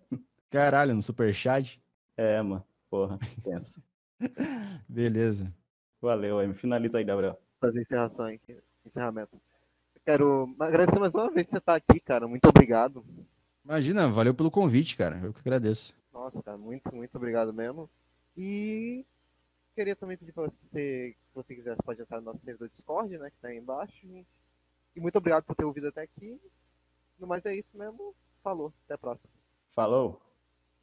Caralho, 0.50 0.94
no 0.94 1.02
superchat. 1.02 1.80
É, 2.16 2.40
mano. 2.42 2.64
Porra, 2.90 3.18
pensa. 3.42 3.80
Beleza. 4.88 5.52
Valeu 6.00 6.38
aí. 6.38 6.52
Finaliza 6.54 6.98
aí, 6.98 7.04
Gabriel. 7.04 7.38
fazer 7.60 7.82
encerração 7.82 8.26
aqui, 8.26 8.56
encerramento. 8.84 9.34
Eu 9.94 10.00
quero 10.04 10.54
agradecer 10.58 10.98
mais 10.98 11.14
uma 11.14 11.30
vez 11.30 11.46
que 11.46 11.52
você 11.52 11.60
tá 11.60 11.74
aqui, 11.74 12.00
cara. 12.00 12.26
Muito 12.26 12.48
obrigado. 12.48 13.04
Imagina, 13.64 14.08
valeu 14.08 14.34
pelo 14.34 14.50
convite, 14.50 14.96
cara. 14.96 15.20
Eu 15.22 15.32
que 15.32 15.40
agradeço. 15.40 15.94
Nossa, 16.12 16.42
cara, 16.42 16.56
muito, 16.56 16.94
muito 16.94 17.14
obrigado 17.16 17.52
mesmo. 17.52 17.88
E 18.36 19.04
queria 19.74 19.94
também 19.94 20.16
pedir 20.16 20.32
pra 20.32 20.44
você, 20.44 21.14
se 21.14 21.34
você 21.34 21.54
quiser, 21.54 21.76
você 21.76 21.82
pode 21.82 22.00
entrar 22.00 22.18
no 22.18 22.24
nosso 22.26 22.42
servidor 22.42 22.68
Discord, 22.68 23.16
né, 23.18 23.30
que 23.30 23.38
tá 23.38 23.48
aí 23.48 23.58
embaixo. 23.58 24.06
E 24.98 25.00
muito 25.00 25.16
obrigado 25.16 25.44
por 25.44 25.54
ter 25.54 25.64
ouvido 25.64 25.86
até 25.86 26.02
aqui. 26.02 26.40
No 27.20 27.26
mais 27.28 27.46
é 27.46 27.54
isso 27.54 27.78
mesmo. 27.78 28.16
Falou, 28.42 28.72
até 28.84 28.94
a 28.94 28.98
próxima. 28.98 29.30
Falou. 29.72 30.20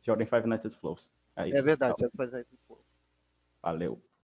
Jordan 0.03 0.25
Five 0.25 0.47
Nights 0.47 0.65
at 0.67 0.73
Flows. 0.79 1.05
É, 1.35 1.43
É 1.43 1.49
isso. 1.49 1.63
verdade, 1.63 1.95
Tchau. 1.97 2.07
já 2.09 2.09
fazer 2.15 2.47
isso. 2.49 2.77
Valeu. 3.61 4.01